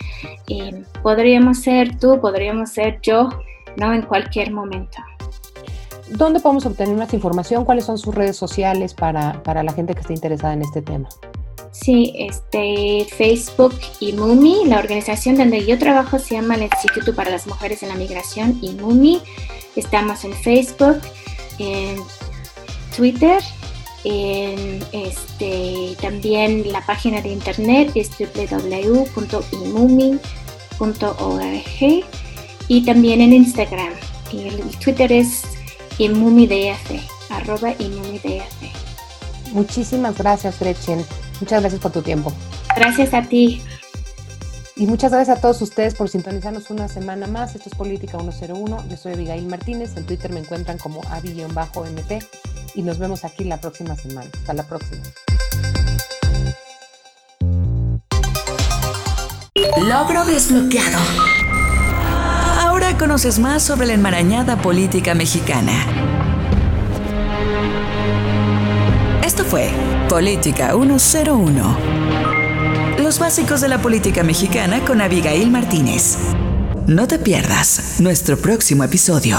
podríamos 1.02 1.58
ser 1.58 1.98
tú, 1.98 2.18
podríamos 2.22 2.70
ser 2.70 2.98
yo, 3.02 3.28
¿no? 3.76 3.92
En 3.92 4.02
cualquier 4.02 4.50
momento. 4.50 4.96
¿Dónde 6.10 6.40
podemos 6.40 6.64
obtener 6.66 6.96
más 6.96 7.12
información? 7.12 7.64
¿Cuáles 7.64 7.84
son 7.84 7.98
sus 7.98 8.14
redes 8.14 8.36
sociales 8.36 8.94
para, 8.94 9.42
la 9.44 9.72
gente 9.72 9.94
que 9.94 10.00
esté 10.00 10.14
interesada 10.14 10.54
en 10.54 10.62
este 10.62 10.82
tema? 10.82 11.08
Sí, 11.72 12.14
este, 12.16 13.06
Facebook 13.16 13.74
y 14.00 14.12
MUMI, 14.12 14.64
la 14.66 14.78
organización 14.78 15.36
donde 15.36 15.64
yo 15.64 15.78
trabajo 15.78 16.18
se 16.18 16.34
llama 16.34 16.54
el 16.54 16.62
Instituto 16.62 17.14
para 17.14 17.30
las 17.30 17.46
Mujeres 17.46 17.82
en 17.82 17.90
la 17.90 17.94
Migración 17.94 18.58
y 18.62 18.72
MUMI. 18.72 19.20
Estamos 19.76 20.24
en 20.24 20.32
Facebook, 20.32 21.00
en 21.58 21.96
Twitter, 22.96 23.42
en 24.04 24.82
este, 24.92 25.94
también 26.00 26.72
la 26.72 26.84
página 26.86 27.20
de 27.20 27.28
internet 27.30 27.92
es 27.94 28.10
www.imumi.org 28.18 29.08
y 32.68 32.84
también 32.84 33.20
en 33.20 33.32
Instagram. 33.32 33.92
El 34.32 34.60
Twitter 34.78 35.12
es 35.12 35.57
inmumidf, 35.98 36.90
arroba. 37.30 37.74
Muchísimas 39.52 40.16
gracias, 40.16 40.58
Gretchen. 40.58 41.04
Muchas 41.40 41.60
gracias 41.60 41.80
por 41.80 41.92
tu 41.92 42.02
tiempo. 42.02 42.32
Gracias 42.76 43.14
a 43.14 43.22
ti. 43.22 43.62
Y 44.76 44.86
muchas 44.86 45.10
gracias 45.10 45.38
a 45.38 45.40
todos 45.40 45.60
ustedes 45.60 45.94
por 45.94 46.08
sintonizarnos 46.08 46.70
una 46.70 46.86
semana 46.88 47.26
más. 47.26 47.56
Esto 47.56 47.68
es 47.68 47.74
Política 47.74 48.18
101. 48.18 48.84
Yo 48.88 48.96
soy 48.96 49.14
Abigail 49.14 49.46
Martínez. 49.46 49.96
En 49.96 50.06
Twitter 50.06 50.32
me 50.32 50.40
encuentran 50.40 50.78
como 50.78 51.00
avi-mt. 51.10 52.24
Y 52.74 52.82
nos 52.82 52.98
vemos 52.98 53.24
aquí 53.24 53.44
la 53.44 53.60
próxima 53.60 53.96
semana. 53.96 54.30
Hasta 54.32 54.52
la 54.52 54.62
próxima. 54.62 55.02
Logro 59.78 60.24
desbloqueado 60.24 60.98
conoces 62.96 63.38
más 63.38 63.62
sobre 63.62 63.86
la 63.86 63.94
enmarañada 63.94 64.56
política 64.62 65.14
mexicana. 65.14 65.72
Esto 69.24 69.44
fue 69.44 69.70
Política 70.08 70.72
101. 70.72 71.78
Los 72.98 73.18
básicos 73.18 73.60
de 73.60 73.68
la 73.68 73.78
política 73.78 74.22
mexicana 74.22 74.84
con 74.84 75.00
Abigail 75.00 75.50
Martínez. 75.50 76.16
No 76.86 77.06
te 77.06 77.18
pierdas 77.18 77.96
nuestro 78.00 78.38
próximo 78.38 78.84
episodio. 78.84 79.38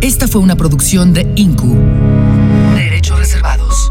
Esta 0.00 0.28
fue 0.28 0.40
una 0.40 0.56
producción 0.56 1.12
de 1.12 1.32
INCU. 1.36 1.76
Derechos 2.74 3.18
reservados. 3.18 3.90